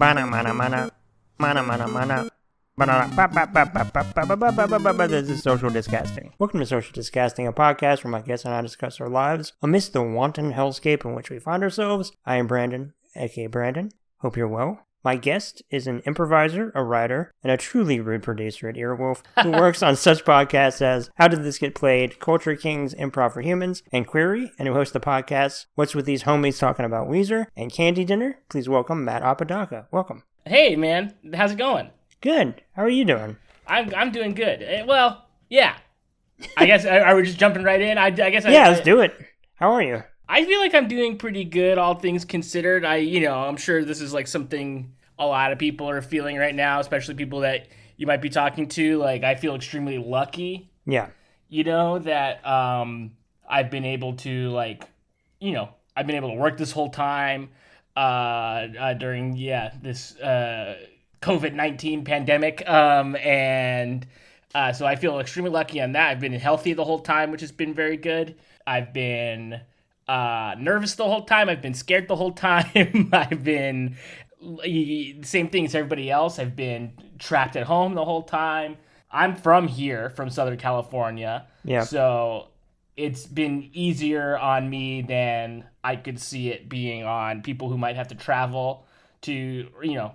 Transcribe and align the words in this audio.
Mana 0.00 0.26
mana 0.26 0.54
mana. 0.54 0.90
Mana 1.38 1.62
mana 1.62 1.86
mana. 1.86 2.30
This 5.08 5.28
is 5.28 5.42
Social 5.42 5.68
Disgusting. 5.68 6.32
Welcome 6.38 6.60
to 6.60 6.64
Social 6.64 6.94
Disgusting, 6.94 7.46
a 7.46 7.52
podcast 7.52 8.02
where 8.02 8.10
my 8.10 8.22
guests 8.22 8.46
and 8.46 8.54
I 8.54 8.62
discuss 8.62 8.98
our 8.98 9.10
lives 9.10 9.52
amidst 9.60 9.92
the 9.92 10.00
wanton 10.00 10.54
hellscape 10.54 11.04
in 11.04 11.14
which 11.14 11.28
we 11.28 11.38
find 11.38 11.62
ourselves. 11.62 12.12
I 12.24 12.36
am 12.36 12.46
Brandon, 12.46 12.94
aka 13.14 13.46
Brandon. 13.48 13.90
Hope 14.20 14.38
you're 14.38 14.48
well. 14.48 14.86
My 15.02 15.16
guest 15.16 15.62
is 15.70 15.86
an 15.86 16.00
improviser, 16.00 16.72
a 16.74 16.84
writer, 16.84 17.32
and 17.42 17.50
a 17.50 17.56
truly 17.56 18.00
rude 18.00 18.22
producer 18.22 18.68
at 18.68 18.74
Earwolf 18.74 19.22
who 19.42 19.50
works 19.50 19.82
on 19.82 19.96
such 19.96 20.26
podcasts 20.26 20.82
as 20.82 21.08
How 21.14 21.26
Did 21.26 21.42
This 21.42 21.56
Get 21.56 21.74
Played, 21.74 22.20
Culture 22.20 22.54
Kings, 22.54 22.94
Improv 22.94 23.32
for 23.32 23.40
Humans, 23.40 23.82
and 23.92 24.06
Query, 24.06 24.52
and 24.58 24.68
who 24.68 24.74
hosts 24.74 24.92
the 24.92 25.00
podcasts 25.00 25.64
What's 25.74 25.94
With 25.94 26.04
These 26.04 26.24
Homies 26.24 26.58
Talking 26.58 26.84
About 26.84 27.08
Weezer 27.08 27.46
and 27.56 27.72
Candy 27.72 28.04
Dinner. 28.04 28.40
Please 28.50 28.68
welcome 28.68 29.02
Matt 29.02 29.22
Apodaca. 29.22 29.86
Welcome. 29.90 30.22
Hey, 30.44 30.76
man, 30.76 31.14
how's 31.34 31.52
it 31.52 31.58
going? 31.58 31.90
Good. 32.20 32.60
How 32.76 32.82
are 32.82 32.90
you 32.90 33.06
doing? 33.06 33.38
I'm 33.66 33.94
I'm 33.94 34.10
doing 34.12 34.34
good. 34.34 34.62
Eh, 34.62 34.84
Well, 34.86 35.24
yeah. 35.48 35.76
I 36.58 36.66
guess 36.66 36.84
are 36.84 37.00
are 37.00 37.16
we 37.16 37.22
just 37.22 37.38
jumping 37.38 37.62
right 37.62 37.80
in? 37.80 37.96
I, 37.96 38.06
I 38.06 38.10
guess. 38.10 38.44
I, 38.44 38.50
Yeah, 38.50 38.68
let's 38.68 38.80
do 38.84 39.00
it. 39.00 39.14
How 39.54 39.72
are 39.72 39.82
you? 39.82 40.02
I 40.30 40.44
feel 40.44 40.60
like 40.60 40.76
I'm 40.76 40.86
doing 40.86 41.18
pretty 41.18 41.42
good, 41.44 41.76
all 41.76 41.96
things 41.96 42.24
considered. 42.24 42.84
I, 42.84 42.96
you 42.96 43.20
know, 43.20 43.34
I'm 43.34 43.56
sure 43.56 43.84
this 43.84 44.00
is 44.00 44.14
like 44.14 44.28
something 44.28 44.94
a 45.18 45.26
lot 45.26 45.50
of 45.50 45.58
people 45.58 45.90
are 45.90 46.00
feeling 46.00 46.36
right 46.36 46.54
now, 46.54 46.78
especially 46.78 47.14
people 47.14 47.40
that 47.40 47.66
you 47.96 48.06
might 48.06 48.22
be 48.22 48.30
talking 48.30 48.68
to. 48.68 48.98
Like, 48.98 49.24
I 49.24 49.34
feel 49.34 49.56
extremely 49.56 49.98
lucky, 49.98 50.70
Yeah. 50.86 51.08
you 51.48 51.64
know, 51.64 51.98
that 51.98 52.46
um, 52.46 53.10
I've 53.48 53.72
been 53.72 53.84
able 53.84 54.14
to 54.18 54.50
like, 54.50 54.84
you 55.40 55.50
know, 55.50 55.70
I've 55.96 56.06
been 56.06 56.14
able 56.14 56.30
to 56.30 56.36
work 56.36 56.56
this 56.56 56.70
whole 56.70 56.90
time 56.90 57.50
uh, 57.96 58.68
uh 58.78 58.94
during 58.94 59.36
yeah 59.36 59.72
this 59.82 60.16
uh 60.20 60.76
COVID 61.20 61.54
nineteen 61.54 62.04
pandemic, 62.04 62.66
um, 62.68 63.16
and 63.16 64.06
uh, 64.54 64.72
so 64.72 64.86
I 64.86 64.94
feel 64.94 65.18
extremely 65.18 65.50
lucky 65.50 65.80
on 65.82 65.92
that. 65.92 66.08
I've 66.08 66.20
been 66.20 66.32
healthy 66.32 66.72
the 66.72 66.84
whole 66.84 67.00
time, 67.00 67.32
which 67.32 67.40
has 67.40 67.50
been 67.50 67.74
very 67.74 67.96
good. 67.96 68.36
I've 68.64 68.92
been 68.92 69.60
uh, 70.10 70.56
nervous 70.58 70.96
the 70.96 71.04
whole 71.04 71.22
time. 71.22 71.48
I've 71.48 71.62
been 71.62 71.74
scared 71.74 72.08
the 72.08 72.16
whole 72.16 72.32
time. 72.48 73.10
I've 73.12 73.44
been 73.44 73.96
the 74.40 75.22
same 75.22 75.48
thing 75.48 75.66
as 75.66 75.74
everybody 75.74 76.10
else. 76.10 76.38
I've 76.38 76.56
been 76.56 76.92
trapped 77.18 77.54
at 77.54 77.66
home 77.66 77.94
the 77.94 78.04
whole 78.04 78.24
time. 78.24 78.76
I'm 79.12 79.36
from 79.36 79.68
here, 79.68 80.10
from 80.10 80.28
Southern 80.28 80.58
California. 80.58 81.46
Yeah. 81.64 81.84
So 81.84 82.48
it's 82.96 83.26
been 83.26 83.70
easier 83.72 84.36
on 84.36 84.68
me 84.68 85.02
than 85.02 85.64
I 85.84 85.96
could 85.96 86.20
see 86.20 86.50
it 86.50 86.68
being 86.68 87.04
on 87.04 87.42
people 87.42 87.68
who 87.68 87.78
might 87.78 87.96
have 87.96 88.08
to 88.08 88.14
travel 88.16 88.86
to, 89.22 89.32
you 89.32 89.94
know, 89.94 90.14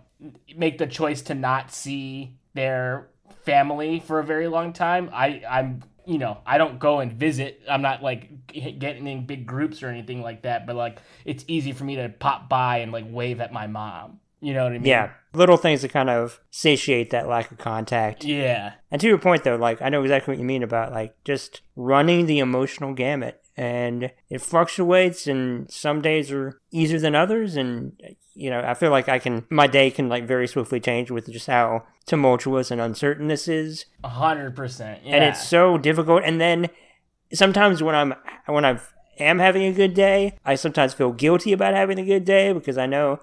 make 0.56 0.78
the 0.78 0.88
choice 0.88 1.22
to 1.24 1.36
not 1.36 1.72
see 1.72 2.36
their 2.54 3.08
family 3.44 4.00
for 4.02 4.20
a 4.20 4.24
very 4.24 4.48
long 4.48 4.74
time. 4.74 5.10
I 5.14 5.42
I'm 5.50 5.84
you 6.06 6.18
know 6.18 6.40
I 6.46 6.58
don't 6.58 6.80
go 6.80 7.00
and 7.00 7.12
visit. 7.12 7.62
I'm 7.70 7.82
not 7.82 8.02
like 8.02 8.30
getting 8.54 9.08
in 9.08 9.26
big 9.26 9.46
groups 9.46 9.84
or 9.84 9.88
anything 9.90 10.22
like 10.22 10.44
that. 10.44 10.66
But 10.66 10.76
like 10.76 11.00
it's 11.26 11.46
easy 11.48 11.72
for 11.72 11.84
me 11.84 11.96
to 11.98 12.10
pop 12.10 12.50
by 12.50 12.80
and 12.80 12.92
like 12.92 13.06
wave 13.08 13.42
at 13.42 13.52
my 13.52 13.68
mom. 13.68 14.20
You 14.42 14.54
know 14.54 14.64
what 14.64 14.74
I 14.74 14.78
mean? 14.78 14.86
Yeah. 14.86 15.12
Little 15.34 15.58
things 15.58 15.82
to 15.82 15.88
kind 15.88 16.10
of 16.10 16.40
satiate 16.52 17.10
that 17.10 17.28
lack 17.28 17.52
of 17.52 17.58
contact. 17.58 18.24
Yeah. 18.24 18.74
And 18.92 19.02
to 19.02 19.08
your 19.08 19.18
point, 19.18 19.44
though, 19.44 19.56
like 19.56 19.82
I 19.82 19.90
know 19.90 20.04
exactly 20.04 20.34
what 20.34 20.40
you 20.40 20.46
mean 20.46 20.64
about 20.64 20.92
like 20.92 21.16
just 21.24 21.62
running 21.76 22.26
the 22.26 22.40
emotional 22.40 22.94
gamut, 22.94 23.42
and 23.58 24.12
it 24.30 24.42
fluctuates, 24.42 25.28
and 25.28 25.70
some 25.72 26.02
days 26.02 26.32
are 26.32 26.60
easier 26.72 27.00
than 27.00 27.16
others, 27.16 27.56
and 27.56 27.94
you 28.34 28.50
know 28.50 28.62
I 28.62 28.74
feel 28.74 28.92
like 28.92 29.08
I 29.08 29.20
can 29.20 29.46
my 29.50 29.68
day 29.68 29.92
can 29.92 30.10
like 30.10 30.28
very 30.28 30.48
swiftly 30.48 30.80
change 30.80 31.10
with 31.12 31.32
just 31.32 31.48
how 31.48 31.84
tumultuous 32.06 32.70
and 32.72 32.82
uncertain 32.82 33.28
this 33.28 33.48
is, 33.48 33.86
A 34.04 34.10
hundred 34.10 34.56
percent. 34.56 35.02
Yeah. 35.04 35.16
and 35.16 35.24
it's 35.24 35.48
so 35.48 35.78
difficult. 35.78 36.24
And 36.26 36.40
then 36.40 36.68
sometimes 37.34 37.82
when 37.82 37.96
I'm 37.96 38.14
when 38.46 38.66
I 38.66 38.80
am 39.20 39.40
having 39.40 39.64
a 39.64 39.74
good 39.74 39.94
day, 39.94 40.38
I 40.46 40.56
sometimes 40.56 40.94
feel 40.94 41.12
guilty 41.12 41.54
about 41.54 41.74
having 41.74 41.98
a 42.00 42.06
good 42.06 42.26
day 42.26 42.52
because 42.54 42.78
I 42.78 42.86
know 42.86 43.20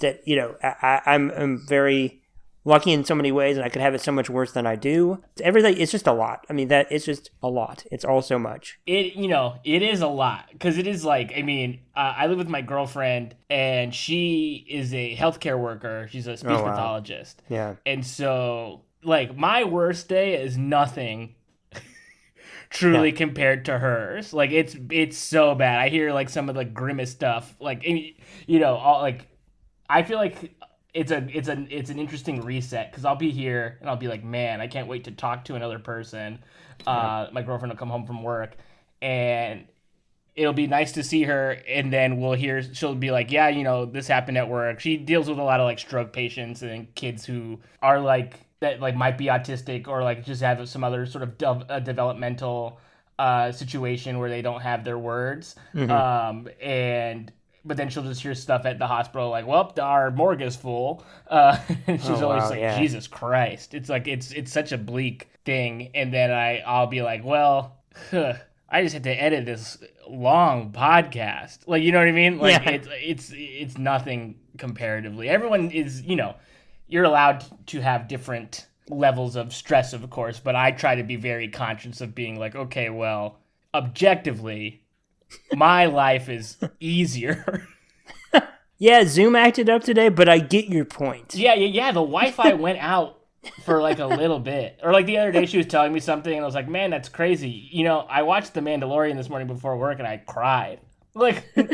that 0.00 0.26
you 0.26 0.36
know 0.36 0.56
I, 0.62 1.02
I'm, 1.06 1.30
I'm 1.30 1.66
very 1.68 2.22
lucky 2.66 2.92
in 2.92 3.04
so 3.04 3.14
many 3.14 3.30
ways 3.30 3.56
and 3.56 3.64
I 3.64 3.68
could 3.68 3.82
have 3.82 3.94
it 3.94 4.00
so 4.00 4.10
much 4.10 4.30
worse 4.30 4.52
than 4.52 4.66
I 4.66 4.74
do. 4.76 5.22
Everything 5.42 5.76
it's 5.78 5.92
just 5.92 6.06
a 6.06 6.12
lot. 6.12 6.46
I 6.48 6.52
mean 6.54 6.68
that 6.68 6.86
it's 6.90 7.04
just 7.04 7.30
a 7.42 7.48
lot. 7.48 7.84
It's 7.90 8.04
all 8.04 8.22
so 8.22 8.38
much. 8.38 8.78
it 8.86 9.14
you 9.14 9.28
know 9.28 9.56
it 9.64 9.82
is 9.82 10.00
a 10.00 10.08
lot 10.08 10.46
because 10.52 10.78
it 10.78 10.86
is 10.86 11.04
like 11.04 11.32
i 11.36 11.42
mean 11.42 11.80
uh, 11.96 12.14
i 12.16 12.26
live 12.26 12.38
with 12.38 12.48
my 12.48 12.62
girlfriend 12.62 13.34
and 13.50 13.94
she 13.94 14.66
is 14.68 14.92
a 14.94 15.14
healthcare 15.16 15.58
worker 15.58 16.08
she's 16.10 16.26
a 16.26 16.36
speech 16.36 16.50
Oh, 16.52 16.62
wow. 16.62 16.70
pathologist 16.70 17.42
Yeah. 17.48 17.74
and 17.86 18.04
so 18.06 18.82
like 19.02 19.36
my 19.36 19.64
worst 19.64 20.08
day 20.08 20.42
is 20.42 20.56
nothing 20.56 21.34
truly 22.70 23.12
compared 23.12 23.66
to 23.66 23.78
hers 23.78 24.32
like 24.32 24.50
it's 24.50 24.74
it's 24.90 25.16
so 25.18 25.54
bad 25.54 25.78
i 25.80 25.88
hear 25.88 26.12
like 26.12 26.28
some 26.28 26.48
of 26.48 26.54
the 26.54 26.64
grimmest 26.64 27.12
stuff 27.12 27.54
like 27.60 27.84
you 27.86 28.58
know 28.58 28.74
all 28.74 29.00
like 29.00 29.26
i 29.88 30.02
feel 30.02 30.16
like 30.18 30.54
it's 30.94 31.10
a 31.10 31.26
it's 31.36 31.48
an 31.48 31.66
it's 31.70 31.90
an 31.90 31.98
interesting 31.98 32.40
reset 32.40 32.90
because 32.90 33.04
i'll 33.04 33.16
be 33.16 33.30
here 33.30 33.76
and 33.80 33.90
i'll 33.90 33.96
be 33.96 34.06
like 34.08 34.22
man 34.24 34.60
i 34.60 34.66
can't 34.68 34.86
wait 34.86 35.04
to 35.04 35.10
talk 35.10 35.44
to 35.44 35.54
another 35.56 35.78
person. 35.80 36.38
Uh 36.86 37.28
my 37.32 37.42
girlfriend 37.42 37.72
will 37.72 37.78
come 37.78 37.90
home 37.90 38.06
from 38.06 38.22
work 38.22 38.56
and 39.02 39.64
it'll 40.34 40.52
be 40.52 40.66
nice 40.66 40.92
to 40.92 41.02
see 41.04 41.22
her 41.24 41.58
and 41.68 41.92
then 41.92 42.20
we'll 42.20 42.32
hear 42.32 42.62
she'll 42.74 42.94
be 42.94 43.10
like 43.10 43.30
yeah 43.30 43.48
you 43.48 43.62
know 43.62 43.84
this 43.86 44.06
happened 44.08 44.38
at 44.38 44.48
work. 44.48 44.80
She 44.80 44.96
deals 44.96 45.28
with 45.28 45.38
a 45.38 45.42
lot 45.42 45.60
of 45.60 45.64
like 45.64 45.78
stroke 45.78 46.12
patients 46.12 46.62
and 46.62 46.92
kids 46.94 47.24
who 47.24 47.60
are 47.82 48.00
like 48.00 48.40
that 48.60 48.80
like 48.80 48.96
might 48.96 49.18
be 49.18 49.26
autistic 49.26 49.86
or 49.88 50.02
like 50.02 50.24
just 50.24 50.42
have 50.42 50.68
some 50.68 50.82
other 50.84 51.06
sort 51.06 51.22
of 51.22 51.38
dev- 51.38 51.66
uh, 51.68 51.80
developmental 51.80 52.78
uh 53.18 53.52
situation 53.52 54.18
where 54.18 54.28
they 54.30 54.42
don't 54.42 54.62
have 54.62 54.82
their 54.84 54.98
words. 54.98 55.54
Um 55.90 56.48
and 56.60 57.32
but 57.64 57.76
then 57.76 57.88
she'll 57.88 58.02
just 58.02 58.22
hear 58.22 58.34
stuff 58.34 58.66
at 58.66 58.78
the 58.78 58.86
hospital 58.86 59.30
like 59.30 59.46
well 59.46 59.72
our 59.80 60.10
morgue 60.10 60.42
is 60.42 60.56
full 60.56 61.04
uh 61.28 61.56
and 61.86 62.00
she's 62.00 62.10
Oh, 62.10 62.28
always 62.28 62.42
wow, 62.44 62.50
like 62.50 62.60
yeah. 62.60 62.78
jesus 62.78 63.06
christ 63.06 63.74
it's 63.74 63.88
like 63.88 64.06
it's 64.08 64.32
it's 64.32 64.52
such 64.52 64.72
a 64.72 64.78
bleak 64.78 65.28
thing 65.44 65.90
and 65.94 66.12
then 66.12 66.30
i 66.30 66.58
i'll 66.60 66.86
be 66.86 67.02
like 67.02 67.24
well 67.24 67.78
I 68.70 68.82
just 68.82 68.94
had 68.94 69.04
to 69.04 69.10
edit 69.10 69.44
this 69.46 69.78
long 70.08 70.72
podcast. 70.72 71.58
Like, 71.68 71.84
you 71.84 71.92
know 71.92 72.00
what 72.00 72.08
I 72.08 72.12
mean? 72.12 72.38
Like, 72.38 72.64
Yeah. 72.64 72.70
it's 72.70 72.88
it's 72.90 73.32
it's 73.32 73.78
nothing 73.78 74.34
comparatively. 74.58 75.28
Everyone 75.28 75.70
is, 75.70 76.02
you 76.02 76.16
know, 76.16 76.34
you're 76.88 77.04
allowed 77.04 77.44
to 77.68 77.80
have 77.80 78.08
different 78.08 78.66
levels 78.88 79.36
of 79.36 79.54
stress, 79.54 79.92
of 79.92 80.10
course, 80.10 80.40
but 80.40 80.56
I 80.56 80.72
try 80.72 80.96
to 80.96 81.04
be 81.04 81.14
very 81.14 81.46
conscious 81.46 82.00
of 82.00 82.16
being 82.16 82.36
like, 82.36 82.56
okay, 82.56 82.90
well, 82.90 83.38
objectively, 83.74 84.82
my 85.54 85.86
life 85.86 86.28
is 86.28 86.56
easier. 86.80 87.66
Yeah, 88.76 89.04
Zoom 89.06 89.36
acted 89.36 89.70
up 89.70 89.84
today, 89.84 90.08
but 90.08 90.28
I 90.28 90.38
get 90.40 90.66
your 90.66 90.84
point. 90.84 91.34
yeah, 91.36 91.54
yeah, 91.54 91.66
yeah. 91.68 91.86
The 91.92 92.00
Wi-Fi 92.00 92.52
went 92.54 92.78
out 92.80 93.20
for 93.64 93.80
like 93.80 94.00
a 94.00 94.06
little 94.06 94.40
bit, 94.40 94.80
or 94.82 94.92
like 94.92 95.06
the 95.06 95.16
other 95.18 95.30
day, 95.30 95.46
she 95.46 95.56
was 95.56 95.66
telling 95.66 95.92
me 95.92 96.00
something, 96.00 96.32
and 96.32 96.42
I 96.42 96.46
was 96.46 96.56
like, 96.56 96.68
man, 96.68 96.90
that's 96.90 97.08
crazy. 97.08 97.68
You 97.70 97.84
know, 97.84 98.00
I 98.00 98.22
watched 98.22 98.52
The 98.52 98.60
Mandalorian 98.60 99.16
this 99.16 99.28
morning 99.28 99.46
before 99.46 99.76
work, 99.78 100.00
and 100.00 100.08
I 100.08 100.16
cried. 100.18 100.80
Like, 101.14 101.44
you 101.56 101.66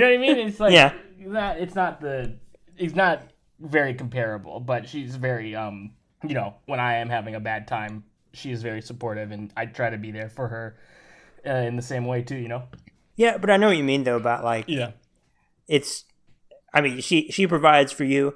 know 0.00 0.06
what 0.06 0.14
I 0.14 0.18
mean? 0.18 0.36
It's 0.38 0.60
like, 0.60 0.72
Yeah. 0.74 0.92
it's 1.18 1.30
not, 1.30 1.56
it's 1.58 1.74
not 1.74 2.00
the, 2.02 2.34
it's 2.76 2.94
not 2.94 3.22
very 3.58 3.94
comparable, 3.94 4.60
but 4.60 4.86
she's 4.86 5.16
very, 5.16 5.56
um, 5.56 5.92
you 6.22 6.34
know, 6.34 6.54
when 6.66 6.78
I 6.78 6.96
am 6.96 7.08
having 7.08 7.34
a 7.34 7.40
bad 7.40 7.66
time, 7.66 8.04
she 8.34 8.50
is 8.52 8.62
very 8.62 8.82
supportive, 8.82 9.30
and 9.30 9.50
I 9.56 9.64
try 9.64 9.88
to 9.88 9.96
be 9.96 10.10
there 10.10 10.28
for 10.28 10.46
her 10.48 10.76
uh, 11.46 11.50
in 11.50 11.76
the 11.76 11.82
same 11.82 12.04
way 12.04 12.20
too. 12.22 12.36
You 12.36 12.48
know? 12.48 12.64
Yeah, 13.16 13.38
but 13.38 13.50
I 13.50 13.56
know 13.56 13.68
what 13.68 13.76
you 13.76 13.84
mean 13.84 14.04
though 14.04 14.16
about 14.16 14.44
like 14.44 14.64
Yeah. 14.68 14.90
it's 15.68 16.04
i 16.74 16.80
mean 16.80 17.00
she 17.00 17.28
she 17.30 17.46
provides 17.46 17.92
for 17.92 18.04
you 18.04 18.34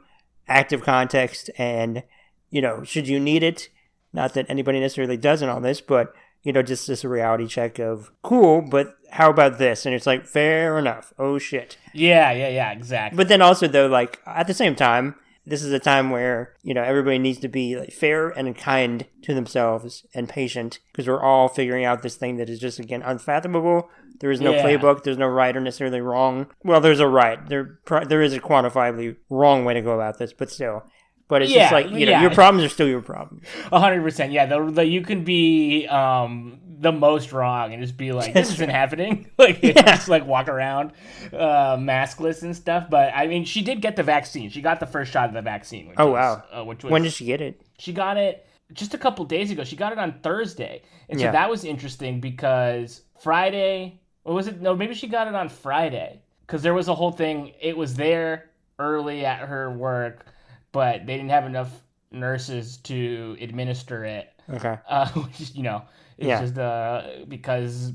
active 0.48 0.82
context 0.82 1.50
and 1.58 2.02
you 2.50 2.60
know 2.62 2.82
should 2.82 3.06
you 3.06 3.20
need 3.20 3.42
it 3.42 3.68
not 4.12 4.34
that 4.34 4.46
anybody 4.48 4.80
necessarily 4.80 5.16
does 5.16 5.42
not 5.42 5.50
on 5.50 5.62
this 5.62 5.80
but 5.80 6.12
you 6.42 6.52
know 6.52 6.62
just 6.62 6.86
this 6.86 7.04
a 7.04 7.08
reality 7.08 7.46
check 7.46 7.78
of 7.78 8.10
cool 8.22 8.62
but 8.62 8.96
how 9.12 9.28
about 9.30 9.58
this 9.58 9.84
and 9.86 9.94
it's 9.94 10.06
like 10.06 10.26
fair 10.26 10.78
enough 10.78 11.12
oh 11.18 11.38
shit 11.38 11.76
Yeah, 11.92 12.32
yeah, 12.32 12.48
yeah, 12.48 12.72
exactly. 12.72 13.16
but 13.16 13.28
then 13.28 13.42
also 13.42 13.68
though 13.68 13.86
like 13.86 14.20
at 14.26 14.46
the 14.46 14.54
same 14.54 14.74
time 14.74 15.14
this 15.46 15.62
is 15.62 15.72
a 15.72 15.78
time 15.78 16.10
where 16.10 16.54
you 16.62 16.74
know 16.74 16.82
everybody 16.82 17.18
needs 17.18 17.38
to 17.40 17.48
be 17.48 17.76
like, 17.76 17.92
fair 17.92 18.28
and 18.30 18.56
kind 18.56 19.06
to 19.22 19.34
themselves 19.34 20.06
and 20.14 20.28
patient 20.28 20.78
because 20.92 21.06
we're 21.08 21.22
all 21.22 21.48
figuring 21.48 21.84
out 21.84 22.02
this 22.02 22.16
thing 22.16 22.36
that 22.38 22.48
is 22.48 22.58
just 22.58 22.78
again 22.78 23.02
unfathomable 23.02 23.88
there 24.20 24.30
is 24.30 24.40
no 24.40 24.52
Yeah. 24.52 24.64
playbook 24.64 25.02
there's 25.02 25.18
no 25.18 25.26
right 25.26 25.56
or 25.56 25.60
necessarily 25.60 26.00
wrong 26.00 26.46
well 26.64 26.80
there's 26.80 27.00
a 27.00 27.08
right 27.08 27.46
there 27.48 27.80
there 28.06 28.22
is 28.22 28.32
a 28.32 28.40
quantifiably 28.40 29.16
wrong 29.28 29.64
way 29.64 29.74
to 29.74 29.82
go 29.82 29.92
about 29.92 30.18
this 30.18 30.32
but 30.32 30.50
still 30.50 30.84
but 31.28 31.42
it's 31.42 31.52
just 31.52 31.72
like 31.72 31.86
you 31.86 32.06
know 32.06 32.12
yeah. 32.12 32.22
your 32.22 32.30
problems 32.30 32.64
are 32.64 32.68
still 32.72 32.88
your 32.88 33.00
problems 33.00 33.46
A 33.70 33.78
hundred 33.78 34.02
percent. 34.02 34.32
Yeah, 34.32 34.46
the, 34.46 34.68
the 34.68 34.84
you 34.84 35.00
can 35.02 35.22
be 35.22 35.86
um 35.86 36.58
the 36.80 36.90
most 36.90 37.30
wrong 37.32 37.72
and 37.72 37.82
just 37.82 37.96
be 37.96 38.10
like, 38.12 38.32
this 38.32 38.52
isn't 38.54 38.70
happening. 38.70 39.30
Like, 39.38 39.62
yeah. 39.62 39.82
just 39.82 40.08
like 40.08 40.26
walk 40.26 40.48
around 40.48 40.92
uh, 41.32 41.76
maskless 41.76 42.42
and 42.42 42.56
stuff. 42.56 42.88
But 42.90 43.12
I 43.14 43.26
mean, 43.26 43.44
she 43.44 43.62
did 43.62 43.80
get 43.80 43.96
the 43.96 44.02
vaccine. 44.02 44.50
She 44.50 44.60
got 44.60 44.80
the 44.80 44.86
first 44.86 45.12
shot 45.12 45.28
of 45.28 45.34
the 45.34 45.42
vaccine. 45.42 45.92
oh, 45.96 46.10
wow. 46.12 46.42
Uh, 46.50 46.64
which 46.64 46.82
was, 46.82 46.90
when 46.90 47.02
did 47.02 47.12
she 47.12 47.24
get 47.24 47.40
it? 47.40 47.60
She 47.78 47.92
got 47.92 48.16
it 48.16 48.46
just 48.72 48.92
a 48.92 48.98
couple 48.98 49.24
days 49.24 49.50
ago. 49.50 49.64
She 49.64 49.76
got 49.76 49.92
it 49.92 49.98
on 49.98 50.20
Thursday. 50.20 50.82
And 51.08 51.18
so 51.18 51.26
yeah. 51.26 51.32
that 51.32 51.48
was 51.48 51.64
interesting 51.64 52.20
because 52.20 53.02
Friday, 53.18 53.99
or 54.24 54.34
was 54.34 54.46
it? 54.46 54.60
No, 54.60 54.74
maybe 54.74 54.94
she 54.94 55.06
got 55.06 55.28
it 55.28 55.34
on 55.34 55.48
Friday 55.48 56.20
because 56.46 56.62
there 56.62 56.74
was 56.74 56.88
a 56.88 56.94
whole 56.94 57.12
thing. 57.12 57.52
It 57.60 57.76
was 57.76 57.94
there 57.94 58.50
early 58.78 59.24
at 59.24 59.40
her 59.40 59.70
work, 59.70 60.26
but 60.72 61.06
they 61.06 61.16
didn't 61.16 61.30
have 61.30 61.46
enough 61.46 61.70
nurses 62.10 62.78
to 62.78 63.36
administer 63.40 64.04
it. 64.04 64.32
Okay. 64.48 64.78
Uh, 64.88 65.08
which 65.10 65.54
you 65.54 65.62
know, 65.62 65.82
it's 66.18 66.26
yeah. 66.26 66.40
just 66.40 66.58
uh, 66.58 67.02
because 67.28 67.92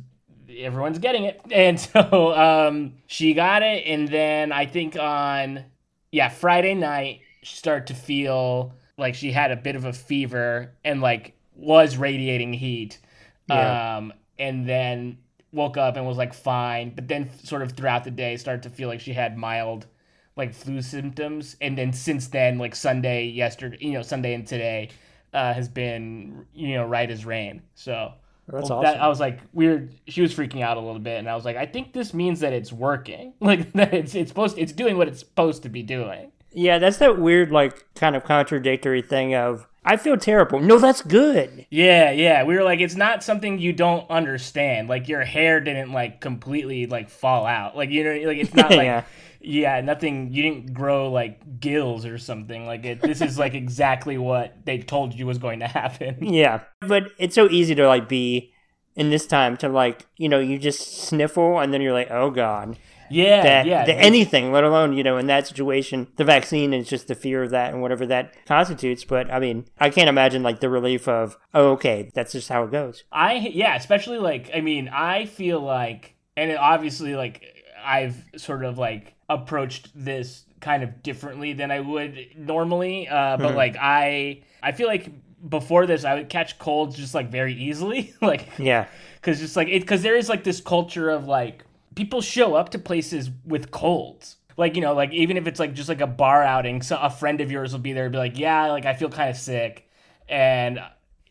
everyone's 0.57 1.00
getting 1.00 1.25
it, 1.25 1.42
and 1.51 1.80
so 1.80 2.33
um, 2.36 2.94
she 3.07 3.33
got 3.33 3.63
it, 3.63 3.83
and 3.86 4.07
then 4.07 4.51
I 4.51 4.66
think 4.66 4.98
on 4.98 5.66
yeah 6.12 6.30
Friday 6.30 6.74
night 6.74 7.22
she 7.44 7.57
started 7.57 7.88
to 7.88 7.94
feel 7.94 8.74
like 8.98 9.16
she 9.16 9.31
had 9.31 9.51
a 9.51 9.56
bit 9.56 9.75
of 9.75 9.86
a 9.86 9.94
fever 9.94 10.74
and 10.83 11.01
like 11.01 11.38
was 11.56 11.98
radiating 11.98 12.54
heat. 12.54 13.00
Yeah. 13.48 13.98
Um, 13.98 14.13
and 14.39 14.68
then 14.68 15.18
woke 15.56 15.78
up 15.78 15.96
and 15.96 16.06
was 16.06 16.18
like 16.18 16.34
fine, 16.34 16.94
but 16.94 17.07
then 17.07 17.30
sort 17.44 17.62
of 17.62 17.72
throughout 17.72 18.04
the 18.04 18.12
day 18.12 18.38
started 18.38 18.63
to 18.63 18.69
feel 18.69 18.90
like 18.90 19.00
she 19.00 19.13
had 19.13 19.38
mild 19.38 19.88
like 20.36 20.54
flu 20.54 20.81
symptoms, 20.81 21.56
and 21.62 21.78
then 21.78 21.94
since 21.94 22.28
then, 22.28 22.57
like 22.57 22.75
Sunday, 22.75 23.25
yesterday, 23.25 23.78
you 23.80 23.94
know, 23.94 24.02
Sunday 24.02 24.34
and 24.34 24.46
today, 24.46 24.90
uh, 25.34 25.54
has 25.54 25.69
been 25.69 26.46
you 26.54 26.75
know 26.75 26.86
right 26.86 27.10
as 27.10 27.25
rain. 27.25 27.62
So 27.74 28.13
that's 28.48 28.69
well, 28.69 28.80
awesome. 28.80 28.94
That, 28.94 29.02
I 29.02 29.07
was 29.07 29.19
like 29.19 29.40
weird. 29.54 29.94
She 30.07 30.22
was 30.22 30.34
freaking 30.34 30.62
out 30.62 30.78
a 30.78 30.81
little 30.81 31.00
bit, 31.00 31.19
and 31.19 31.30
I 31.30 31.36
was 31.36 31.46
like, 31.46 31.56
I 31.56 31.66
think 31.66 31.94
this 31.94 32.13
means 32.13 32.42
that 32.42 32.54
it's 32.54 32.72
working. 32.72 33.34
Like 33.42 33.72
that 33.74 33.94
it's 33.94 34.16
it's 34.16 34.30
supposed 34.30 34.58
it's 34.58 34.74
doing 34.74 34.98
what 34.98 35.08
it's 35.08 35.19
supposed 35.19 35.63
to 35.63 35.69
be 35.69 35.84
doing. 35.84 36.31
Yeah, 36.56 36.80
that's 36.80 36.98
that 36.98 37.19
weird 37.19 37.52
like 37.52 37.94
kind 37.96 38.16
of 38.16 38.24
contradictory 38.24 39.02
thing 39.02 39.36
of 39.36 39.68
I 39.88 39.98
feel 39.98 40.18
terrible. 40.18 40.60
No, 40.60 40.80
that's 40.80 41.04
good. 41.04 41.68
Yeah, 41.69 42.10
yeah. 42.10 42.44
We 42.44 42.56
were 42.56 42.63
like, 42.63 42.80
it's 42.80 42.96
not 42.96 43.24
something 43.24 43.60
you 43.60 43.72
don't 43.72 44.10
understand. 44.10 44.90
Like 44.90 45.07
your 45.07 45.24
hair 45.24 45.60
didn't 45.60 45.92
like 45.92 46.22
completely 46.22 46.88
like 46.88 47.10
fall 47.10 47.46
out. 47.46 47.78
Like 47.78 47.92
you 47.92 48.04
know, 48.04 48.28
like 48.28 48.40
it's 48.40 48.54
not 48.56 48.72
like 48.72 48.86
yeah. 48.86 49.04
yeah, 49.42 49.81
nothing. 49.81 50.34
You 50.34 50.42
didn't 50.42 50.74
grow 50.74 51.12
like 51.12 51.60
gills 51.60 52.04
or 52.06 52.18
something. 52.18 52.66
Like 52.66 52.84
it. 52.84 53.01
This 53.01 53.22
is 53.22 53.38
like 53.38 53.54
exactly 53.54 54.18
what 54.18 54.56
they 54.66 54.80
told 54.80 55.13
you 55.13 55.28
was 55.28 55.38
going 55.38 55.60
to 55.60 55.68
happen. 55.68 56.18
Yeah, 56.36 56.62
but 56.81 57.12
it's 57.19 57.36
so 57.36 57.48
easy 57.50 57.75
to 57.75 57.88
like 57.88 58.10
be 58.10 58.51
in 58.96 59.10
this 59.10 59.28
time 59.28 59.58
to 59.58 59.69
like 59.69 60.08
you 60.18 60.28
know 60.30 60.40
you 60.40 60.58
just 60.58 61.04
sniffle 61.04 61.60
and 61.60 61.74
then 61.74 61.81
you're 61.81 61.94
like 61.94 62.10
oh 62.10 62.30
god 62.31 62.78
yeah, 63.10 63.44
that, 63.44 63.66
yeah. 63.66 63.86
The, 63.86 63.94
anything, 63.94 64.52
let 64.52 64.63
alone, 64.63 64.94
you 64.94 65.04
know, 65.04 65.18
in 65.18 65.28
that 65.28 65.48
situation, 65.48 66.07
the 66.16 66.24
vaccine 66.24 66.74
is 66.74 66.88
just 66.88 67.07
the 67.07 67.16
fear 67.16 67.44
of 67.44 67.52
that 67.52 67.74
and 67.74 67.81
whatever 67.81 68.06
that 68.07 68.34
constitutes. 68.46 69.04
But 69.04 69.31
I 69.31 69.40
mean, 69.40 69.66
I 69.80 69.90
can't 69.90 70.10
imagine 70.10 70.44
like 70.44 70.60
the 70.60 70.69
relief 70.69 71.07
of, 71.07 71.38
oh, 71.54 71.72
okay, 71.74 72.12
that's 72.13 72.31
just 72.31 72.50
how 72.50 72.63
it 72.63 72.72
goes. 72.72 73.04
I, 73.12 73.36
yeah, 73.36 73.75
especially 73.75 74.18
like, 74.18 74.52
I 74.54 74.62
mean, 74.62 74.90
I 74.90 75.25
feel 75.25 75.60
like, 75.60 76.16
and 76.38 76.56
obviously, 76.57 77.16
like, 77.16 77.44
I've 77.84 78.18
sort 78.38 78.66
of 78.66 78.78
like 78.78 79.16
approached 79.30 79.92
this 79.96 80.46
kind 80.60 80.84
of 80.84 81.04
differently 81.04 81.54
than 81.54 81.72
I 81.72 81.80
would 81.80 82.28
normally. 82.36 83.08
Uh, 83.08 83.38
but 83.38 83.48
mm-hmm. 83.48 83.58
like, 83.58 83.78
I, 83.80 84.42
I 84.62 84.72
feel 84.72 84.88
like 84.88 85.12
before 85.48 85.86
this, 85.86 86.04
I 86.04 86.16
would 86.16 86.30
catch 86.30 86.58
colds 86.58 86.96
just 86.98 87.13
like 87.13 87.30
very 87.30 87.54
easily. 87.54 88.13
like, 88.22 88.50
yeah. 88.58 88.88
Cause 89.22 89.40
just 89.40 89.56
like 89.56 89.68
it, 89.68 89.86
cause 89.88 90.04
there 90.04 90.16
is 90.16 90.30
like 90.30 90.44
this 90.44 90.62
culture 90.62 91.10
of 91.10 91.28
like, 91.28 91.65
people 91.96 92.22
show 92.22 92.56
up 92.56 92.70
to 92.70 92.80
places 92.80 93.30
with 93.46 93.72
colds. 93.72 94.38
Like, 94.58 94.76
you 94.76 94.82
know, 94.82 94.94
like 94.94 95.12
even 95.12 95.38
if 95.38 95.48
it's 95.48 95.60
like 95.60 95.74
just 95.74 95.90
like 95.90 96.02
a 96.02 96.08
bar 96.08 96.44
outing, 96.44 96.82
so 96.82 96.98
a 96.98 97.10
friend 97.10 97.42
of 97.42 97.52
yours 97.52 97.74
will 97.74 97.80
be 97.80 97.94
there 97.94 98.06
and 98.06 98.12
be 98.12 98.18
like, 98.18 98.38
yeah, 98.38 98.68
like 98.68 98.86
I 98.86 98.94
feel 98.94 99.10
kind 99.10 99.30
of 99.30 99.36
sick. 99.36 99.90
And 100.30 100.80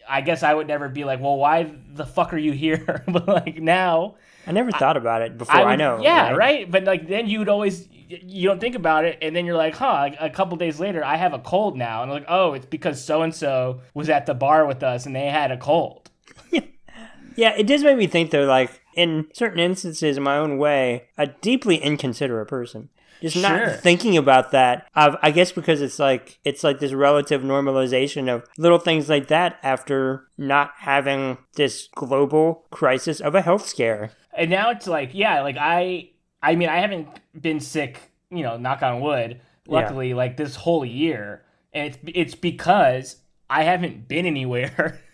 I 0.09 0.21
guess 0.21 0.43
I 0.43 0.53
would 0.53 0.67
never 0.67 0.89
be 0.89 1.05
like, 1.05 1.21
well, 1.21 1.37
why 1.37 1.75
the 1.93 2.05
fuck 2.05 2.33
are 2.33 2.39
you 2.39 2.53
here? 2.53 3.03
but 3.09 3.27
like 3.27 3.61
now. 3.61 4.17
I 4.47 4.53
never 4.53 4.71
thought 4.71 4.97
I, 4.97 5.01
about 5.01 5.23
it 5.23 5.39
before. 5.39 5.57
I, 5.57 5.65
would, 5.65 5.71
I 5.71 5.77
know. 5.77 6.03
Yeah, 6.03 6.31
right? 6.31 6.37
right? 6.37 6.71
But 6.71 6.85
like 6.85 7.09
then 7.09 7.29
you 7.29 7.39
would 7.39 7.49
always 7.49 7.89
you 8.09 8.49
don't 8.49 8.61
think 8.61 8.75
about 8.75 9.05
it, 9.05 9.19
and 9.23 9.35
then 9.35 9.47
you're 9.47 9.57
like, 9.57 9.75
huh? 9.75 9.93
Like, 9.93 10.17
a 10.21 10.31
couple 10.31 10.57
days 10.57 10.79
later, 10.79 11.03
I 11.03 11.17
have 11.17 11.33
a 11.33 11.39
cold 11.39 11.77
now, 11.77 12.03
and 12.03 12.11
I'm 12.11 12.19
like, 12.19 12.27
oh, 12.29 12.53
it's 12.53 12.67
because 12.67 13.03
so 13.03 13.23
and 13.23 13.35
so 13.35 13.81
was 13.95 14.09
at 14.11 14.27
the 14.27 14.35
bar 14.35 14.67
with 14.67 14.83
us, 14.83 15.07
and 15.07 15.17
they 15.17 15.27
had 15.27 15.51
a 15.51 15.57
cold. 15.57 16.11
yeah, 17.37 17.55
it 17.57 17.67
does 17.67 17.83
make 17.83 17.97
me 17.97 18.07
think 18.07 18.31
though, 18.31 18.45
like 18.45 18.83
in 18.97 19.29
certain 19.33 19.61
instances, 19.61 20.17
in 20.17 20.23
my 20.23 20.37
own 20.37 20.59
way, 20.59 21.09
a 21.17 21.27
deeply 21.27 21.77
inconsiderate 21.77 22.49
person. 22.49 22.89
Just 23.21 23.37
sure. 23.37 23.43
not 23.43 23.81
thinking 23.81 24.17
about 24.17 24.51
that. 24.51 24.87
I've, 24.95 25.17
I 25.23 25.31
guess 25.31 25.53
because 25.53 25.81
it's 25.81 25.99
like 25.99 26.39
it's 26.45 26.63
like 26.63 26.79
this 26.79 26.93
relative 26.93 27.43
normalization 27.43 28.29
of 28.29 28.45
little 28.59 28.79
things 28.79 29.09
like 29.09 29.29
that 29.29 29.59
after 29.63 30.29
not 30.37 30.73
having 30.79 31.39
this 31.55 31.89
global 31.95 32.67
crisis 32.71 33.21
of 33.21 33.35
a 33.35 33.41
health 33.41 33.67
scare. 33.67 34.11
And 34.37 34.51
now 34.51 34.71
it's 34.71 34.87
like, 34.87 35.11
yeah, 35.15 35.41
like 35.43 35.57
I, 35.59 36.11
I 36.43 36.57
mean, 36.57 36.69
I 36.69 36.81
haven't 36.81 37.09
been 37.41 37.61
sick, 37.61 38.13
you 38.31 38.43
know, 38.43 38.57
knock 38.57 38.83
on 38.83 39.01
wood. 39.01 39.41
Luckily, 39.67 40.11
yeah. 40.11 40.17
like 40.17 40.37
this 40.37 40.57
whole 40.57 40.85
year, 40.85 41.43
and 41.73 41.95
it's 41.95 41.99
it's 42.15 42.35
because 42.35 43.17
I 43.49 43.63
haven't 43.63 44.09
been 44.09 44.27
anywhere. 44.27 45.01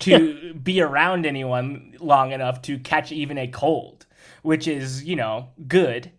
to 0.00 0.54
be 0.54 0.80
around 0.80 1.26
anyone 1.26 1.94
long 2.00 2.32
enough 2.32 2.62
to 2.62 2.78
catch 2.78 3.12
even 3.12 3.38
a 3.38 3.48
cold, 3.48 4.06
which 4.42 4.66
is 4.68 5.04
you 5.04 5.16
know 5.16 5.48
good. 5.66 6.10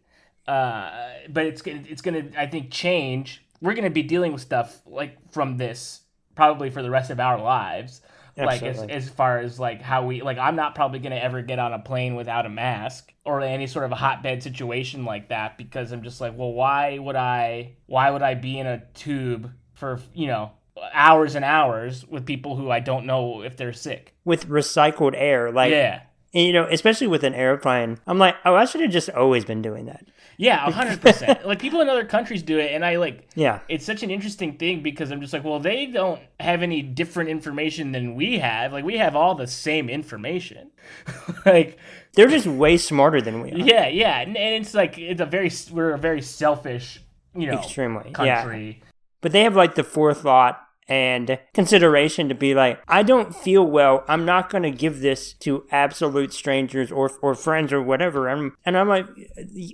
Uh, 0.47 0.91
but 1.29 1.45
it's 1.45 1.61
it's 1.65 2.01
gonna 2.01 2.25
I 2.37 2.47
think 2.47 2.71
change. 2.71 3.43
We're 3.61 3.73
gonna 3.73 3.89
be 3.89 4.03
dealing 4.03 4.33
with 4.33 4.41
stuff 4.41 4.81
like 4.85 5.17
from 5.31 5.57
this 5.57 6.01
probably 6.35 6.69
for 6.69 6.81
the 6.81 6.89
rest 6.89 7.11
of 7.11 7.19
our 7.19 7.39
lives. 7.39 8.01
Absolutely. 8.37 8.79
Like 8.79 8.91
as, 8.91 9.07
as 9.07 9.09
far 9.13 9.39
as 9.39 9.59
like 9.59 9.81
how 9.81 10.05
we 10.05 10.21
like 10.21 10.37
I'm 10.37 10.55
not 10.55 10.73
probably 10.73 10.99
gonna 10.99 11.17
ever 11.17 11.41
get 11.41 11.59
on 11.59 11.73
a 11.73 11.79
plane 11.79 12.15
without 12.15 12.45
a 12.45 12.49
mask 12.49 13.13
or 13.25 13.41
any 13.41 13.67
sort 13.67 13.85
of 13.85 13.91
a 13.91 13.95
hotbed 13.95 14.41
situation 14.41 15.05
like 15.05 15.29
that 15.29 15.57
because 15.57 15.91
I'm 15.91 16.01
just 16.01 16.21
like 16.21 16.37
well 16.37 16.53
why 16.53 16.97
would 16.97 17.17
I 17.17 17.73
why 17.87 18.09
would 18.09 18.21
I 18.21 18.35
be 18.35 18.57
in 18.57 18.67
a 18.67 18.83
tube 18.93 19.51
for 19.73 19.99
you 20.13 20.27
know 20.27 20.51
hours 20.93 21.35
and 21.35 21.45
hours 21.45 22.05
with 22.07 22.25
people 22.25 22.55
who 22.55 22.69
I 22.69 22.79
don't 22.79 23.05
know 23.05 23.41
if 23.41 23.57
they're 23.57 23.73
sick. 23.73 24.15
With 24.25 24.47
recycled 24.47 25.13
air, 25.15 25.51
like 25.51 25.71
yeah. 25.71 26.01
And, 26.33 26.47
you 26.47 26.53
know, 26.53 26.65
especially 26.71 27.07
with 27.07 27.25
an 27.25 27.33
airplane, 27.33 27.97
I'm 28.07 28.17
like, 28.17 28.35
oh, 28.45 28.55
I 28.55 28.63
should 28.63 28.79
have 28.81 28.91
just 28.91 29.09
always 29.09 29.43
been 29.43 29.61
doing 29.61 29.85
that. 29.87 30.05
Yeah, 30.37 30.71
hundred 30.71 31.01
percent. 31.01 31.45
Like 31.45 31.59
people 31.59 31.81
in 31.81 31.89
other 31.89 32.05
countries 32.05 32.41
do 32.41 32.57
it, 32.57 32.71
and 32.71 32.85
I 32.85 32.95
like. 32.95 33.27
Yeah. 33.35 33.59
It's 33.67 33.85
such 33.85 34.01
an 34.01 34.09
interesting 34.09 34.57
thing 34.57 34.81
because 34.81 35.11
I'm 35.11 35.19
just 35.19 35.33
like, 35.33 35.43
well, 35.43 35.59
they 35.59 35.87
don't 35.87 36.21
have 36.39 36.63
any 36.63 36.81
different 36.81 37.29
information 37.29 37.91
than 37.91 38.15
we 38.15 38.39
have. 38.39 38.71
Like 38.71 38.85
we 38.85 38.97
have 38.97 39.15
all 39.15 39.35
the 39.35 39.47
same 39.47 39.89
information. 39.89 40.71
like 41.45 41.77
they're 42.13 42.29
just 42.29 42.47
way 42.47 42.77
smarter 42.77 43.21
than 43.21 43.41
we 43.41 43.51
are. 43.51 43.57
Yeah, 43.57 43.87
yeah, 43.87 44.21
and, 44.21 44.37
and 44.37 44.63
it's 44.63 44.73
like 44.73 44.97
it's 44.97 45.21
a 45.21 45.25
very 45.25 45.51
we're 45.71 45.93
a 45.93 45.99
very 45.99 46.21
selfish, 46.21 47.01
you 47.35 47.47
know, 47.47 47.59
extremely 47.59 48.11
country. 48.11 48.79
Yeah. 48.79 48.87
But 49.19 49.33
they 49.33 49.43
have 49.43 49.55
like 49.55 49.75
the 49.75 49.83
forethought 49.83 50.65
and 50.91 51.39
consideration 51.53 52.27
to 52.27 52.35
be 52.35 52.53
like, 52.53 52.83
I 52.85 53.01
don't 53.01 53.33
feel 53.33 53.65
well. 53.65 54.03
I'm 54.09 54.25
not 54.25 54.49
going 54.49 54.63
to 54.63 54.71
give 54.71 54.99
this 54.99 55.31
to 55.35 55.63
absolute 55.71 56.33
strangers 56.33 56.91
or 56.91 57.09
or 57.21 57.33
friends 57.33 57.71
or 57.71 57.81
whatever. 57.81 58.27
And 58.27 58.51
and 58.65 58.77
I'm 58.77 58.89
like, 58.89 59.07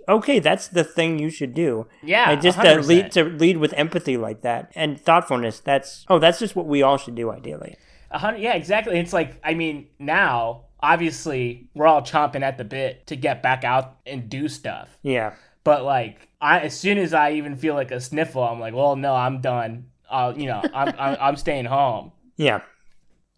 okay, 0.07 0.37
that's 0.37 0.67
the 0.67 0.83
thing 0.83 1.17
you 1.17 1.31
should 1.31 1.55
do. 1.55 1.87
Yeah, 2.03 2.29
and 2.29 2.41
just 2.41 2.61
to 2.61 2.79
lead 2.81 3.11
to 3.13 3.23
lead 3.23 3.57
with 3.57 3.73
empathy 3.73 4.15
like 4.15 4.41
that 4.41 4.71
and 4.75 5.01
thoughtfulness. 5.01 5.59
That's 5.59 6.05
oh, 6.07 6.19
that's 6.19 6.37
just 6.37 6.55
what 6.55 6.67
we 6.67 6.83
all 6.83 6.97
should 6.97 7.15
do 7.15 7.31
ideally. 7.31 7.77
yeah, 8.13 8.53
exactly. 8.53 8.99
It's 8.99 9.13
like 9.13 9.39
I 9.43 9.55
mean 9.55 9.87
now. 9.97 10.65
Obviously, 10.79 11.69
we're 11.73 11.87
all 11.87 12.03
chomping 12.03 12.43
at 12.43 12.59
the 12.59 12.63
bit 12.63 13.07
to 13.07 13.15
get 13.15 13.41
back 13.41 13.63
out 13.63 13.97
and 14.05 14.29
do 14.29 14.47
stuff. 14.47 14.95
Yeah. 15.01 15.33
But 15.63 15.83
like, 15.83 16.29
I 16.39 16.59
as 16.59 16.79
soon 16.79 16.99
as 16.99 17.15
I 17.15 17.31
even 17.31 17.55
feel 17.55 17.73
like 17.73 17.89
a 17.89 17.99
sniffle, 17.99 18.43
I'm 18.43 18.59
like, 18.59 18.75
well, 18.75 18.95
no, 18.95 19.15
I'm 19.15 19.41
done. 19.41 19.87
Uh, 20.09 20.33
you 20.35 20.45
know, 20.45 20.61
I'm, 20.73 20.93
I'm 20.97 21.17
I'm 21.19 21.35
staying 21.35 21.65
home. 21.65 22.11
Yeah. 22.39 22.61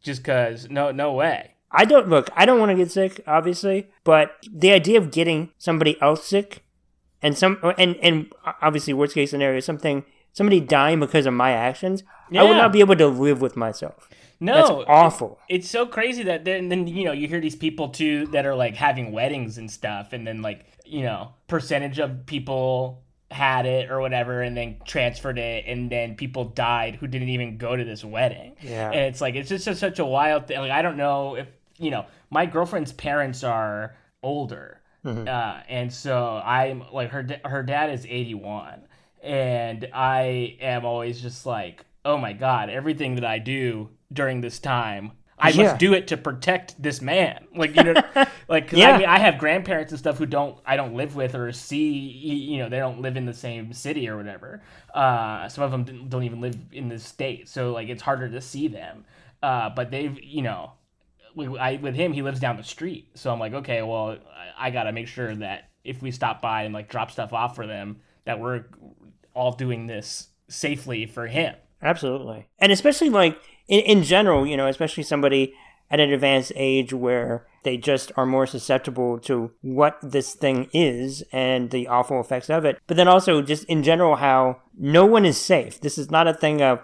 Just 0.04 0.26
cause 0.26 0.68
no 0.70 0.92
no 0.92 1.14
way. 1.14 1.52
I 1.72 1.86
don't 1.86 2.10
look. 2.10 2.30
I 2.36 2.46
don't 2.46 2.60
want 2.60 2.72
to 2.72 2.76
get 2.76 2.92
sick, 2.92 3.22
obviously, 3.26 3.90
but 4.04 4.36
the 4.52 4.72
idea 4.72 4.98
of 4.98 5.10
getting 5.10 5.52
somebody 5.58 5.96
else 6.02 6.28
sick, 6.28 6.66
and 7.22 7.38
some 7.38 7.60
and 7.78 7.96
and 7.98 8.34
obviously 8.62 8.94
worst 8.94 9.14
case 9.14 9.32
scenario, 9.32 9.62
something 9.62 10.04
somebody 10.34 10.60
dying 10.60 11.00
because 11.00 11.26
of 11.26 11.34
my 11.34 11.52
actions, 11.52 12.04
yeah. 12.30 12.42
I 12.42 12.44
would 12.44 12.58
not 12.58 12.74
be 12.74 12.80
able 12.82 12.96
to 12.98 13.08
live 13.08 13.42
with 13.42 13.56
myself. 13.56 14.10
No, 14.42 14.56
That's 14.56 14.70
awful. 14.88 15.38
It's 15.50 15.70
so 15.70 15.86
crazy 15.86 16.24
that 16.24 16.46
then, 16.46 16.70
then 16.70 16.88
you 16.88 17.04
know 17.04 17.12
you 17.12 17.28
hear 17.28 17.42
these 17.42 17.58
people 17.58 17.90
too 17.90 18.26
that 18.28 18.46
are 18.46 18.56
like 18.56 18.76
having 18.76 19.12
weddings 19.12 19.58
and 19.58 19.70
stuff, 19.70 20.14
and 20.14 20.26
then 20.26 20.42
like 20.42 20.66
you 20.86 21.04
know 21.04 21.34
percentage 21.48 22.00
of 22.00 22.26
people 22.26 23.04
had 23.32 23.66
it 23.66 23.92
or 23.92 24.00
whatever 24.00 24.42
and 24.42 24.58
then 24.58 24.76
transferred 24.86 25.38
it 25.38 25.64
and 25.68 25.92
then 25.92 26.16
people 26.16 26.46
died 26.46 26.96
who 26.96 27.06
didn't 27.08 27.30
even 27.30 27.58
go 27.58 27.76
to 27.76 27.84
this 27.84 28.04
wedding 28.04 28.56
yeah 28.62 28.88
and 28.90 29.02
it's 29.02 29.22
like 29.22 29.36
it's 29.36 29.50
just 29.50 29.66
such 29.80 30.00
a 30.00 30.06
wild 30.06 30.48
thing 30.48 30.58
like 30.60 30.72
i 30.72 30.82
don't 30.82 30.98
know 30.98 31.36
if 31.36 31.48
you 31.82 31.92
know, 31.92 32.06
my 32.30 32.46
girlfriend's 32.46 32.92
parents 32.92 33.42
are 33.42 33.96
older, 34.22 34.82
Mhm. 35.06 35.30
uh, 35.30 35.64
and 35.70 35.94
so 35.94 36.42
I'm 36.44 36.84
like 36.92 37.10
her. 37.12 37.26
Her 37.46 37.64
dad 37.64 37.90
is 37.92 38.06
81, 38.06 38.82
and 39.24 39.88
I 39.94 40.58
am 40.60 40.84
always 40.84 41.22
just 41.22 41.46
like, 41.46 41.86
oh 42.04 42.18
my 42.18 42.34
god, 42.34 42.70
everything 42.70 43.16
that 43.16 43.24
I 43.24 43.40
do 43.40 43.92
during 44.12 44.42
this 44.42 44.60
time. 44.60 45.14
I 45.40 45.50
Yeah. 45.50 45.64
must 45.64 45.78
do 45.80 45.94
it 45.94 46.08
to 46.10 46.18
protect 46.18 46.82
this 46.82 47.02
man. 47.02 47.46
Like 47.56 47.76
you 47.76 47.84
know, 47.84 47.94
like 48.48 48.68
'cause 48.70 48.80
Yeah. 48.80 48.92
I 48.92 48.98
mean, 48.98 49.08
I 49.08 49.20
have 49.20 49.38
grandparents 49.38 49.92
and 49.92 50.00
stuff 50.00 50.18
who 50.18 50.26
don't 50.26 50.58
I 50.66 50.76
don't 50.76 50.94
live 50.96 51.16
with 51.16 51.36
or 51.36 51.52
see. 51.52 51.92
You 51.98 52.58
know, 52.60 52.70
they 52.70 52.78
don't 52.80 53.02
live 53.02 53.16
in 53.18 53.26
the 53.26 53.34
same 53.34 53.72
city 53.74 54.10
or 54.10 54.18
whatever. 54.18 54.62
Uh, 54.94 55.48
some 55.50 55.64
of 55.64 55.72
them 55.72 56.08
don't- 56.10 56.24
even 56.24 56.42
live 56.42 56.58
in 56.72 56.90
the 56.90 57.00
state, 57.00 57.48
so 57.48 57.72
like 57.72 57.90
it's 57.90 58.02
harder 58.02 58.28
to 58.30 58.42
see 58.42 58.68
them. 58.68 59.06
Uh, 59.42 59.70
but 59.70 59.90
they've 59.92 60.20
you 60.22 60.42
know, 60.42 60.74
we- 61.36 61.58
I 61.58 61.78
with 61.78 61.96
him 61.96 62.12
he 62.14 62.22
lives 62.22 62.40
down 62.40 62.58
the 62.58 62.64
street, 62.64 63.10
so 63.16 63.32
I'm 63.32 63.40
like, 63.40 63.54
okay, 63.54 63.82
well, 63.82 64.18
I, 64.58 64.68
I 64.68 64.70
gotta 64.72 64.92
make 64.92 65.08
sure 65.08 65.34
that 65.36 65.70
if 65.84 66.02
we 66.02 66.12
stop 66.12 66.42
by 66.42 66.64
and 66.64 66.74
like 66.74 66.90
drop 66.90 67.10
stuff 67.12 67.32
off 67.34 67.56
for 67.56 67.66
them, 67.66 68.02
that 68.26 68.40
we're 68.40 68.66
all 69.34 69.54
doing 69.54 69.88
this 69.88 70.28
safely 70.50 71.06
for 71.06 71.28
him. 71.28 71.56
Absolutely. 71.82 72.48
And 72.60 72.72
especially 72.74 73.10
like 73.10 73.38
in, 73.70 73.80
in 74.00 74.04
general, 74.04 74.46
you 74.46 74.58
know, 74.58 74.68
especially 74.68 75.04
somebody 75.04 75.54
at 75.92 76.00
an 76.00 76.12
advanced 76.12 76.52
age 76.56 76.94
where 76.94 77.48
they 77.64 77.76
just 77.78 78.12
are 78.16 78.26
more 78.26 78.46
susceptible 78.46 79.18
to 79.20 79.52
what 79.62 79.98
this 80.04 80.34
thing 80.36 80.70
is 80.74 81.24
and 81.32 81.72
the 81.72 81.88
awful 81.88 82.20
effects 82.22 82.50
of 82.50 82.64
it. 82.66 82.80
But 82.88 82.98
then 82.98 83.08
also 83.08 83.42
just 83.42 83.64
in 83.66 83.82
general 83.84 84.18
how 84.18 84.62
no 84.78 85.06
one 85.06 85.26
is 85.26 85.38
safe. 85.38 85.82
This 85.82 85.98
is 85.98 86.12
not 86.12 86.28
a 86.28 86.34
thing 86.34 86.62
of 86.62 86.82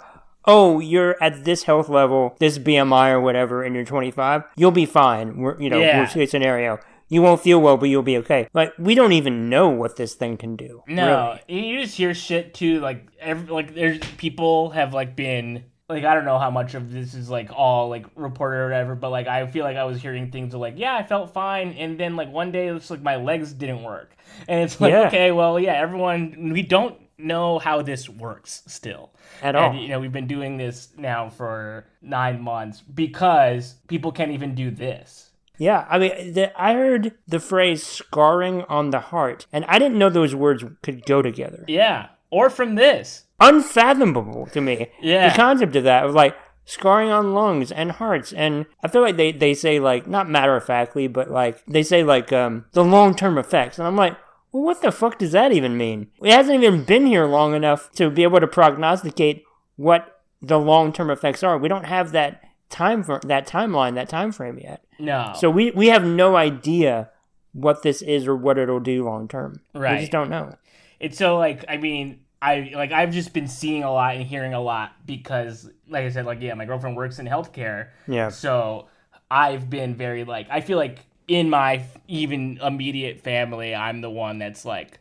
oh, 0.48 0.80
you're 0.80 1.22
at 1.24 1.44
this 1.44 1.64
health 1.64 1.90
level, 1.90 2.36
this 2.40 2.60
BMI 2.60 3.10
or 3.12 3.20
whatever, 3.20 3.64
and 3.64 3.74
you're 3.76 3.84
25, 3.84 4.44
you'll 4.56 4.70
be 4.70 4.86
fine. 4.86 5.38
We're, 5.38 5.60
you 5.60 5.72
know, 5.72 5.80
Yeah. 5.80 6.02
worst 6.02 6.14
case 6.14 6.30
scenario. 6.30 6.78
You 7.10 7.24
won't 7.24 7.42
feel 7.42 7.60
well, 7.62 7.78
but 7.78 7.90
you'll 7.90 8.04
be 8.04 8.18
okay. 8.18 8.48
Like 8.54 8.74
we 8.80 8.96
don't 8.96 9.12
even 9.12 9.50
know 9.50 9.70
what 9.70 9.96
this 9.96 10.14
thing 10.16 10.38
can 10.38 10.56
do. 10.56 10.84
No, 10.88 11.38
really. 11.48 11.62
you 11.62 11.82
just 11.82 11.96
hear 11.96 12.14
shit 12.16 12.54
too. 12.56 12.80
Like 12.80 13.08
every 13.20 13.48
like 13.48 13.76
there's 13.76 14.00
people 14.18 14.72
have 14.72 14.94
like 14.94 15.16
been 15.16 15.66
like 15.88 16.04
I 16.04 16.14
don't 16.16 16.26
know 16.26 16.40
how 16.40 16.50
much 16.50 16.74
of 16.74 16.92
this 16.92 17.14
is 17.14 17.30
like 17.30 17.50
all 17.56 17.90
like 17.90 18.06
reported 18.16 18.58
or 18.58 18.64
whatever, 18.66 18.96
but 18.96 19.10
like 19.12 19.28
I 19.28 19.46
feel 19.48 19.64
like 19.64 19.78
I 19.78 19.84
was 19.84 20.02
hearing 20.02 20.32
things 20.32 20.54
of 20.54 20.60
like 20.60 20.76
yeah 20.78 20.96
I 20.96 21.04
felt 21.04 21.34
fine, 21.34 21.74
and 21.74 22.00
then 22.00 22.16
like 22.16 22.32
one 22.32 22.52
day 22.52 22.68
it's 22.70 22.90
like 22.90 23.02
my 23.02 23.16
legs 23.18 23.54
didn't 23.54 23.84
work, 23.84 24.16
and 24.48 24.62
it's 24.64 24.80
like 24.82 24.92
Yeah. 24.92 25.08
okay 25.08 25.32
well 25.32 25.60
yeah 25.60 25.74
everyone 25.74 26.52
we 26.54 26.62
don't 26.62 27.00
know 27.18 27.60
how 27.60 27.82
this 27.82 28.10
works 28.10 28.62
still 28.68 29.10
At 29.42 29.56
all. 29.56 29.72
and 29.72 29.80
you 29.82 29.88
know 29.88 30.00
we've 30.00 30.12
been 30.12 30.28
doing 30.28 30.58
this 30.58 30.90
now 30.98 31.30
for 31.30 31.86
nine 32.02 32.42
months 32.42 32.82
because 32.82 33.76
people 33.88 34.12
can't 34.12 34.32
even 34.32 34.56
do 34.56 34.70
this. 34.72 35.32
Yeah, 35.58 35.88
I 35.90 36.00
mean, 36.00 36.34
the, 36.34 36.52
I 36.62 36.74
heard 36.74 37.14
the 37.28 37.40
phrase 37.40 37.82
"scarring 37.82 38.64
on 38.64 38.90
the 38.90 39.00
heart," 39.00 39.48
and 39.54 39.64
I 39.70 39.80
didn't 39.80 39.98
know 39.98 40.10
those 40.10 40.36
words 40.36 40.66
could 40.84 41.06
go 41.06 41.22
together. 41.22 41.64
Yeah, 41.70 42.08
or 42.36 42.50
from 42.50 42.76
this. 42.76 43.24
Unfathomable 43.40 44.48
to 44.48 44.62
me. 44.62 44.88
Yeah. 45.02 45.30
the 45.30 45.36
concept 45.36 45.76
of 45.76 45.84
that 45.86 46.06
of 46.06 46.14
like 46.14 46.36
scarring 46.66 47.10
on 47.10 47.34
lungs 47.34 47.72
and 47.72 47.92
hearts, 47.94 48.34
and 48.34 48.66
I 48.84 48.88
feel 48.88 49.02
like 49.02 49.18
they 49.18 49.32
they 49.32 49.54
say 49.54 49.80
like 49.80 50.08
not 50.08 50.30
matter 50.30 50.56
of 50.56 50.66
factly, 50.66 51.08
but 51.08 51.30
like 51.32 51.64
they 51.66 51.84
say 51.84 52.04
like 52.04 52.32
um 52.34 52.66
the 52.74 52.84
long 52.84 53.16
term 53.16 53.38
effects, 53.38 53.80
and 53.80 53.88
I'm 53.88 53.96
like. 53.96 54.18
Well, 54.52 54.64
what 54.64 54.82
the 54.82 54.90
fuck 54.94 55.20
does 55.20 55.34
that 55.34 55.52
even 55.52 55.76
mean? 55.76 56.08
It 56.24 56.32
hasn't 56.32 56.64
even 56.64 56.86
been 56.86 57.06
here 57.08 57.26
long 57.26 57.54
enough 57.56 57.92
to 57.96 58.10
be 58.10 58.24
able 58.24 58.40
to 58.40 58.48
prognosticate 58.48 59.44
what 59.76 60.22
the 60.42 60.58
long 60.58 60.94
term 60.94 61.10
effects 61.10 61.44
are. 61.44 61.58
We 61.58 61.68
don't 61.68 61.84
have 61.84 62.14
that 62.14 62.42
time 62.70 63.04
for 63.04 63.20
that 63.26 63.46
timeline, 63.50 63.96
that 63.96 64.08
time 64.08 64.32
frame 64.32 64.58
yet. 64.58 64.82
No, 64.98 65.34
So 65.36 65.50
we 65.50 65.72
we 65.72 65.88
have 65.88 66.06
no 66.06 66.38
idea 66.38 67.10
what 67.52 67.84
this 67.84 68.02
is 68.02 68.28
or 68.28 68.36
what 68.38 68.58
it'll 68.58 68.80
do 68.80 69.04
long 69.04 69.28
term. 69.28 69.60
Right 69.74 69.96
we 69.96 70.00
just 70.00 70.14
don't 70.14 70.30
know. 70.30 70.56
it's 71.02 71.18
so 71.18 71.38
like 71.38 71.66
I 71.68 71.76
mean 71.76 72.22
I 72.42 72.72
like 72.76 72.92
I've 72.92 73.12
just 73.12 73.34
been 73.34 73.48
seeing 73.48 73.84
a 73.84 73.92
lot 73.92 74.16
and 74.16 74.24
hearing 74.26 74.54
a 74.54 74.62
lot 74.62 74.94
because 75.06 75.70
like 75.88 76.06
I 76.06 76.10
said 76.10 76.26
like 76.26 76.42
yeah 76.42 76.54
my 76.54 76.66
girlfriend 76.66 76.96
works 76.96 77.20
in 77.20 77.26
healthcare 77.26 77.90
Yeah. 78.08 78.30
so 78.30 78.88
I've 79.32 79.70
been 79.70 79.96
very 79.96 80.24
like 80.24 80.48
I 80.50 80.62
feel 80.62 80.78
like 80.78 81.00
in 81.28 81.50
my 81.50 81.84
even 82.08 82.60
immediate 82.62 83.22
family 83.22 83.74
I'm 83.74 84.02
the 84.02 84.10
one 84.10 84.38
that's 84.38 84.66
like 84.66 85.00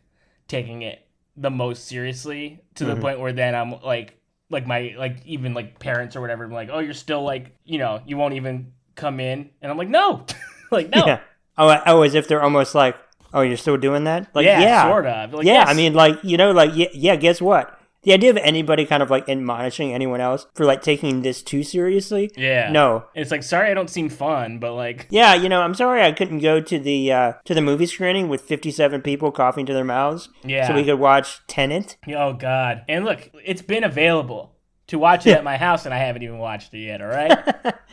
taking 0.48 0.82
it 0.82 1.06
the 1.36 1.50
most 1.50 1.86
seriously 1.86 2.60
to 2.76 2.84
the 2.84 2.94
Mhm. 2.94 3.00
point 3.00 3.20
where 3.20 3.32
then 3.32 3.54
I'm 3.54 3.80
like 3.82 4.18
like 4.50 4.66
my 4.66 4.94
like 4.96 5.24
even 5.26 5.52
like 5.54 5.78
parents 5.78 6.16
or 6.16 6.20
whatever 6.20 6.44
I'm 6.44 6.52
like 6.52 6.70
oh 6.72 6.78
you're 6.78 6.94
still 6.94 7.22
like 7.22 7.54
you 7.64 7.78
know 7.78 8.00
you 8.06 8.16
won't 8.16 8.34
even 8.34 8.72
come 8.94 9.18
in 9.20 9.50
and 9.60 9.70
I'm 9.70 9.76
like 9.76 9.88
no 9.88 10.24
like 10.70 10.88
no 10.90 11.06
Yeah. 11.06 11.20
Oh, 11.56 11.80
oh, 11.86 12.02
as 12.02 12.16
if 12.16 12.26
they're 12.26 12.42
almost 12.42 12.74
like, 12.74 12.96
oh, 13.34 13.42
you're 13.42 13.58
still 13.58 13.76
doing 13.76 14.04
that? 14.04 14.34
Like, 14.34 14.46
yeah, 14.46 14.60
yeah, 14.60 14.88
sort 14.88 15.04
of 15.06 15.34
like, 15.34 15.44
yeah. 15.44 15.52
yes. 15.52 15.68
I 15.68 15.74
mean, 15.74 15.92
like, 15.92 16.16
you 16.24 16.36
know, 16.38 16.52
like, 16.52 16.70
yeah, 16.74 16.88
yeah. 16.94 17.16
Guess 17.16 17.42
what? 17.42 17.78
The 18.04 18.12
idea 18.12 18.28
of 18.30 18.36
anybody 18.36 18.84
kind 18.84 19.02
of 19.02 19.08
like 19.10 19.28
admonishing 19.30 19.94
anyone 19.94 20.20
else 20.20 20.46
for 20.54 20.66
like 20.66 20.82
taking 20.82 21.22
this 21.22 21.42
too 21.42 21.62
seriously. 21.62 22.30
yeah 22.36 22.70
No. 22.70 23.04
it's 23.14 23.30
like 23.30 23.42
sorry 23.42 23.70
I 23.70 23.74
don't 23.74 23.88
seem 23.88 24.10
fun 24.10 24.58
but 24.58 24.74
like 24.74 25.06
Yeah, 25.10 25.32
you 25.34 25.48
know, 25.48 25.62
I'm 25.62 25.72
sorry 25.72 26.02
I 26.02 26.12
couldn't 26.12 26.40
go 26.40 26.60
to 26.60 26.78
the 26.78 27.10
uh, 27.10 27.32
to 27.46 27.54
the 27.54 27.62
movie 27.62 27.86
screening 27.86 28.28
with 28.28 28.42
57 28.42 29.00
people 29.00 29.32
coughing 29.32 29.64
to 29.64 29.72
their 29.72 29.84
mouths, 29.84 30.28
yeah 30.44 30.68
so 30.68 30.74
we 30.74 30.84
could 30.84 30.98
watch 30.98 31.40
Tenet. 31.46 31.96
Oh 32.14 32.34
God! 32.34 32.82
And 32.90 33.06
look, 33.06 33.30
it's 33.42 33.62
been 33.62 33.84
available 33.84 34.52
to 34.88 34.98
watch 34.98 35.26
it 35.26 35.30
at 35.30 35.42
my 35.42 35.56
house, 35.56 35.86
and 35.86 35.94
I 35.94 35.98
haven't 35.98 36.24
even 36.24 36.36
watched 36.36 36.74
it 36.74 36.80
yet. 36.80 37.00
All 37.00 37.08
right? 37.08 37.32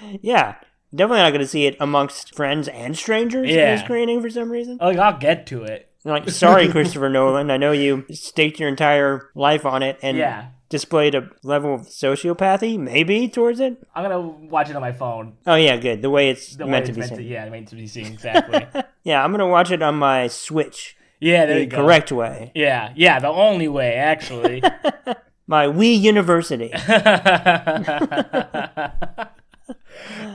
yeah, 0.21 0.55
definitely 0.93 1.19
not 1.23 1.29
going 1.31 1.41
to 1.41 1.47
see 1.47 1.65
it 1.65 1.75
amongst 1.79 2.35
friends 2.35 2.67
and 2.67 2.97
strangers 2.97 3.49
in 3.49 3.55
Yeah. 3.55 3.75
the 3.75 3.81
screening 3.83 4.21
for 4.21 4.29
some 4.29 4.49
reason. 4.51 4.77
like 4.81 4.97
I'll 4.97 5.17
get 5.17 5.45
to 5.47 5.63
it. 5.63 5.87
Like, 6.03 6.29
sorry, 6.29 6.67
Christopher 6.71 7.09
Nolan. 7.09 7.51
I 7.51 7.57
know 7.57 7.71
you 7.71 8.05
staked 8.11 8.59
your 8.59 8.69
entire 8.69 9.29
life 9.35 9.65
on 9.65 9.83
it 9.83 9.99
and 10.01 10.17
Yeah, 10.17 10.47
displayed 10.69 11.13
a 11.13 11.29
level 11.43 11.75
of 11.75 11.81
sociopathy, 11.81 12.77
maybe, 12.79 13.27
towards 13.27 13.59
it. 13.59 13.77
I'm 13.93 14.03
gonna 14.03 14.19
watch 14.19 14.69
it 14.71 14.75
on 14.75 14.81
my 14.81 14.93
phone. 14.93 15.33
Oh, 15.45 15.55
yeah, 15.55 15.77
good. 15.77 16.01
The 16.01 16.09
way 16.09 16.29
it's 16.31 16.55
The 16.55 16.65
meant 16.65 16.71
way 16.71 16.79
to 16.85 16.89
it's 16.89 16.95
be 16.95 16.99
meant 17.01 17.09
seen. 17.09 17.17
to, 17.19 17.23
yeah, 17.23 17.49
meant 17.49 17.67
to 17.67 17.75
be 17.75 17.85
seen 17.87 18.07
exactly. 18.07 18.65
Yeah, 19.03 19.23
I'm 19.23 19.31
going 19.31 19.39
to 19.39 19.47
watch 19.47 19.71
it 19.71 19.81
on 19.81 19.95
my 19.95 20.27
Switch 20.27 20.95
yeah, 21.19 21.45
there 21.47 21.55
the 21.55 21.61
you 21.61 21.65
go. 21.67 21.77
correct 21.77 22.11
way. 22.11 22.51
Yeah, 22.53 22.93
yeah, 22.95 23.19
the 23.19 23.29
only 23.29 23.67
way 23.67 23.93
actually. 23.95 24.61
My 25.47 25.65
Wii 25.65 25.99
University. 25.99 26.71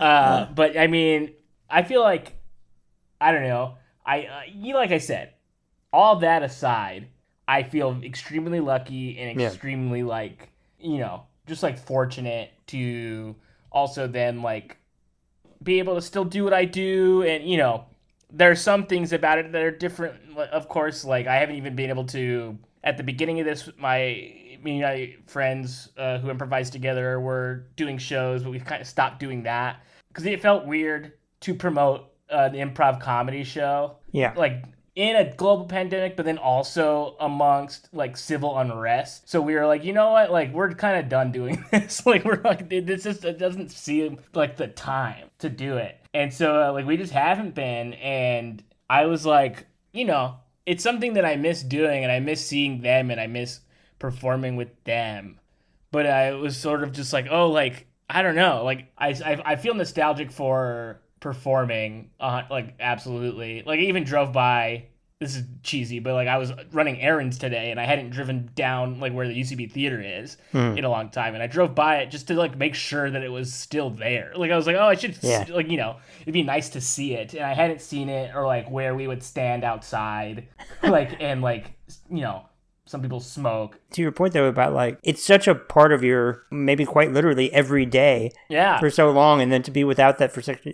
Uh, 0.00 0.46
but 0.46 0.78
I 0.78 0.86
mean, 0.86 1.32
I 1.68 1.82
feel 1.82 2.00
like 2.02 2.36
I 3.20 3.32
don't 3.32 3.44
know. 3.44 3.76
I 4.04 4.22
uh, 4.26 4.40
you 4.52 4.74
like 4.74 4.90
I 4.92 4.98
said, 4.98 5.34
all 5.92 6.16
that 6.16 6.42
aside, 6.42 7.08
I 7.48 7.62
feel 7.62 7.98
extremely 8.02 8.60
lucky 8.60 9.18
and 9.18 9.40
Yeah. 9.40 9.48
extremely 9.48 10.02
like 10.02 10.50
you 10.78 10.98
know 10.98 11.24
just 11.46 11.62
like 11.62 11.78
fortunate 11.78 12.50
to 12.68 13.34
also 13.70 14.06
then 14.06 14.42
like 14.42 14.76
be 15.62 15.78
able 15.78 15.94
to 15.94 16.02
still 16.02 16.24
do 16.24 16.44
what 16.44 16.52
I 16.52 16.64
do 16.64 17.22
and 17.22 17.48
you 17.48 17.56
know 17.56 17.86
there 18.30 18.50
are 18.50 18.56
some 18.56 18.86
things 18.86 19.12
about 19.12 19.38
it 19.38 19.52
that 19.52 19.62
are 19.62 19.70
different 19.70 20.14
of 20.36 20.68
course 20.68 21.04
like 21.04 21.26
I 21.26 21.36
haven't 21.36 21.56
even 21.56 21.76
been 21.76 21.90
able 21.90 22.04
to 22.06 22.58
at 22.84 22.96
the 22.96 23.02
beginning 23.02 23.40
of 23.40 23.46
this 23.46 23.68
my 23.78 24.34
me 24.62 24.82
and 24.82 24.82
my 24.82 25.14
friends 25.26 25.90
uh, 25.98 26.18
who 26.18 26.30
improvised 26.30 26.72
together 26.72 27.20
were 27.20 27.66
doing 27.76 27.98
shows 27.98 28.42
but 28.42 28.50
we 28.50 28.58
kind 28.60 28.80
of 28.80 28.86
stopped 28.88 29.18
doing 29.20 29.42
that 29.44 29.84
because 30.08 30.24
it 30.26 30.40
felt 30.40 30.66
weird 30.66 31.12
to 31.40 31.54
promote 31.54 32.12
uh, 32.30 32.48
an 32.52 32.54
improv 32.54 33.00
comedy 33.00 33.44
show 33.44 33.96
Yeah. 34.12 34.32
like 34.36 34.64
in 34.96 35.14
a 35.14 35.30
global 35.34 35.66
pandemic, 35.66 36.16
but 36.16 36.24
then 36.24 36.38
also 36.38 37.16
amongst 37.20 37.92
like 37.92 38.16
civil 38.16 38.58
unrest. 38.58 39.28
So 39.28 39.42
we 39.42 39.54
were 39.54 39.66
like, 39.66 39.84
you 39.84 39.92
know 39.92 40.12
what? 40.12 40.32
Like 40.32 40.54
we're 40.54 40.72
kind 40.72 40.96
of 40.98 41.10
done 41.10 41.32
doing 41.32 41.62
this. 41.70 42.06
like 42.06 42.24
we're 42.24 42.40
like, 42.42 42.70
this 42.70 43.02
just 43.02 43.22
it 43.26 43.38
doesn't 43.38 43.70
seem 43.70 44.18
like 44.32 44.56
the 44.56 44.68
time 44.68 45.28
to 45.40 45.50
do 45.50 45.76
it. 45.76 46.00
And 46.14 46.32
so 46.32 46.62
uh, 46.62 46.72
like 46.72 46.86
we 46.86 46.96
just 46.96 47.12
haven't 47.12 47.54
been. 47.54 47.92
And 47.92 48.64
I 48.88 49.04
was 49.04 49.26
like, 49.26 49.66
you 49.92 50.06
know, 50.06 50.36
it's 50.64 50.82
something 50.82 51.12
that 51.12 51.26
I 51.26 51.36
miss 51.36 51.62
doing, 51.62 52.02
and 52.02 52.10
I 52.10 52.18
miss 52.20 52.44
seeing 52.44 52.80
them, 52.80 53.10
and 53.10 53.20
I 53.20 53.26
miss 53.26 53.60
performing 53.98 54.56
with 54.56 54.82
them. 54.84 55.38
But 55.90 56.06
I 56.06 56.32
was 56.32 56.56
sort 56.56 56.82
of 56.82 56.92
just 56.92 57.12
like, 57.12 57.26
oh, 57.30 57.50
like 57.50 57.86
I 58.10 58.22
don't 58.22 58.34
know, 58.36 58.62
like 58.64 58.92
I 58.98 59.08
I, 59.24 59.42
I 59.52 59.56
feel 59.56 59.74
nostalgic 59.74 60.30
for 60.30 61.00
performing 61.20 62.10
uh 62.20 62.42
like 62.50 62.74
absolutely 62.78 63.62
like 63.66 63.78
i 63.80 63.82
even 63.82 64.04
drove 64.04 64.32
by 64.32 64.84
this 65.18 65.34
is 65.34 65.42
cheesy 65.62 65.98
but 65.98 66.12
like 66.12 66.28
i 66.28 66.36
was 66.36 66.52
running 66.72 67.00
errands 67.00 67.38
today 67.38 67.70
and 67.70 67.80
i 67.80 67.84
hadn't 67.84 68.10
driven 68.10 68.48
down 68.54 69.00
like 69.00 69.12
where 69.14 69.26
the 69.26 69.40
ucb 69.40 69.72
theater 69.72 70.00
is 70.00 70.36
Hmm. 70.52 70.76
in 70.78 70.84
a 70.84 70.88
long 70.90 71.08
time 71.08 71.34
and 71.34 71.42
i 71.42 71.46
drove 71.46 71.74
by 71.74 71.96
it 71.96 72.10
just 72.10 72.28
to 72.28 72.34
like 72.34 72.56
make 72.56 72.74
sure 72.74 73.10
that 73.10 73.22
it 73.22 73.30
was 73.32 73.52
still 73.52 73.90
there 73.90 74.32
like 74.36 74.50
i 74.50 74.56
was 74.56 74.66
like 74.66 74.76
oh 74.76 74.86
i 74.86 74.94
should 74.94 75.18
Yeah. 75.22 75.46
like 75.48 75.68
you 75.70 75.78
know 75.78 75.96
it'd 76.20 76.34
be 76.34 76.42
nice 76.42 76.68
to 76.70 76.80
see 76.82 77.14
it 77.14 77.32
and 77.34 77.42
i 77.44 77.54
hadn't 77.54 77.80
seen 77.80 78.08
it 78.10 78.32
or 78.36 78.46
like 78.46 78.70
where 78.70 78.94
we 78.94 79.06
would 79.08 79.22
stand 79.22 79.64
outside 79.64 80.46
like 80.82 81.16
and 81.20 81.40
like 81.42 81.72
you 82.10 82.20
know 82.20 82.44
some 82.86 83.02
people 83.02 83.20
smoke 83.20 83.78
To 83.92 84.02
your 84.02 84.12
point, 84.12 84.32
though, 84.32 84.46
about 84.46 84.72
like, 84.72 84.98
it's 85.02 85.24
such 85.24 85.46
a 85.46 85.54
part 85.54 85.92
of 85.92 86.02
your, 86.02 86.44
maybe 86.50 86.84
quite 86.84 87.12
literally 87.12 87.52
every 87.52 87.84
day 87.84 88.30
yeah 88.48 88.78
for 88.80 88.90
so 88.90 89.10
long, 89.10 89.40
and 89.40 89.52
then 89.52 89.62
to 89.62 89.70
be 89.70 89.84
without 89.84 90.18
that 90.18 90.32
for 90.32 90.40
such, 90.40 90.66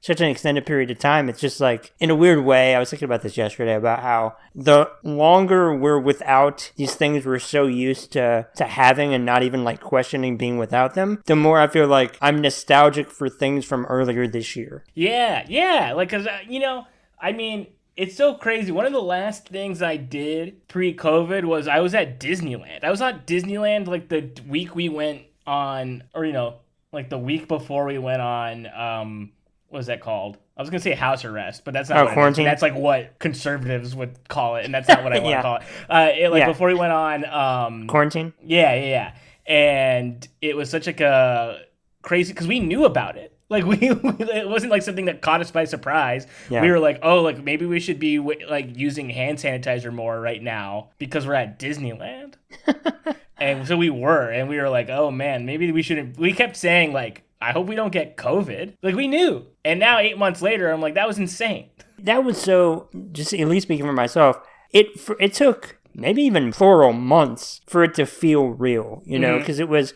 such 0.00 0.20
an 0.20 0.28
extended 0.28 0.66
period 0.66 0.90
of 0.90 0.98
time, 0.98 1.30
it's 1.30 1.40
just 1.40 1.62
like, 1.62 1.94
in 1.98 2.10
a 2.10 2.14
weird 2.14 2.44
way, 2.44 2.74
I 2.74 2.78
was 2.78 2.90
thinking 2.90 3.06
about 3.06 3.22
this 3.22 3.38
yesterday 3.38 3.74
about 3.74 4.00
how 4.00 4.36
the 4.54 4.90
longer 5.02 5.74
we're 5.74 5.98
without 5.98 6.70
these 6.76 6.94
things 6.94 7.24
we're 7.24 7.38
so 7.38 7.66
used 7.66 8.12
to, 8.12 8.46
to 8.56 8.64
having 8.64 9.14
and 9.14 9.24
not 9.24 9.42
even 9.42 9.64
like 9.64 9.80
questioning 9.80 10.36
being 10.36 10.58
without 10.58 10.92
them, 10.94 11.22
the 11.24 11.34
more 11.34 11.58
I 11.58 11.68
feel 11.68 11.86
like 11.86 12.18
I'm 12.20 12.42
nostalgic 12.42 13.10
for 13.10 13.30
things 13.30 13.64
from 13.64 13.86
earlier 13.86 14.28
this 14.28 14.54
year. 14.54 14.84
Yeah, 14.92 15.46
yeah. 15.48 15.94
Like, 15.94 16.10
cause, 16.10 16.26
uh, 16.26 16.40
you 16.46 16.60
know, 16.60 16.86
I 17.18 17.32
mean, 17.32 17.68
it's 17.96 18.16
so 18.16 18.34
crazy. 18.34 18.72
One 18.72 18.86
of 18.86 18.92
the 18.92 19.00
last 19.02 19.48
things 19.48 19.82
I 19.82 19.96
did 19.96 20.66
pre 20.68 20.94
COVID 20.94 21.44
was 21.44 21.68
I 21.68 21.80
was 21.80 21.94
at 21.94 22.18
Disneyland. 22.20 22.82
I 22.84 22.90
was 22.90 23.00
at 23.00 23.26
Disneyland 23.26 23.86
like 23.86 24.08
the 24.08 24.30
week 24.48 24.74
we 24.74 24.88
went 24.88 25.22
on, 25.46 26.02
or, 26.14 26.24
you 26.24 26.32
know, 26.32 26.56
like 26.92 27.10
the 27.10 27.18
week 27.18 27.48
before 27.48 27.84
we 27.86 27.98
went 27.98 28.22
on, 28.22 28.66
um, 28.66 29.32
what 29.68 29.78
was 29.78 29.86
that 29.86 30.00
called? 30.00 30.38
I 30.56 30.62
was 30.62 30.70
gonna 30.70 30.80
say 30.80 30.92
house 30.94 31.24
arrest, 31.24 31.64
but 31.64 31.74
that's 31.74 31.88
not 31.88 31.98
Oh, 31.98 32.00
what 32.02 32.08
it 32.08 32.10
is. 32.10 32.14
quarantine? 32.14 32.44
That's 32.44 32.62
like 32.62 32.74
what 32.76 33.18
conservatives 33.18 33.94
would 33.96 34.28
call 34.28 34.56
it, 34.56 34.64
and 34.64 34.72
that's 34.72 34.86
not 34.88 35.02
what 35.02 35.12
I 35.12 35.18
want 35.20 35.34
to 35.36 35.42
call 35.42 35.56
it. 35.56 35.62
Uh, 35.90 36.10
it 36.16 36.30
like 36.30 36.40
Yeah. 36.40 36.46
before 36.46 36.68
we 36.68 36.74
went 36.74 36.92
on, 36.92 37.24
um, 37.26 37.86
Quarantine? 37.88 38.32
yeah, 38.44 38.74
yeah, 38.74 38.84
yeah. 38.86 39.14
And 39.46 40.26
it 40.40 40.56
was 40.56 40.70
such 40.70 40.86
like 40.86 41.00
a 41.00 41.60
crazy 42.02 42.32
because 42.32 42.46
we 42.46 42.60
knew 42.60 42.84
about 42.84 43.16
it. 43.16 43.33
Like 43.54 43.64
we, 43.80 43.88
it 43.88 44.48
wasn't 44.48 44.72
like 44.72 44.82
something 44.82 45.04
that 45.04 45.20
caught 45.20 45.40
us 45.40 45.52
by 45.52 45.64
surprise. 45.64 46.26
Yeah. 46.50 46.60
We 46.60 46.70
were 46.70 46.80
like, 46.80 46.98
oh, 47.02 47.22
like 47.22 47.42
maybe 47.42 47.66
we 47.66 47.78
should 47.78 48.00
be 48.00 48.18
like 48.18 48.76
using 48.76 49.10
hand 49.10 49.38
sanitizer 49.38 49.92
more 49.92 50.20
right 50.20 50.42
now 50.42 50.90
because 50.98 51.24
we're 51.24 51.34
at 51.34 51.58
Disneyland. 51.58 52.34
and 53.38 53.66
so 53.68 53.76
we 53.76 53.90
were, 53.90 54.28
and 54.28 54.48
we 54.48 54.58
were 54.58 54.68
like, 54.68 54.90
oh 54.90 55.12
man, 55.12 55.46
maybe 55.46 55.70
we 55.70 55.82
shouldn't. 55.82 56.18
We 56.18 56.32
kept 56.32 56.56
saying 56.56 56.92
like, 56.92 57.22
I 57.40 57.52
hope 57.52 57.68
we 57.68 57.76
don't 57.76 57.92
get 57.92 58.16
COVID. 58.16 58.74
Like 58.82 58.96
we 58.96 59.06
knew, 59.06 59.46
and 59.64 59.78
now 59.78 59.98
eight 59.98 60.18
months 60.18 60.42
later, 60.42 60.72
I'm 60.72 60.80
like, 60.80 60.94
that 60.94 61.06
was 61.06 61.18
insane. 61.18 61.70
That 61.98 62.24
was 62.24 62.40
so, 62.40 62.88
just 63.12 63.32
at 63.32 63.46
least 63.46 63.66
speaking 63.66 63.86
for 63.86 63.92
myself, 63.92 64.38
it, 64.72 64.98
for, 64.98 65.16
it 65.20 65.32
took 65.32 65.78
maybe 65.94 66.22
even 66.22 66.52
plural 66.52 66.92
months 66.92 67.60
for 67.66 67.84
it 67.84 67.94
to 67.94 68.06
feel 68.06 68.48
real, 68.48 69.02
you 69.04 69.18
know, 69.18 69.34
mm-hmm. 69.34 69.38
because 69.38 69.60
it 69.60 69.68
was, 69.68 69.94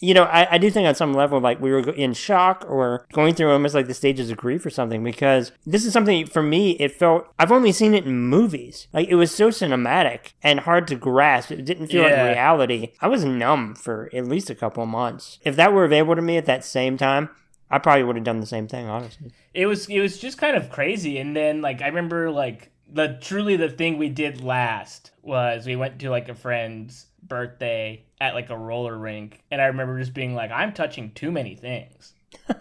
you 0.00 0.12
know, 0.14 0.24
I, 0.24 0.54
I 0.54 0.58
do 0.58 0.70
think 0.70 0.86
on 0.86 0.94
some 0.94 1.14
level, 1.14 1.40
like 1.40 1.60
we 1.60 1.70
were 1.72 1.80
in 1.90 2.12
shock 2.12 2.64
or 2.68 3.06
going 3.12 3.34
through 3.34 3.50
almost 3.50 3.74
like 3.74 3.86
the 3.86 3.94
stages 3.94 4.30
of 4.30 4.36
grief 4.36 4.64
or 4.66 4.70
something, 4.70 5.02
because 5.02 5.52
this 5.64 5.84
is 5.86 5.92
something 5.92 6.26
for 6.26 6.42
me, 6.42 6.72
it 6.72 6.92
felt, 6.92 7.26
I've 7.38 7.52
only 7.52 7.72
seen 7.72 7.94
it 7.94 8.04
in 8.04 8.18
movies. 8.28 8.88
Like 8.92 9.08
it 9.08 9.14
was 9.14 9.34
so 9.34 9.48
cinematic 9.48 10.32
and 10.42 10.60
hard 10.60 10.86
to 10.88 10.96
grasp. 10.96 11.50
It 11.50 11.64
didn't 11.64 11.86
feel 11.88 12.02
Yeah. 12.02 12.22
like 12.24 12.32
reality. 12.34 12.92
I 13.00 13.08
was 13.08 13.24
numb 13.24 13.74
for 13.74 14.10
at 14.12 14.26
least 14.26 14.50
a 14.50 14.54
couple 14.54 14.82
of 14.82 14.88
months. 14.88 15.38
If 15.44 15.56
that 15.56 15.72
were 15.72 15.84
available 15.84 16.16
to 16.16 16.22
me 16.22 16.36
at 16.36 16.46
that 16.46 16.64
same 16.64 16.96
time, 16.98 17.30
I 17.70 17.78
probably 17.78 18.04
would 18.04 18.16
have 18.16 18.24
done 18.24 18.40
the 18.40 18.46
same 18.46 18.68
thing, 18.68 18.86
honestly. 18.86 19.32
it 19.52 19.66
was 19.66 19.88
it 19.88 19.98
was 20.00 20.18
just 20.18 20.38
kind 20.38 20.56
of 20.56 20.70
crazy 20.70 21.18
and 21.18 21.34
then 21.34 21.60
like 21.62 21.80
i 21.82 21.86
remember 21.88 22.30
like 22.30 22.70
the 22.92 23.18
truly 23.20 23.56
the 23.56 23.68
thing 23.70 23.98
we 23.98 24.08
did 24.08 24.40
last 24.44 25.10
was 25.22 25.66
we 25.66 25.74
went 25.74 25.98
to 25.98 26.08
like 26.10 26.28
a 26.28 26.34
friend's 26.34 27.06
birthday 27.22 28.04
at 28.20 28.34
like 28.34 28.50
a 28.50 28.56
roller 28.56 28.96
rink 28.96 29.42
and 29.50 29.60
i 29.60 29.66
remember 29.66 29.98
just 29.98 30.14
being 30.14 30.34
like 30.34 30.50
i'm 30.50 30.72
touching 30.72 31.10
too 31.12 31.30
many 31.30 31.54
things 31.54 32.14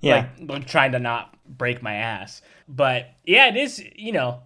Yeah. 0.00 0.28
like, 0.38 0.50
like 0.50 0.66
trying 0.66 0.92
to 0.92 0.98
not 0.98 1.34
break 1.46 1.82
my 1.82 1.94
ass 1.94 2.42
but 2.68 3.10
yeah 3.24 3.48
it 3.48 3.56
is 3.56 3.82
you 3.96 4.12
know 4.12 4.42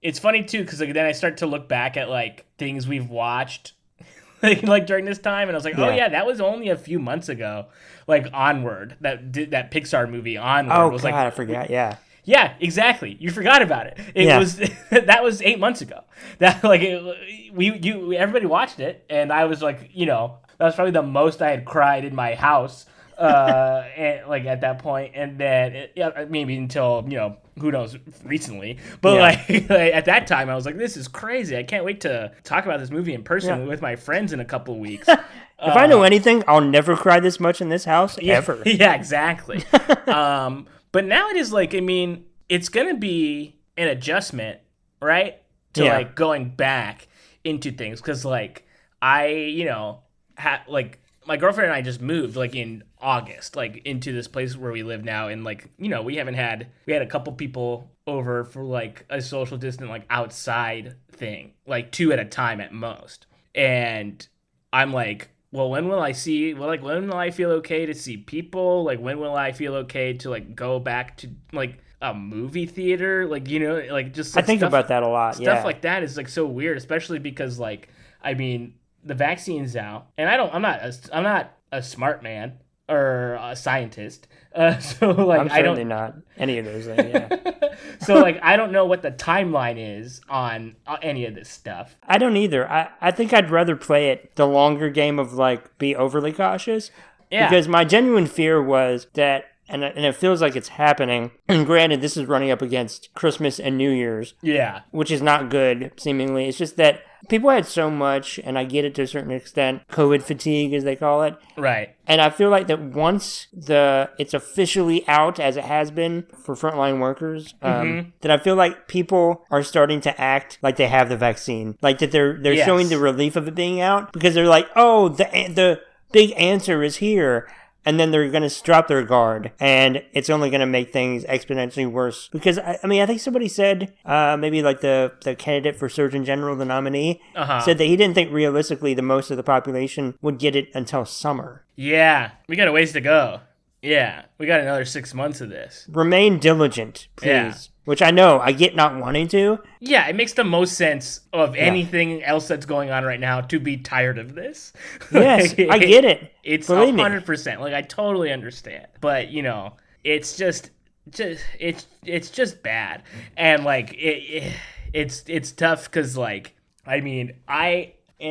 it's 0.00 0.18
funny 0.18 0.44
too 0.44 0.62
because 0.62 0.80
like 0.80 0.94
then 0.94 1.06
i 1.06 1.12
start 1.12 1.38
to 1.38 1.46
look 1.46 1.68
back 1.68 1.96
at 1.96 2.08
like 2.08 2.46
things 2.56 2.86
we've 2.86 3.10
watched 3.10 3.72
like, 4.42 4.62
like 4.62 4.86
during 4.86 5.04
this 5.04 5.18
time 5.18 5.48
and 5.48 5.56
i 5.56 5.58
was 5.58 5.64
like 5.64 5.78
oh 5.78 5.88
Yeah. 5.88 5.96
yeah 5.96 6.08
that 6.10 6.26
was 6.26 6.40
only 6.40 6.68
a 6.68 6.76
few 6.76 6.98
months 7.00 7.28
ago 7.28 7.66
like 8.06 8.28
onward 8.32 8.96
that 9.00 9.32
did 9.32 9.50
that 9.50 9.70
pixar 9.72 10.08
movie 10.08 10.36
onward 10.36 10.76
oh, 10.76 10.88
was 10.88 11.02
God, 11.02 11.08
like 11.10 11.14
I 11.14 11.30
forgot. 11.30 11.68
Yeah. 11.70 11.96
Yeah, 12.24 12.54
exactly. 12.60 13.16
You 13.20 13.30
forgot 13.30 13.62
about 13.62 13.86
it. 13.86 13.98
It 14.14 14.26
Yeah. 14.26 14.38
was 14.38 14.56
that 14.90 15.22
was 15.22 15.40
eight 15.42 15.58
months 15.58 15.80
ago. 15.80 16.00
That 16.38 16.62
like 16.64 16.82
it, 16.82 17.52
we 17.54 17.72
you 17.78 18.12
everybody 18.14 18.46
watched 18.46 18.78
it, 18.80 19.04
and 19.10 19.32
I 19.32 19.44
was 19.46 19.62
like, 19.62 19.90
you 19.92 20.06
know, 20.06 20.38
that 20.58 20.64
was 20.64 20.74
probably 20.74 20.92
the 20.92 21.02
most 21.02 21.40
I 21.42 21.50
had 21.50 21.64
cried 21.64 22.04
in 22.04 22.14
my 22.14 22.34
house. 22.34 22.86
Uh, 23.18 23.84
and 23.96 24.26
like 24.28 24.46
at 24.46 24.62
that 24.62 24.78
point, 24.78 25.12
and 25.14 25.38
then 25.38 25.74
it, 25.74 25.92
yeah, 25.96 26.24
maybe 26.30 26.56
until 26.56 27.04
you 27.08 27.16
know 27.16 27.36
who 27.58 27.70
knows 27.70 27.96
recently, 28.24 28.78
but 29.02 29.14
Yeah. 29.14 29.20
like, 29.20 29.48
like, 29.68 29.92
at 29.92 30.06
that 30.06 30.26
time, 30.26 30.48
I 30.48 30.54
was 30.54 30.64
like, 30.64 30.78
this 30.78 30.96
is 30.96 31.08
crazy. 31.08 31.56
I 31.58 31.62
can't 31.62 31.84
wait 31.84 32.00
to 32.02 32.32
talk 32.44 32.64
about 32.64 32.80
this 32.80 32.90
movie 32.90 33.12
in 33.12 33.22
person 33.22 33.60
Yeah. 33.60 33.66
with 33.66 33.82
my 33.82 33.96
friends 33.96 34.32
in 34.32 34.40
a 34.40 34.44
couple 34.46 34.78
weeks. 34.78 35.06
If 35.08 35.76
I 35.76 35.86
know 35.86 36.02
anything, 36.02 36.42
I'll 36.48 36.62
never 36.62 36.96
cry 36.96 37.20
this 37.20 37.38
much 37.38 37.60
in 37.60 37.68
this 37.68 37.84
house 37.84 38.16
ever. 38.22 38.62
Yeah, 38.64 38.94
exactly. 38.94 39.62
um, 40.06 40.66
but 40.92 41.04
now 41.04 41.28
it 41.28 41.36
is 41.36 41.52
like, 41.52 41.74
I 41.74 41.80
mean, 41.80 42.24
it's 42.48 42.68
gonna 42.68 42.96
be 42.96 43.56
an 43.76 43.88
adjustment, 43.88 44.60
right? 45.00 45.40
To 45.74 45.84
Yeah. 45.84 45.94
like 45.96 46.14
going 46.14 46.50
back 46.50 47.08
into 47.44 47.70
things 47.70 48.00
because, 48.00 48.24
like, 48.24 48.66
I, 49.00 49.26
you 49.28 49.64
know, 49.64 50.00
had 50.36 50.60
like 50.68 50.98
my 51.26 51.36
girlfriend 51.36 51.68
and 51.70 51.76
I 51.76 51.82
just 51.82 52.00
moved 52.00 52.34
like 52.36 52.54
in 52.56 52.82
August, 53.00 53.54
like 53.56 53.82
into 53.84 54.12
this 54.12 54.26
place 54.26 54.56
where 54.56 54.72
we 54.72 54.82
live 54.82 55.04
now, 55.04 55.28
and 55.28 55.44
like, 55.44 55.68
you 55.78 55.88
know, 55.88 56.02
we 56.02 56.16
haven't 56.16 56.34
had 56.34 56.68
we 56.86 56.92
had 56.92 57.02
a 57.02 57.06
couple 57.06 57.32
people 57.34 57.90
over 58.06 58.42
for 58.44 58.64
like 58.64 59.04
a 59.10 59.20
social 59.22 59.56
distant 59.56 59.90
like 59.90 60.04
outside 60.10 60.96
thing, 61.12 61.52
like 61.66 61.92
two 61.92 62.12
at 62.12 62.18
a 62.18 62.24
time 62.24 62.60
at 62.60 62.72
most, 62.72 63.26
and 63.54 64.26
I'm 64.72 64.92
like, 64.92 65.28
well, 65.52 65.68
when 65.68 65.88
will 65.88 66.00
I 66.00 66.12
see? 66.12 66.54
Well, 66.54 66.68
like, 66.68 66.82
when 66.82 67.08
will 67.08 67.16
I 67.16 67.30
feel 67.30 67.50
okay 67.52 67.86
to 67.86 67.94
see 67.94 68.16
people? 68.16 68.84
Like, 68.84 69.00
when 69.00 69.18
will 69.18 69.34
I 69.34 69.52
feel 69.52 69.74
okay 69.76 70.12
to 70.14 70.30
like 70.30 70.54
go 70.54 70.78
back 70.78 71.16
to 71.18 71.30
like 71.52 71.78
a 72.00 72.14
movie 72.14 72.66
theater? 72.66 73.26
Like, 73.26 73.48
you 73.48 73.58
know, 73.58 73.82
like 73.90 74.14
just 74.14 74.36
I 74.36 74.42
think 74.42 74.60
stuff, 74.60 74.68
about 74.68 74.88
that 74.88 75.02
a 75.02 75.08
lot. 75.08 75.34
stuff 75.34 75.46
yeah. 75.46 75.64
like 75.64 75.82
that 75.82 76.02
is 76.02 76.16
like 76.16 76.28
so 76.28 76.46
weird, 76.46 76.76
especially 76.76 77.18
because 77.18 77.58
like, 77.58 77.88
I 78.22 78.34
mean, 78.34 78.74
the 79.04 79.14
vaccine's 79.14 79.76
out, 79.76 80.08
and 80.16 80.28
I 80.28 80.36
don't, 80.36 80.54
I'm 80.54 80.62
not, 80.62 80.82
a, 80.82 80.94
I'm 81.12 81.24
not 81.24 81.56
a 81.72 81.82
smart 81.82 82.22
man 82.22 82.58
or 82.88 83.38
a 83.40 83.56
scientist, 83.56 84.28
uh, 84.54 84.78
so 84.78 85.10
like, 85.10 85.40
I'm 85.40 85.50
I 85.50 85.62
don't 85.62 85.86
not 85.88 86.14
any 86.36 86.58
of 86.58 86.64
those 86.64 86.86
things. 86.86 87.10
Yeah. 87.12 87.74
so 88.00 88.14
like 88.20 88.38
I 88.42 88.56
don't 88.56 88.72
know 88.72 88.84
what 88.84 89.02
the 89.02 89.10
timeline 89.12 89.76
is 89.78 90.20
on 90.28 90.76
uh, 90.86 90.96
any 91.02 91.24
of 91.26 91.34
this 91.34 91.48
stuff. 91.48 91.96
I 92.02 92.18
don't 92.18 92.36
either. 92.36 92.68
I, 92.70 92.88
I 93.00 93.10
think 93.10 93.32
I'd 93.32 93.50
rather 93.50 93.76
play 93.76 94.10
it 94.10 94.34
the 94.36 94.46
longer 94.46 94.90
game 94.90 95.18
of 95.18 95.34
like 95.34 95.78
be 95.78 95.94
overly 95.94 96.32
cautious. 96.32 96.90
Yeah. 97.30 97.48
Because 97.48 97.68
my 97.68 97.84
genuine 97.84 98.26
fear 98.26 98.60
was 98.60 99.06
that, 99.14 99.44
and, 99.68 99.84
and 99.84 100.04
it 100.04 100.16
feels 100.16 100.42
like 100.42 100.56
it's 100.56 100.70
happening. 100.70 101.30
And 101.48 101.64
granted, 101.64 102.00
this 102.00 102.16
is 102.16 102.26
running 102.26 102.50
up 102.50 102.60
against 102.60 103.14
Christmas 103.14 103.60
and 103.60 103.78
New 103.78 103.90
Year's, 103.90 104.34
Yeah. 104.42 104.80
which 104.90 105.12
is 105.12 105.22
not 105.22 105.48
good, 105.48 105.92
seemingly. 105.96 106.48
It's 106.48 106.58
just 106.58 106.76
that 106.76 107.02
people 107.28 107.50
had 107.50 107.66
so 107.66 107.90
much, 107.90 108.38
and 108.42 108.58
I 108.58 108.64
get 108.64 108.84
it 108.84 108.94
to 108.96 109.02
a 109.02 109.06
certain 109.06 109.30
extent, 109.30 109.82
COVID 109.90 110.22
fatigue, 110.22 110.72
as 110.74 110.84
they 110.84 110.96
call 110.96 111.22
it. 111.22 111.36
Right. 111.56 111.94
And 112.06 112.20
I 112.20 112.30
feel 112.30 112.50
like 112.50 112.66
that 112.68 112.80
once 112.80 113.46
the 113.52 114.10
it's 114.18 114.34
officially 114.34 115.06
out, 115.06 115.38
as 115.38 115.56
it 115.56 115.64
has 115.64 115.90
been 115.90 116.26
for 116.44 116.54
frontline 116.54 116.98
workers, 117.00 117.54
um, 117.62 117.72
Mm-hmm. 117.72 118.08
that 118.22 118.30
I 118.30 118.38
feel 118.38 118.56
like 118.56 118.88
people 118.88 119.44
are 119.50 119.62
starting 119.62 120.00
to 120.02 120.20
act 120.20 120.58
like 120.62 120.76
they 120.76 120.88
have 120.88 121.08
the 121.08 121.16
vaccine, 121.16 121.76
like 121.82 121.98
that 121.98 122.10
they're 122.12 122.36
they're 122.40 122.54
Yes. 122.54 122.66
showing 122.66 122.88
the 122.88 122.98
relief 122.98 123.36
of 123.36 123.46
it 123.48 123.54
being 123.54 123.80
out 123.80 124.12
because 124.12 124.34
they're 124.34 124.46
like, 124.46 124.68
oh, 124.76 125.08
the 125.08 125.24
the 125.54 125.80
big 126.12 126.32
answer 126.36 126.82
is 126.82 126.96
here. 126.96 127.48
And 127.86 127.98
then 127.98 128.10
they're 128.10 128.28
going 128.30 128.48
to 128.48 128.62
drop 128.62 128.88
their 128.88 129.02
guard, 129.02 129.52
and 129.58 130.02
it's 130.12 130.28
only 130.28 130.50
going 130.50 130.60
to 130.60 130.66
make 130.66 130.92
things 130.92 131.24
exponentially 131.24 131.90
worse. 131.90 132.28
Because 132.28 132.58
I, 132.58 132.78
I 132.84 132.86
mean, 132.86 133.00
I 133.00 133.06
think 133.06 133.20
somebody 133.20 133.48
said, 133.48 133.94
uh, 134.04 134.36
maybe 134.38 134.62
like 134.62 134.80
the 134.82 135.12
the 135.24 135.34
candidate 135.34 135.76
for 135.76 135.88
Surgeon 135.88 136.24
General, 136.24 136.56
the 136.56 136.66
nominee, 136.66 137.22
Uh-huh. 137.34 137.60
said 137.60 137.78
that 137.78 137.84
he 137.86 137.96
didn't 137.96 138.14
think 138.14 138.30
realistically 138.32 138.92
the 138.92 139.02
most 139.02 139.30
of 139.30 139.36
the 139.38 139.42
population 139.42 140.14
would 140.20 140.38
get 140.38 140.54
it 140.54 140.68
until 140.74 141.04
summer. 141.06 141.64
Yeah, 141.74 142.32
we 142.48 142.56
got 142.56 142.68
a 142.68 142.72
ways 142.72 142.92
to 142.92 143.00
go. 143.00 143.40
Yeah, 143.82 144.24
we 144.38 144.46
got 144.46 144.60
another 144.60 144.84
six 144.84 145.14
months 145.14 145.40
of 145.40 145.48
this. 145.48 145.86
Remain 145.90 146.38
diligent, 146.38 147.08
please. 147.16 147.28
Yeah. 147.28 147.54
Which 147.84 148.02
I 148.02 148.10
know 148.10 148.38
I 148.38 148.52
get 148.52 148.76
not 148.76 148.96
wanting 148.96 149.26
to. 149.28 149.58
Yeah, 149.80 150.06
it 150.06 150.14
makes 150.14 150.34
the 150.34 150.44
most 150.44 150.74
sense 150.74 151.20
of 151.32 151.56
anything 151.56 152.22
else 152.22 152.46
that's 152.46 152.66
going 152.66 152.90
on 152.90 153.04
right 153.04 153.18
now 153.18 153.40
to 153.40 153.58
be 153.58 153.78
tired 153.78 154.18
of 154.18 154.34
this. 154.34 154.72
Yes, 155.12 155.58
Like, 155.58 155.70
I 155.70 155.78
get 155.78 156.04
it. 156.04 156.32
It's 156.44 156.66
Believe 156.66 156.94
hundred 156.94 157.24
percent. 157.24 157.60
Like 157.60 157.74
I 157.74 157.82
totally 157.82 158.30
understand, 158.32 158.86
but 159.00 159.30
you 159.30 159.42
know, 159.42 159.76
it's 160.04 160.36
just, 160.36 160.70
just 161.08 161.42
it's 161.58 161.86
it's 162.04 162.30
just 162.30 162.62
bad, 162.62 163.02
and 163.36 163.64
like 163.64 163.94
it, 163.94 163.96
it 163.96 164.52
it's 164.92 165.24
it's 165.26 165.50
tough 165.52 165.84
because 165.84 166.16
like 166.16 166.54
I 166.86 167.00
mean 167.00 167.32
I 167.48 167.94
uh, 168.20 168.24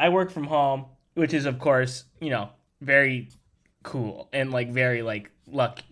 I 0.00 0.08
work 0.08 0.30
from 0.32 0.44
home, 0.44 0.86
which 1.14 1.34
is 1.34 1.44
of 1.46 1.58
course 1.58 2.04
you 2.18 2.30
know 2.30 2.48
very 2.80 3.28
cool 3.86 4.28
and 4.32 4.50
like 4.50 4.70
very 4.72 5.00
like 5.02 5.30
lucky. 5.46 5.84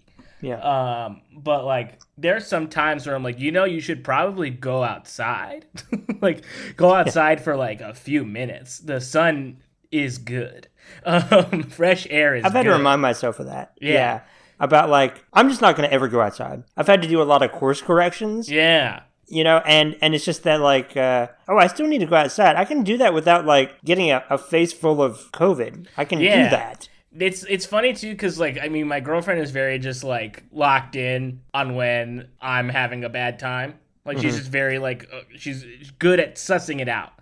Yeah. 0.43 0.57
Um, 0.61 1.23
but 1.35 1.65
like 1.65 2.01
there's 2.19 2.47
some 2.47 2.69
times 2.69 3.07
where 3.07 3.17
I'm 3.17 3.23
like, 3.23 3.39
you 3.39 3.51
know, 3.51 3.65
you 3.65 3.81
should 3.81 4.05
probably 4.05 4.51
go 4.51 4.83
outside. 4.85 5.65
like 6.21 6.45
go 6.77 6.93
outside 6.93 7.41
for 7.43 7.57
like 7.57 7.81
a 7.81 7.95
few 7.95 8.25
minutes. 8.27 8.79
The 8.81 9.01
sun 9.01 9.59
is 9.91 10.19
good. 10.19 10.69
Um, 11.07 11.63
fresh 11.63 12.07
air 12.11 12.35
is 12.35 12.45
I've 12.45 12.53
had 12.53 12.65
to 12.65 12.71
remind 12.73 13.01
myself 13.01 13.41
of 13.41 13.47
that. 13.47 13.73
Yeah. 13.81 13.93
Yeah. 13.93 14.21
about 14.61 14.91
like 14.91 15.25
I'm 15.33 15.49
just 15.49 15.63
not 15.63 15.77
going 15.77 15.89
to 15.89 15.95
ever 15.95 16.09
go 16.09 16.21
outside. 16.21 16.63
I've 16.77 16.87
had 16.87 17.01
to 17.01 17.09
do 17.09 17.23
a 17.23 17.25
lot 17.25 17.43
of 17.43 17.53
course 17.53 17.81
corrections. 17.81 18.51
Yeah. 18.51 19.01
You 19.27 19.45
know, 19.45 19.63
and 19.65 19.97
and 20.03 20.15
it's 20.15 20.27
just 20.27 20.43
that 20.43 20.61
like, 20.61 20.95
uh, 20.95 21.29
oh, 21.49 21.57
I 21.57 21.69
still 21.69 21.87
need 21.87 22.01
to 22.01 22.07
go 22.07 22.17
outside. 22.17 22.57
I 22.57 22.67
can 22.67 22.83
do 22.83 22.99
that 22.99 23.15
without 23.15 23.47
like 23.47 23.81
getting 23.83 24.11
a, 24.11 24.23
a 24.29 24.37
face 24.37 24.75
full 24.75 25.03
of 25.03 25.33
COVID. 25.33 25.87
I 25.97 26.05
can 26.05 26.21
Yeah. 26.21 26.45
do 26.45 26.51
that. 26.51 26.89
It's 27.19 27.45
it's 27.45 27.67
funny 27.67 27.93
too 27.93 28.11
because 28.11 28.39
like 28.39 28.59
I 28.61 28.69
mean 28.69 28.89
my 28.89 29.01
girlfriend 29.01 29.41
is 29.41 29.51
very 29.51 29.79
just 29.79 30.03
like 30.03 30.43
locked 30.53 30.97
in 30.97 31.41
on 31.53 31.75
when 31.75 32.29
I'm 32.41 32.69
having 32.69 33.05
a 33.05 33.09
bad 33.09 33.39
time. 33.39 33.75
Like 34.05 34.19
she's 34.19 34.37
just 34.37 34.51
very 34.51 34.79
like 34.79 35.09
uh, 35.13 35.21
she's 35.37 35.65
good 35.99 36.21
at 36.21 36.37
sussing 36.37 36.81
it 36.81 36.89
out. 36.89 37.13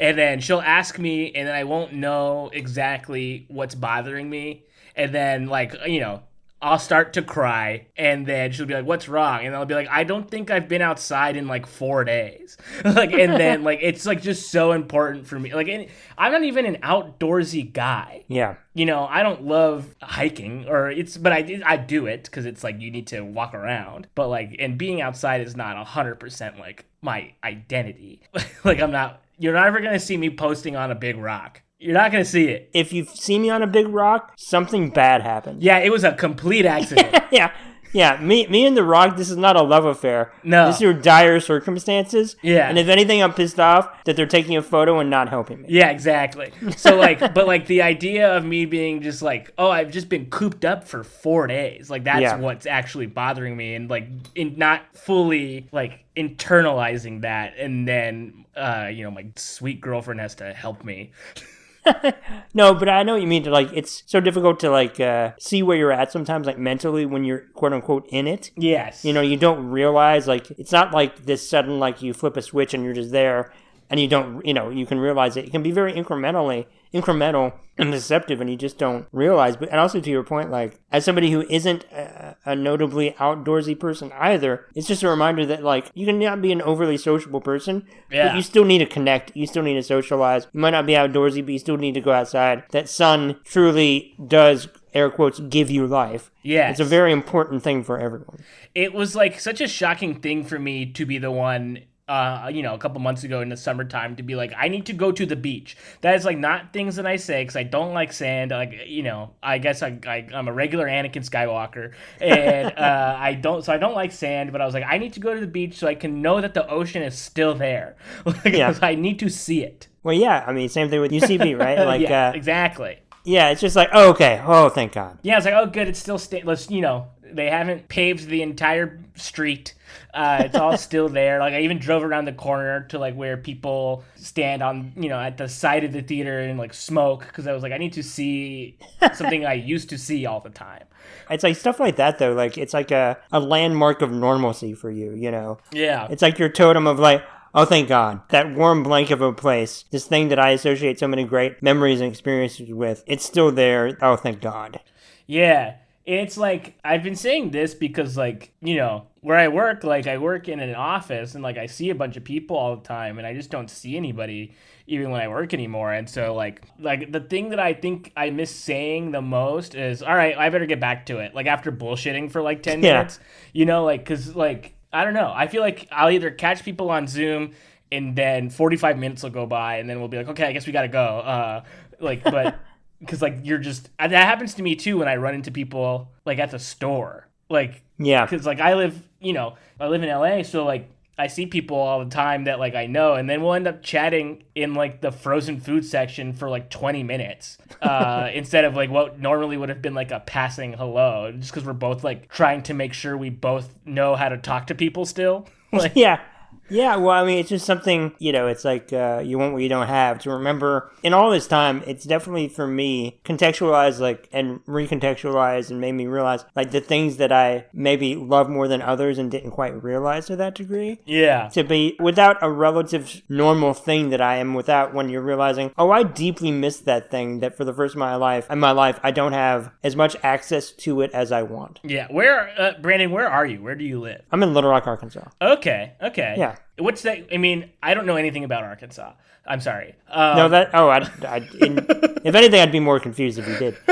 And 0.00 0.18
then 0.18 0.40
she'll 0.40 0.60
ask 0.60 0.98
me 0.98 1.32
and 1.32 1.46
then 1.46 1.54
I 1.54 1.64
won't 1.64 1.92
know 1.92 2.50
exactly 2.52 3.46
what's 3.48 3.74
bothering 3.74 4.28
me. 4.28 4.64
And 4.96 5.14
then 5.14 5.46
like 5.46 5.74
you 5.86 6.00
know 6.00 6.22
I'll 6.64 6.78
start 6.78 7.12
to 7.12 7.22
cry 7.22 7.86
and 7.96 8.26
then 8.26 8.50
she'll 8.52 8.64
be 8.66 8.74
like 8.74 8.86
what's 8.86 9.08
wrong 9.08 9.44
and 9.44 9.54
I'll 9.54 9.66
be 9.66 9.74
like 9.74 9.88
I 9.90 10.02
don't 10.02 10.30
think 10.30 10.50
I've 10.50 10.66
been 10.68 10.80
outside 10.82 11.36
in 11.36 11.46
like 11.46 11.66
4 11.66 12.04
days. 12.04 12.56
like 12.84 13.12
and 13.12 13.34
then 13.34 13.62
like 13.62 13.80
it's 13.82 14.06
like 14.06 14.22
just 14.22 14.50
so 14.50 14.72
important 14.72 15.26
for 15.26 15.38
me. 15.38 15.52
Like 15.52 15.68
and 15.68 15.88
I'm 16.16 16.32
not 16.32 16.42
even 16.42 16.64
an 16.64 16.76
outdoorsy 16.76 17.70
guy 17.72 18.24
Yeah. 18.28 18.54
you 18.72 18.86
know, 18.86 19.04
I 19.04 19.22
don't 19.22 19.44
love 19.44 19.94
hiking 20.02 20.66
or 20.68 20.90
it's, 20.90 21.16
but 21.18 21.32
I 21.32 21.60
I 21.66 21.76
do 21.76 22.06
it 22.06 22.24
because 22.24 22.46
it's 22.46 22.64
like 22.64 22.80
you 22.80 22.90
need 22.90 23.08
to 23.08 23.20
walk 23.20 23.52
around. 23.54 24.08
But 24.14 24.28
like, 24.28 24.56
and 24.58 24.78
being 24.78 25.02
outside 25.02 25.42
is 25.42 25.54
not 25.56 25.76
hundred 25.86 26.16
percent 26.16 26.58
like 26.58 26.86
my 27.02 27.32
identity. 27.44 28.22
like 28.64 28.80
I'm 28.80 28.90
not. 28.90 29.20
You're 29.38 29.52
not 29.54 29.66
ever 29.66 29.80
gonna 29.80 29.98
see 29.98 30.16
me 30.16 30.30
posting 30.30 30.76
on 30.76 30.90
a 30.90 30.94
big 30.94 31.16
rock. 31.16 31.60
You're 31.78 31.94
not 31.94 32.12
gonna 32.12 32.24
see 32.24 32.44
it. 32.46 32.70
If 32.72 32.92
you 32.92 33.04
see 33.04 33.38
me 33.38 33.50
on 33.50 33.62
a 33.62 33.66
big 33.66 33.88
rock, 33.88 34.32
something 34.36 34.90
bad 34.90 35.22
happened. 35.22 35.62
Yeah, 35.62 35.78
it 35.78 35.90
was 35.90 36.04
a 36.04 36.12
complete 36.12 36.66
accident. 36.66 37.14
yeah. 37.30 37.52
Yeah, 37.92 38.18
me, 38.20 38.48
me 38.48 38.66
and 38.66 38.76
the 38.76 38.82
Rock. 38.82 39.16
This 39.16 39.30
is 39.30 39.36
not 39.36 39.54
a 39.54 39.62
love 39.62 39.84
affair. 39.84 40.32
No. 40.42 40.66
these 40.66 40.82
are 40.82 40.92
dire 40.92 41.38
circumstances. 41.38 42.34
Yeah. 42.42 42.68
and 42.68 42.76
if 42.76 42.88
anything, 42.88 43.22
I'm 43.22 43.32
pissed 43.32 43.60
off 43.60 43.88
that 44.02 44.16
they're 44.16 44.26
taking 44.26 44.56
a 44.56 44.62
photo 44.62 44.98
and 44.98 45.08
not 45.08 45.28
helping 45.28 45.62
me. 45.62 45.68
yeah, 45.70 45.90
exactly. 45.90 46.50
So 46.76 46.96
like, 46.96 47.20
but 47.34 47.46
like 47.46 47.68
the 47.68 47.82
idea 47.82 48.36
of 48.36 48.44
me 48.44 48.66
being 48.66 49.00
just 49.00 49.22
like, 49.22 49.52
oh, 49.58 49.70
I've 49.70 49.92
just 49.92 50.08
been 50.08 50.26
cooped 50.26 50.64
up 50.64 50.88
for 50.88 51.04
four 51.04 51.46
days. 51.46 51.88
Like 51.88 52.02
that's 52.02 52.20
Yeah. 52.22 52.36
what's 52.36 52.66
actually 52.66 53.06
bothering 53.06 53.56
me, 53.56 53.76
and 53.76 53.88
like 53.88 54.08
in 54.34 54.58
not 54.58 54.82
fully 54.94 55.68
like 55.70 56.04
internalizing 56.16 57.20
that, 57.22 57.56
and 57.58 57.86
then 57.86 58.44
uh, 58.56 58.88
you 58.92 59.04
know, 59.04 59.12
my 59.12 59.26
sweet 59.36 59.80
girlfriend 59.80 60.20
has 60.20 60.34
to 60.36 60.52
help 60.52 60.84
me. 60.84 61.12
No, 62.56 62.72
but 62.72 62.88
I 62.88 63.02
know 63.02 63.14
what 63.14 63.20
you 63.20 63.26
mean. 63.26 63.42
To 63.44 63.50
like, 63.50 63.70
it's 63.72 64.04
so 64.06 64.20
difficult 64.20 64.60
to 64.60 64.70
like 64.70 65.00
uh, 65.00 65.32
see 65.40 65.62
where 65.62 65.76
you're 65.76 65.90
at 65.90 66.12
sometimes, 66.12 66.46
like 66.46 66.58
mentally 66.58 67.04
when 67.04 67.24
you're 67.24 67.40
quote 67.54 67.72
unquote 67.72 68.06
in 68.10 68.28
it. 68.28 68.52
Yes. 68.56 69.04
You 69.04 69.12
know, 69.12 69.20
you 69.20 69.36
don't 69.36 69.68
realize 69.70 70.28
like 70.28 70.50
it's 70.52 70.70
not 70.70 70.92
like 70.92 71.24
this 71.24 71.48
sudden 71.48 71.80
like 71.80 72.00
you 72.00 72.14
flip 72.14 72.36
a 72.36 72.42
switch 72.42 72.72
and 72.72 72.84
you're 72.84 72.94
just 72.94 73.10
there, 73.10 73.52
and 73.90 73.98
you 73.98 74.06
don't. 74.06 74.44
You 74.46 74.54
know, 74.54 74.70
you 74.70 74.86
can 74.86 75.00
realize 75.00 75.36
it. 75.36 75.46
It 75.46 75.50
can 75.50 75.62
be 75.62 75.72
very 75.72 75.92
incrementally 75.92 76.66
incremental 76.94 77.52
and 77.76 77.90
deceptive, 77.90 78.40
and 78.40 78.48
you 78.48 78.56
just 78.56 78.78
don't 78.78 79.06
realize. 79.10 79.56
But 79.56 79.68
and 79.70 79.80
also 79.80 80.00
to 80.00 80.10
your 80.10 80.22
point, 80.22 80.50
like 80.50 80.78
as 80.92 81.04
somebody 81.04 81.32
who 81.32 81.42
isn't 81.50 81.84
a, 81.92 82.36
a 82.46 82.54
notably 82.54 83.10
outdoorsy 83.18 83.78
person 83.78 84.12
either, 84.12 84.66
it's 84.76 84.86
just 84.86 85.02
a 85.02 85.08
reminder 85.08 85.44
that 85.46 85.64
like 85.64 85.90
you 85.94 86.06
can 86.06 86.18
not 86.20 86.40
be 86.40 86.52
an 86.52 86.62
overly 86.62 86.96
sociable 86.96 87.40
person, 87.40 87.86
Yeah. 88.10 88.28
but 88.28 88.36
you 88.36 88.42
still 88.42 88.64
need 88.64 88.78
to 88.78 88.86
connect. 88.86 89.36
You 89.36 89.46
still 89.48 89.64
need 89.64 89.74
to 89.74 89.82
socialize. 89.82 90.46
You 90.52 90.60
might 90.60 90.70
not 90.70 90.86
be 90.86 90.92
outdoorsy, 90.92 91.44
but 91.44 91.52
you 91.52 91.58
still 91.58 91.76
need 91.76 91.94
to 91.94 92.00
go 92.00 92.12
outside. 92.12 92.62
That 92.70 92.88
sun 92.88 93.40
truly 93.44 94.14
does. 94.26 94.68
Air 94.94 95.10
quotes 95.10 95.40
give 95.40 95.72
you 95.72 95.88
life. 95.88 96.30
Yeah. 96.44 96.70
It's 96.70 96.78
a 96.78 96.84
very 96.84 97.10
important 97.10 97.64
thing 97.64 97.82
for 97.82 97.98
everyone. 97.98 98.44
it 98.76 98.94
was 98.94 99.16
like 99.16 99.40
such 99.40 99.60
a 99.60 99.66
shocking 99.66 100.20
thing 100.20 100.44
for 100.44 100.56
me 100.56 100.86
to 100.92 101.04
be 101.04 101.18
the 101.18 101.32
one 101.32 101.80
uh 102.06 102.50
you 102.52 102.62
know 102.62 102.74
a 102.74 102.78
couple 102.78 103.00
months 103.00 103.24
ago 103.24 103.40
in 103.40 103.48
the 103.48 103.56
summertime 103.56 104.14
to 104.14 104.22
be 104.22 104.34
like 104.34 104.52
i 104.58 104.68
need 104.68 104.84
to 104.84 104.92
go 104.92 105.10
to 105.10 105.24
the 105.24 105.36
beach. 105.36 105.74
That 106.02 106.14
is 106.16 106.24
like 106.26 106.36
not 106.36 106.72
things 106.72 106.96
that 106.96 107.06
i 107.06 107.16
say 107.16 107.42
because 107.42 107.56
i 107.56 107.62
don't 107.62 107.94
like 107.94 108.12
sand. 108.12 108.50
Like 108.50 108.74
you 108.86 109.02
know 109.02 109.30
i 109.42 109.56
guess 109.56 109.82
I, 109.82 109.98
I 110.06 110.26
i'm 110.34 110.46
a 110.46 110.52
regular 110.52 110.86
anakin 110.86 111.26
skywalker. 111.28 111.92
And 112.20 112.66
uh 112.78 113.16
i 113.18 113.32
don't 113.32 113.64
so 113.64 113.72
i 113.72 113.78
don't 113.78 113.94
like 113.94 114.12
sand 114.12 114.52
but 114.52 114.60
i 114.60 114.66
was 114.66 114.74
like 114.74 114.84
i 114.86 114.98
need 114.98 115.14
to 115.14 115.20
go 115.20 115.32
to 115.32 115.40
the 115.40 115.46
beach 115.46 115.78
so 115.78 115.86
i 115.86 115.94
can 115.94 116.20
know 116.20 116.42
that 116.42 116.52
the 116.52 116.68
ocean 116.68 117.02
is 117.02 117.18
still 117.18 117.54
there. 117.54 117.96
Like 118.26 118.44
Yeah. 118.52 118.78
i 118.82 118.94
need 118.94 119.18
to 119.20 119.30
see 119.30 119.62
it. 119.64 119.88
Well, 120.02 120.14
yeah, 120.14 120.44
I 120.46 120.52
mean, 120.52 120.68
same 120.68 120.90
thing 120.90 121.00
with 121.00 121.10
UCB, 121.12 121.58
right? 121.58 121.78
Like, 121.78 122.02
yeah 122.02 122.28
uh, 122.28 122.32
exactly. 122.32 122.98
yeah, 123.24 123.48
it's 123.48 123.62
just 123.62 123.74
like, 123.74 123.88
oh, 123.94 124.10
okay, 124.10 124.42
oh, 124.44 124.68
thank 124.68 124.92
God. 124.92 125.18
Yeah, 125.22 125.38
it's 125.38 125.46
like, 125.46 125.54
oh, 125.54 125.64
good, 125.64 125.88
it's 125.88 125.98
still 125.98 126.18
sta- 126.18 126.42
let's 126.44 126.70
you 126.70 126.82
know 126.82 127.06
they 127.22 127.48
haven't 127.48 127.88
paved 127.88 128.26
the 128.28 128.42
entire 128.42 129.00
street. 129.14 129.74
Uh, 130.12 130.42
it's 130.46 130.56
all 130.56 130.76
still 130.76 131.08
there. 131.08 131.38
Like 131.38 131.54
I 131.54 131.60
even 131.60 131.78
drove 131.78 132.02
around 132.02 132.24
the 132.24 132.32
corner 132.32 132.84
to 132.90 132.98
like 132.98 133.14
where 133.14 133.36
people 133.36 134.04
stand 134.16 134.62
on 134.62 134.92
you 134.96 135.08
know 135.08 135.18
at 135.20 135.36
the 135.36 135.48
side 135.48 135.84
of 135.84 135.92
the 135.92 136.02
theater 136.02 136.40
and 136.40 136.58
like 136.58 136.74
smoke 136.74 137.26
because 137.26 137.46
I 137.46 137.52
was 137.52 137.62
like, 137.62 137.72
I 137.72 137.78
need 137.78 137.92
to 137.94 138.02
see 138.02 138.78
something 139.14 139.44
I 139.46 139.54
used 139.54 139.88
to 139.90 139.98
see 139.98 140.26
all 140.26 140.40
the 140.40 140.50
time. 140.50 140.84
It's 141.30 141.42
like 141.44 141.56
stuff 141.56 141.80
like 141.80 141.96
that, 141.96 142.18
though. 142.18 142.32
Like, 142.32 142.58
it's 142.58 142.74
like 142.74 142.90
a, 142.90 143.18
a 143.32 143.40
landmark 143.40 144.02
of 144.02 144.10
normalcy 144.10 144.74
for 144.74 144.90
you, 144.90 145.12
you 145.12 145.30
know? 145.30 145.58
Yeah, 145.72 146.06
It's 146.10 146.22
like 146.22 146.38
your 146.38 146.48
totem 146.48 146.86
of 146.86 146.98
like, 146.98 147.24
oh, 147.54 147.64
thank 147.64 147.88
God. 147.88 148.20
That 148.28 148.54
warm 148.54 148.82
blanket 148.82 149.14
of 149.14 149.20
a 149.22 149.32
place, 149.32 149.84
this 149.90 150.06
thing 150.06 150.28
that 150.28 150.38
I 150.38 150.50
associate 150.50 150.98
so 150.98 151.08
many 151.08 151.24
great 151.24 151.62
memories 151.62 152.00
and 152.00 152.10
experiences 152.10 152.72
with, 152.72 153.04
it's 153.06 153.24
still 153.24 153.50
there. 153.52 153.96
Oh, 154.02 154.16
thank 154.16 154.40
God. 154.40 154.80
Yeah. 155.26 155.76
It's 156.06 156.36
like 156.36 156.78
I've 156.84 157.02
been 157.02 157.16
saying 157.16 157.50
this 157.50 157.74
because 157.74 158.16
like, 158.16 158.52
you 158.60 158.76
know, 158.76 159.06
where 159.22 159.38
I 159.38 159.48
work, 159.48 159.84
like 159.84 160.06
I 160.06 160.18
work 160.18 160.48
in 160.48 160.60
an 160.60 160.74
office 160.74 161.34
and 161.34 161.42
like 161.42 161.56
I 161.56 161.64
see 161.64 161.88
a 161.88 161.94
bunch 161.94 162.18
of 162.18 162.24
people 162.24 162.56
all 162.58 162.76
the 162.76 162.82
time 162.82 163.16
and 163.16 163.26
I 163.26 163.32
just 163.32 163.50
don't 163.50 163.70
see 163.70 163.96
anybody 163.96 164.52
even 164.86 165.10
when 165.10 165.22
I 165.22 165.28
work 165.28 165.54
anymore. 165.54 165.94
And 165.94 166.08
so 166.08 166.34
like 166.34 166.60
like 166.78 167.10
the 167.10 167.20
thing 167.20 167.48
that 167.50 167.58
I 167.58 167.72
think 167.72 168.12
I 168.18 168.28
miss 168.28 168.54
saying 168.54 169.12
the 169.12 169.22
most 169.22 169.74
is 169.74 170.02
all 170.02 170.14
right, 170.14 170.36
I 170.36 170.50
better 170.50 170.66
get 170.66 170.78
back 170.78 171.06
to 171.06 171.20
it. 171.20 171.34
Like 171.34 171.46
after 171.46 171.72
bullshitting 171.72 172.30
for 172.30 172.42
like 172.42 172.62
10 172.62 172.82
Yeah. 172.82 172.92
minutes, 172.96 173.18
you 173.54 173.64
know, 173.64 173.84
like 173.84 174.04
cuz 174.04 174.36
like 174.36 174.74
I 174.92 175.04
don't 175.04 175.14
know. 175.14 175.32
I 175.34 175.46
feel 175.46 175.62
like 175.62 175.88
I'll 175.90 176.10
either 176.10 176.30
catch 176.30 176.64
people 176.64 176.90
on 176.90 177.06
Zoom 177.06 177.52
and 177.90 178.14
then 178.14 178.50
45 178.50 178.98
minutes 178.98 179.22
will 179.22 179.30
go 179.30 179.46
by 179.46 179.76
and 179.78 179.88
then 179.88 180.00
we'll 180.00 180.08
be 180.08 180.18
like, 180.18 180.28
"Okay, 180.28 180.44
I 180.46 180.52
guess 180.52 180.66
we 180.66 180.72
got 180.72 180.82
to 180.82 180.88
go." 180.88 181.02
Uh 181.20 181.62
like 181.98 182.22
but 182.24 182.58
because 183.00 183.22
like 183.22 183.38
you're 183.42 183.58
just 183.58 183.90
that 183.98 184.10
happens 184.12 184.54
to 184.54 184.62
me 184.62 184.76
too 184.76 184.98
when 184.98 185.08
I 185.08 185.16
run 185.16 185.34
into 185.34 185.50
people 185.50 186.10
like 186.24 186.38
at 186.38 186.50
the 186.50 186.58
store, 186.58 187.28
like 187.50 187.82
Yeah. 187.98 188.24
because 188.24 188.46
like 188.46 188.60
I 188.60 188.74
live, 188.74 189.00
you 189.20 189.32
know, 189.32 189.56
I 189.80 189.88
live 189.88 190.02
in 190.02 190.08
LA, 190.08 190.42
so 190.42 190.64
like 190.64 190.88
I 191.16 191.28
see 191.28 191.46
people 191.46 191.76
all 191.76 192.04
the 192.04 192.10
time 192.10 192.44
that 192.44 192.58
like 192.58 192.74
I 192.74 192.86
know, 192.86 193.14
and 193.14 193.30
then 193.30 193.40
we'll 193.40 193.54
end 193.54 193.68
up 193.68 193.82
chatting 193.84 194.42
in 194.56 194.74
like 194.74 195.00
the 195.00 195.12
frozen 195.12 195.60
food 195.60 195.84
section 195.84 196.32
for 196.32 196.48
like 196.50 196.70
20 196.70 197.04
minutes 197.04 197.56
uh, 197.80 198.28
instead 198.34 198.64
of 198.64 198.74
like 198.74 198.90
what 198.90 199.20
normally 199.20 199.56
would 199.56 199.68
have 199.68 199.80
been 199.80 199.94
like 199.94 200.10
a 200.10 200.18
passing 200.20 200.72
hello, 200.72 201.30
just 201.32 201.52
because 201.52 201.64
we're 201.64 201.72
both 201.72 202.02
like 202.02 202.28
trying 202.30 202.62
to 202.64 202.74
make 202.74 202.92
sure 202.92 203.16
we 203.16 203.30
both 203.30 203.74
know 203.84 204.16
how 204.16 204.28
to 204.28 204.36
talk 204.38 204.66
to 204.68 204.74
people 204.74 205.04
still. 205.06 205.46
like, 205.72 205.92
Yeah. 205.94 206.20
Yeah, 206.70 206.96
well, 206.96 207.10
I 207.22 207.24
mean, 207.26 207.38
it's 207.38 207.48
just 207.50 207.66
something, 207.66 208.12
you 208.18 208.32
know, 208.32 208.46
it's 208.46 208.64
like 208.64 208.92
uh, 208.92 209.22
you 209.24 209.38
want 209.38 209.52
what 209.52 209.62
you 209.62 209.68
don't 209.68 209.86
have. 209.86 210.18
To 210.20 210.30
remember, 210.30 210.90
in 211.02 211.12
all 211.12 211.30
this 211.30 211.46
time, 211.46 211.82
it's 211.86 212.04
definitely 212.04 212.48
for 212.48 212.66
me 212.66 213.20
contextualized, 213.24 214.00
like, 214.00 214.28
and 214.32 214.64
recontextualized 214.66 215.70
and 215.70 215.80
made 215.80 215.92
me 215.92 216.06
realize, 216.06 216.44
like, 216.56 216.70
the 216.70 216.80
things 216.80 217.18
that 217.18 217.32
I 217.32 217.66
maybe 217.72 218.14
love 218.14 218.48
more 218.48 218.68
than 218.68 218.80
others 218.82 219.18
and 219.18 219.30
didn't 219.30 219.50
quite 219.50 219.82
realize 219.82 220.26
to 220.26 220.36
that 220.36 220.54
degree. 220.54 221.00
yeah, 221.04 221.48
To 221.50 221.64
be 221.64 221.96
without 222.00 222.36
a 222.42 222.50
relative 222.50 223.22
normal 223.28 223.74
thing 223.74 224.10
that 224.10 224.20
I 224.20 224.36
am 224.36 224.54
without 224.54 224.94
when 224.94 225.08
you're 225.08 225.22
realizing, 225.22 225.72
oh, 225.76 225.90
I 225.90 226.02
deeply 226.02 226.50
miss 226.50 226.78
that 226.80 227.10
thing 227.10 227.40
that 227.40 227.56
for 227.56 227.64
the 227.64 227.74
first 227.74 227.94
of 227.94 227.98
my 227.98 228.16
life, 228.16 228.50
in 228.50 228.58
my 228.60 228.70
life, 228.72 228.98
I 229.02 229.10
don't 229.10 229.32
have 229.32 229.70
as 229.82 229.96
much 229.96 230.16
access 230.22 230.70
to 230.72 231.00
it 231.02 231.10
as 231.12 231.32
I 231.32 231.42
want. 231.42 231.80
yeah. 231.82 232.06
Where, 232.10 232.52
uh, 232.58 232.72
Brandon? 232.80 233.10
Where 233.10 233.28
are 233.28 233.44
you? 233.46 233.62
Where 233.62 233.74
do 233.74 233.84
you 233.84 234.00
live? 234.00 234.22
I'm 234.30 234.42
in 234.42 234.54
Little 234.54 234.70
Rock, 234.70 234.86
Arkansas. 234.86 235.28
Okay, 235.42 235.92
okay. 236.02 236.34
Yeah. 236.38 236.53
What's 236.78 237.02
that? 237.02 237.26
I 237.32 237.36
mean, 237.36 237.70
I 237.82 237.94
don't 237.94 238.06
know 238.06 238.16
anything 238.16 238.44
about 238.44 238.64
Arkansas. 238.64 239.12
I'm 239.46 239.60
sorry. 239.60 239.94
Um, 240.08 240.36
No, 240.36 240.48
that 240.48 240.70
oh, 240.72 240.88
I, 240.88 241.06
I 241.26 241.36
in, 241.60 241.78
if 242.24 242.34
anything, 242.34 242.60
I'd 242.60 242.72
be 242.72 242.80
more 242.80 242.98
confused 242.98 243.38
if 243.38 243.46
you 243.46 243.56
did. 243.58 243.76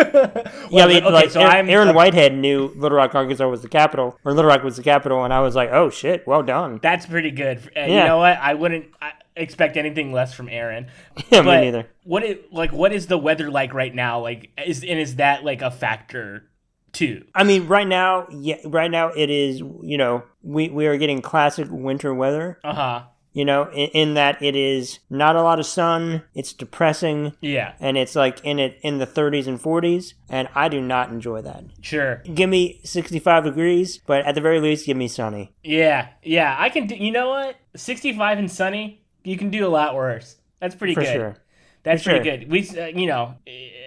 yeah, 0.71 0.85
I 0.85 0.89
mean, 0.89 1.05
okay, 1.05 1.13
like 1.13 1.31
so 1.31 1.41
Aaron, 1.41 1.53
I'm- 1.55 1.71
Aaron 1.71 1.95
Whitehead 1.95 2.35
knew 2.35 2.73
Little 2.77 2.97
Rock, 2.97 3.15
Arkansas 3.15 3.47
was 3.49 3.61
the 3.63 3.69
capital, 3.69 4.19
or 4.25 4.33
Little 4.33 4.49
Rock 4.49 4.63
was 4.65 4.77
the 4.77 4.83
capital, 4.83 5.25
and 5.25 5.33
I 5.33 5.41
was 5.41 5.55
like, 5.55 5.71
oh 5.71 5.91
shit, 5.91 6.27
well 6.27 6.43
done. 6.43 6.81
That's 6.83 7.05
pretty 7.07 7.31
good. 7.31 7.59
Uh, 7.77 7.81
You 7.83 7.97
know 8.05 8.19
what? 8.19 8.39
I 8.39 8.55
wouldn't 8.55 8.87
I 9.01 9.13
expect 9.37 9.77
anything 9.77 10.13
less 10.13 10.33
from 10.35 10.49
Aaron. 10.49 10.87
Yeah, 11.31 11.41
me 11.41 11.47
But 11.47 11.61
neither. 11.61 11.87
What 12.05 12.23
it 12.25 12.53
like? 12.53 12.73
What 12.73 12.93
is 12.93 13.07
the 13.07 13.19
weather 13.19 13.51
like 13.51 13.75
right 13.75 13.95
now? 13.95 14.21
Like, 14.21 14.51
is 14.65 14.83
and 14.83 14.99
is 14.99 15.17
that 15.17 15.45
like 15.45 15.61
a 15.63 15.71
factor 15.71 16.49
too? 16.93 17.25
I 17.35 17.45
mean, 17.45 17.67
right 17.67 17.87
now, 17.87 18.27
yeah, 18.31 18.57
right 18.65 18.91
now 18.91 19.09
it 19.09 19.31
is. 19.31 19.59
You 19.61 19.99
know, 19.99 20.23
we 20.43 20.69
we 20.69 20.87
are 20.87 20.97
getting 20.97 21.23
classic 21.23 21.69
winter 21.71 22.13
weather. 22.15 22.59
Uh 22.65 22.75
huh. 22.75 23.03
you 23.35 23.45
know, 23.47 23.71
in, 23.71 23.89
in, 23.95 24.15
that 24.15 24.43
it 24.43 24.55
is 24.55 24.99
not 25.09 25.37
a 25.37 25.43
lot 25.43 25.59
of 25.59 25.65
sun, 25.65 26.23
it's 26.35 26.53
depressing. 26.53 27.33
Yeah. 27.41 27.73
And 27.81 27.97
it's 27.97 28.15
like 28.15 28.45
in 28.45 28.59
it 28.59 28.79
in 28.83 28.99
the 28.99 29.07
30s 29.07 29.47
and 29.47 29.59
40s, 29.59 30.13
and 30.29 30.49
I 30.55 30.69
do 30.69 30.81
not 30.83 31.09
enjoy 31.11 31.41
that. 31.43 31.65
Sure. 31.81 32.17
Give 32.35 32.51
me 32.51 32.81
65 32.85 33.45
degrees, 33.45 34.01
but 34.07 34.27
at 34.27 34.35
the 34.35 34.43
very 34.43 34.61
least 34.61 34.85
give 34.85 34.99
me 34.99 35.09
sunny. 35.09 35.55
Yeah. 35.65 36.09
Yeah, 36.23 36.55
I 36.59 36.69
can 36.69 36.87
do, 36.87 36.95
you 36.95 37.11
know 37.11 37.31
what? 37.31 37.57
65 37.75 38.39
and 38.39 38.51
sunny, 38.51 39.03
you 39.25 39.39
can 39.39 39.49
do 39.49 39.67
a 39.67 39.71
lot 39.71 39.95
worse. 39.95 40.37
That's 40.61 40.75
pretty 40.75 40.95
For 40.95 41.01
good. 41.01 41.13
sure. 41.15 41.37
That's 41.85 42.03
For 42.03 42.11
pretty 42.11 42.29
sure. 42.29 42.37
good. 42.37 42.51
We, 42.51 42.69
uh, 42.79 42.87
you 42.89 43.07
know, 43.07 43.35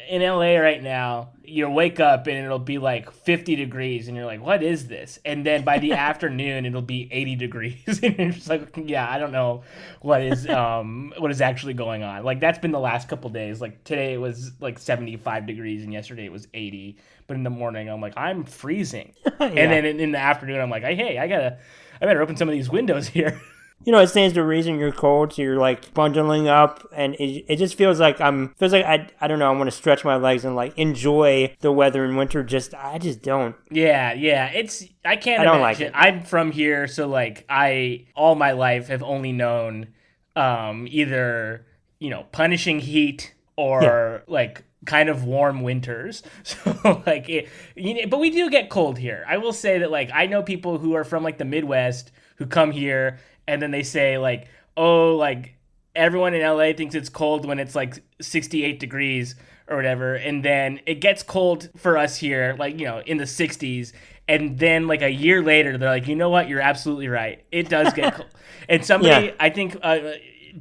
in 0.10 0.22
LA 0.22 0.58
right 0.58 0.82
now, 0.82 1.30
you 1.44 1.70
wake 1.70 2.00
up 2.00 2.28
and 2.28 2.38
it'll 2.38 2.60
be 2.60 2.78
like 2.78 3.12
50 3.12 3.56
degrees, 3.56 4.08
and 4.08 4.16
you're 4.18 4.26
like, 4.26 4.42
"What 4.42 4.64
is 4.64 4.88
this?" 4.88 5.20
And 5.26 5.46
then 5.46 5.64
by 5.64 5.80
the 5.80 5.94
afternoon, 6.10 6.66
it'll 6.66 6.82
be 6.82 7.08
80 7.12 7.36
degrees, 7.36 8.00
and 8.04 8.18
you're 8.18 8.32
just 8.32 8.50
like, 8.50 8.76
"Yeah, 8.78 9.10
I 9.10 9.18
don't 9.20 9.32
know 9.32 9.64
what 10.02 10.22
is 10.22 10.48
um 10.48 11.14
what 11.18 11.32
is 11.32 11.42
actually 11.42 11.74
going 11.74 12.04
on." 12.04 12.24
Like 12.24 12.40
that's 12.40 12.60
been 12.60 12.72
the 12.72 12.80
last 12.80 13.08
couple 13.08 13.30
days. 13.30 13.62
Like 13.62 13.84
today 13.84 14.14
it 14.14 14.18
was 14.18 14.52
like 14.60 14.80
75 14.80 15.46
degrees, 15.46 15.84
and 15.84 15.94
yesterday 15.94 16.26
it 16.26 16.32
was 16.32 16.48
80. 16.54 16.98
But 17.28 17.38
in 17.38 17.44
the 17.44 17.50
morning, 17.50 17.90
I'm 17.90 18.02
like, 18.02 18.14
I'm 18.18 18.44
freezing, 18.44 19.14
and 19.40 19.58
then 19.58 19.86
in, 19.86 20.00
in 20.00 20.12
the 20.12 20.20
afternoon, 20.20 20.62
I'm 20.62 20.70
like, 20.70 20.84
"Hey, 20.84 21.18
I 21.18 21.28
gotta, 21.28 21.58
I 22.02 22.06
better 22.06 22.22
open 22.22 22.38
some 22.38 22.48
of 22.48 22.54
these 22.54 22.70
windows 22.70 23.08
here." 23.08 23.40
You 23.86 23.92
know, 23.92 24.00
it 24.00 24.08
stands 24.08 24.34
to 24.34 24.44
reason 24.44 24.80
you're 24.80 24.92
cold, 24.92 25.34
so 25.34 25.44
you're 25.44 25.58
like 25.58 25.94
bundling 25.94 26.48
up, 26.48 26.88
and 26.92 27.14
it, 27.16 27.46
it 27.48 27.56
just 27.58 27.76
feels 27.76 28.00
like 28.00 28.20
I'm 28.20 28.50
feels 28.56 28.74
like 28.74 28.84
I 28.84 29.08
I 29.22 29.28
don't 29.28 29.38
know. 29.38 29.48
I 29.48 29.56
want 29.56 29.70
to 29.70 29.76
stretch 29.76 30.04
my 30.04 30.16
legs 30.16 30.44
and 30.44 30.56
like 30.56 30.76
enjoy 30.78 31.56
the 31.60 31.72
weather 31.72 32.04
in 32.04 32.16
winter. 32.16 32.44
Just 32.44 32.74
I 32.74 32.98
just 32.98 33.22
don't. 33.22 33.56
Yeah, 33.70 34.14
yeah. 34.14 34.48
It's 34.48 34.84
I 35.06 35.16
can't 35.16 35.40
I 35.40 35.44
don't 35.44 35.62
like 35.62 35.80
it. 35.82 35.92
I'm 35.94 36.24
from 36.24 36.52
here, 36.52 36.88
so 36.88 37.08
like 37.08 37.46
I 37.48 38.08
all 38.16 38.34
my 38.34 38.52
life 38.54 38.88
have 38.88 39.04
only 39.04 39.32
known 39.32 39.90
um 40.36 40.88
either, 40.90 41.68
you 42.00 42.10
know, 42.10 42.26
punishing 42.32 42.80
heat 42.80 43.36
or 43.56 44.24
like 44.28 44.64
kind 44.86 45.10
of 45.10 45.26
warm 45.26 45.62
winters. 45.62 46.24
So 46.44 47.04
like 47.06 47.30
it, 47.30 47.50
you 47.76 47.94
know, 47.94 48.08
but 48.08 48.20
we 48.20 48.32
do 48.32 48.50
get 48.50 48.70
cold 48.72 48.98
here. 48.98 49.26
I 49.28 49.38
will 49.38 49.54
say 49.54 49.80
that 49.80 49.92
like 49.92 50.10
I 50.12 50.26
know 50.26 50.42
people 50.42 50.80
who 50.80 50.96
are 50.96 51.04
from 51.04 51.24
like 51.24 51.38
the 51.38 51.46
Midwest 51.46 52.12
who 52.38 52.46
come 52.46 52.72
here 52.72 53.20
and 53.48 53.62
then 53.62 53.72
they 53.72 53.84
say 53.84 54.18
like, 54.18 54.48
"Oh, 54.78 55.16
like 55.16 55.56
everyone 55.96 56.34
in 56.34 56.42
LA 56.42 56.74
thinks 56.74 56.94
it's 56.96 57.10
cold 57.10 57.46
when 57.46 57.58
it's 57.60 57.74
like 57.76 58.04
68 58.22 58.80
degrees 58.80 59.36
or 59.70 59.78
whatever 59.78 60.16
and 60.16 60.44
then 60.44 60.80
it 60.86 60.96
gets 60.96 61.24
cold 61.24 61.70
for 61.78 61.98
us 61.98 62.18
here 62.18 62.54
like 62.60 62.78
you 62.78 62.86
know 62.86 63.02
in 63.06 63.18
the 63.18 63.24
60s 63.24 63.94
and 64.28 64.60
then 64.60 64.88
like 64.88 65.02
a 65.02 65.10
year 65.10 65.42
later 65.42 65.78
they're 65.78 65.90
like 65.90 66.06
you 66.08 66.16
know 66.16 66.30
what? 66.30 66.50
You're 66.50 66.60
absolutely 66.60 67.08
right. 67.08 67.44
It 67.52 67.70
does 67.70 67.94
get 67.94 68.14
cold. 68.18 68.30
And 68.68 68.86
somebody 68.86 69.28
Yeah. 69.28 69.32
i 69.40 69.50
think 69.50 69.78
uh, 69.82 70.00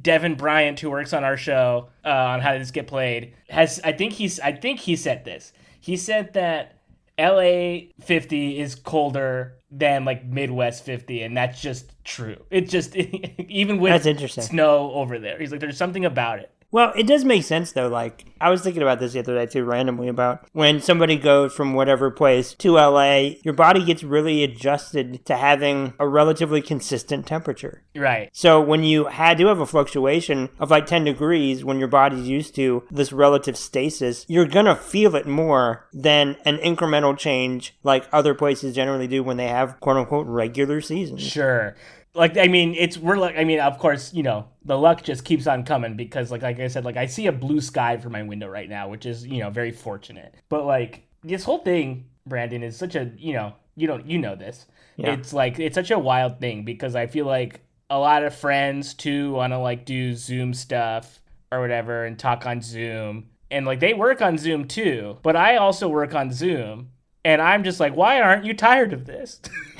devin 0.01 0.35
bryant 0.35 0.79
who 0.79 0.89
works 0.89 1.11
on 1.13 1.23
our 1.25 1.35
show 1.37 1.89
uh, 2.05 2.09
on 2.09 2.39
how 2.39 2.57
this 2.57 2.71
get 2.71 2.87
played 2.87 3.33
has 3.49 3.79
i 3.83 3.91
think 3.91 4.13
he's 4.13 4.39
i 4.39 4.51
think 4.53 4.79
he 4.79 4.95
said 4.95 5.25
this. 5.25 5.51
He 5.81 5.97
said 5.97 6.33
that 6.33 6.79
la 7.19 7.79
50 8.01 8.59
is 8.59 8.73
colder 8.75 9.57
than 9.77 10.05
like 10.05 10.25
midwest 10.25 10.83
50 10.85 11.23
and 11.23 11.35
that's 11.35 11.61
just 11.61 11.91
true 12.05 12.37
it 12.49 12.69
just 12.69 12.95
even 12.95 13.79
with 13.79 13.91
That's 13.91 14.05
interesting. 14.05 14.43
snow 14.43 14.91
over 14.93 15.19
there 15.19 15.37
he's 15.37 15.51
like 15.51 15.59
there's 15.59 15.77
something 15.77 16.05
about 16.05 16.39
it 16.39 16.49
Well, 16.71 16.91
it 16.95 17.07
does 17.07 17.23
make 17.23 17.43
sense 17.43 17.71
though. 17.71 17.87
Like 17.87 18.25
I 18.41 18.49
was 18.49 18.61
thinking 18.61 18.81
about 18.81 18.99
this 18.99 19.13
the 19.13 19.19
other 19.19 19.35
day 19.35 19.45
too, 19.45 19.63
randomly 19.63 20.07
about 20.07 20.47
when 20.51 20.81
somebody 20.81 21.15
goes 21.15 21.53
from 21.53 21.73
whatever 21.73 22.11
place 22.11 22.53
to 22.55 22.73
LA, 22.73 23.35
your 23.43 23.53
body 23.53 23.83
gets 23.83 24.03
really 24.03 24.43
adjusted 24.43 25.25
to 25.25 25.37
having 25.37 25.93
a 25.99 26.07
relatively 26.07 26.61
consistent 26.61 27.25
temperature. 27.25 27.83
right 27.95 28.29
So 28.33 28.59
when 28.59 28.83
you 28.83 29.05
had 29.05 29.37
to 29.37 29.47
have 29.47 29.59
a 29.59 29.65
fluctuation 29.65 30.49
of 30.59 30.69
like 30.69 30.85
10 30.85 31.05
degrees 31.05 31.63
when 31.63 31.79
your 31.79 31.87
body's 31.87 32.27
used 32.27 32.55
to 32.55 32.83
this 32.91 33.13
relative 33.13 33.55
stasis, 33.55 34.25
you're 34.27 34.45
gonna 34.45 34.75
feel 34.75 35.15
it 35.15 35.27
more 35.27 35.87
than 35.93 36.35
an 36.45 36.57
incremental 36.57 37.17
change 37.17 37.75
like 37.83 38.05
other 38.11 38.33
places 38.33 38.75
generally 38.75 39.07
do 39.07 39.23
when 39.23 39.37
they 39.37 39.47
have 39.47 39.79
quote 39.79 39.97
unquote 39.97 40.27
regular 40.27 40.81
seasons. 40.81 41.21
Sure. 41.21 41.75
Like 42.15 42.37
I 42.37 42.47
mean, 42.47 42.75
it's 42.75 42.97
we're 42.97 43.17
like 43.17 43.37
I 43.37 43.43
mean, 43.43 43.59
of 43.59 43.77
course, 43.77 44.13
you 44.13 44.23
know, 44.23 44.47
the 44.63 44.77
luck 44.77 45.03
just 45.03 45.25
keeps 45.25 45.47
on 45.47 45.63
coming 45.63 45.95
because 45.95 46.31
like 46.31 46.41
like 46.41 46.59
I 46.59 46.67
said, 46.67 46.85
like 46.85 46.97
I 46.97 47.05
see 47.05 47.27
a 47.27 47.31
blue 47.31 47.61
sky 47.61 47.97
from 47.97 48.13
my 48.13 48.23
window 48.23 48.47
right 48.47 48.69
now, 48.69 48.87
which 48.89 49.05
is, 49.05 49.25
you 49.27 49.39
know, 49.39 49.49
very 49.49 49.71
fortunate. 49.71 50.33
But 50.49 50.65
like 50.65 51.07
this 51.23 51.43
whole 51.43 51.59
thing, 51.59 52.05
Brandon, 52.25 52.63
is 52.63 52.77
such 52.77 52.95
a 52.95 53.11
you 53.17 53.33
know, 53.33 53.53
you 53.75 53.87
don't 53.87 54.05
you 54.05 54.17
know 54.17 54.35
this. 54.35 54.65
Yeah. 54.97 55.11
It's 55.11 55.33
like 55.33 55.59
it's 55.59 55.75
such 55.75 55.91
a 55.91 55.99
wild 55.99 56.39
thing 56.39 56.63
because 56.63 56.95
I 56.95 57.07
feel 57.07 57.25
like 57.25 57.61
a 57.89 57.99
lot 57.99 58.23
of 58.23 58.33
friends 58.33 58.93
too 58.93 59.33
want 59.33 59.53
to 59.53 59.59
like 59.59 59.85
do 59.85 60.15
Zoom 60.15 60.53
stuff 60.53 61.19
or 61.51 61.61
whatever 61.61 62.05
and 62.05 62.17
talk 62.17 62.45
on 62.45 62.61
Zoom. 62.61 63.29
And 63.51 63.65
like 63.65 63.79
they 63.79 63.93
work 63.93 64.21
on 64.21 64.37
Zoom 64.37 64.67
too, 64.67 65.17
but 65.21 65.35
I 65.35 65.57
also 65.57 65.87
work 65.87 66.15
on 66.15 66.31
Zoom. 66.31 66.91
And 67.23 67.41
I'm 67.41 67.63
just 67.63 67.79
like, 67.79 67.95
why 67.95 68.21
aren't 68.21 68.45
you 68.45 68.53
tired 68.53 68.93
of 68.93 69.05
this? 69.05 69.41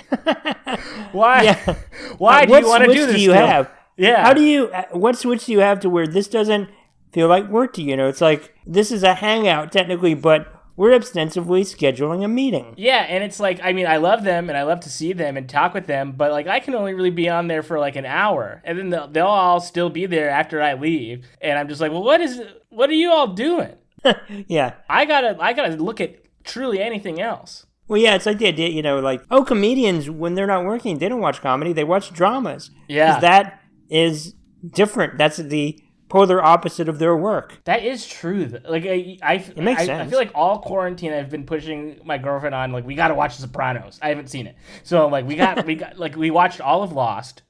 why? 1.12 1.43
Yeah. 1.43 1.75
Why 2.17 2.43
Uh, 2.43 2.45
do 2.45 2.54
you 2.60 2.67
want 2.67 2.84
to 2.86 2.93
do 2.93 3.06
this? 3.08 3.15
do 3.15 3.21
you 3.21 3.32
still? 3.32 3.47
have? 3.47 3.71
Yeah. 3.97 4.23
How 4.23 4.34
do 4.34 4.41
you? 4.41 4.67
uh, 4.69 4.84
What 4.91 5.17
switch 5.17 5.45
do 5.45 5.51
you 5.51 5.60
have 5.60 5.80
to 5.82 5.89
where 5.89 6.08
this 6.08 6.28
doesn't 6.28 6.69
feel 7.12 7.28
like 7.28 7.49
work 7.49 7.73
to 7.73 7.82
you? 7.82 7.89
You 7.91 7.97
know, 7.97 8.08
it's 8.08 8.21
like 8.21 8.54
this 8.65 8.91
is 8.91 9.04
a 9.04 9.15
hangout 9.15 9.71
technically, 9.71 10.13
but 10.13 10.51
we're 10.78 10.93
ostensibly 10.93 11.63
scheduling 11.63 12.23
a 12.23 12.28
meeting. 12.28 12.73
Yeah, 12.78 13.06
and 13.08 13.23
it's 13.23 13.39
like 13.39 13.60
I 13.63 13.73
mean 13.73 13.88
I 13.88 13.97
love 13.97 14.23
them 14.23 14.49
and 14.49 14.58
I 14.58 14.63
love 14.63 14.80
to 14.82 14.89
see 14.89 15.13
them 15.13 15.36
and 15.38 15.47
talk 15.49 15.73
with 15.73 15.88
them, 15.88 16.13
but 16.13 16.32
like 16.32 16.47
I 16.47 16.60
can 16.60 16.75
only 16.75 16.93
really 16.93 17.10
be 17.12 17.28
on 17.30 17.47
there 17.47 17.63
for 17.63 17.80
like 17.80 17.95
an 17.95 18.06
hour, 18.06 18.62
and 18.65 18.78
then 18.78 18.89
they'll, 18.89 19.08
they'll 19.08 19.28
all 19.28 19.60
still 19.62 19.89
be 19.89 20.06
there 20.06 20.30
after 20.30 20.62
I 20.62 20.73
leave, 20.75 21.25
and 21.41 21.58
I'm 21.60 21.67
just 21.67 21.82
like, 21.82 21.91
well, 21.91 22.04
what 22.04 22.21
is 22.21 22.41
what 22.69 22.89
are 22.89 22.93
you 22.93 23.12
all 23.12 23.28
doing? 23.28 23.73
Yeah. 24.47 24.73
I 24.89 25.06
gotta 25.06 25.36
I 25.39 25.54
gotta 25.54 25.75
look 25.78 25.99
at 25.99 26.15
truly 26.43 26.80
anything 26.82 27.19
else. 27.21 27.65
Well, 27.88 28.02
yeah, 28.02 28.15
it's 28.15 28.26
like 28.26 28.39
the 28.39 28.48
idea, 28.48 28.69
you 28.69 28.82
know, 28.82 29.00
like 29.00 29.24
oh, 29.30 29.43
comedians 29.43 30.10
when 30.10 30.36
they're 30.36 30.48
not 30.48 30.65
working, 30.65 30.98
they 30.98 31.08
don't 31.10 31.21
watch 31.21 31.41
comedy; 31.41 31.74
they 31.74 31.84
watch 31.84 32.12
dramas. 32.12 32.71
Yeah, 32.88 33.19
that 33.19 33.62
is 33.89 34.34
different. 34.67 35.17
That's 35.17 35.38
the 35.38 35.80
polar 36.08 36.43
opposite 36.43 36.88
of 36.88 37.00
their 37.00 37.15
work. 37.15 37.60
that 37.65 37.84
is 37.84 38.08
true. 38.08 38.60
Like 38.67 38.86
I, 38.86 39.17
I, 39.24 39.34
it 39.36 39.58
makes 39.58 39.88
I, 39.88 40.02
I 40.02 40.08
feel 40.08 40.19
like 40.19 40.32
all 40.36 40.60
quarantine 40.60 41.12
I've 41.12 41.30
been 41.32 41.45
pushing 41.45 42.00
my 42.06 42.17
girlfriend 42.17 42.54
on 42.56 42.71
like 42.71 42.86
we 42.86 42.95
gotta 42.95 43.15
watch 43.15 43.36
The 43.38 43.41
Sopranos. 43.43 44.00
I 44.02 44.10
haven't 44.10 44.30
seen 44.30 44.48
it, 44.48 44.56
so 44.84 45.08
like 45.08 45.26
we 45.26 45.36
got 45.36 45.65
we 45.65 45.76
got 45.76 45.98
like 46.00 46.15
we 46.15 46.32
watched 46.32 46.62
all 46.62 46.84
of 46.84 46.91
Lost, 46.93 47.41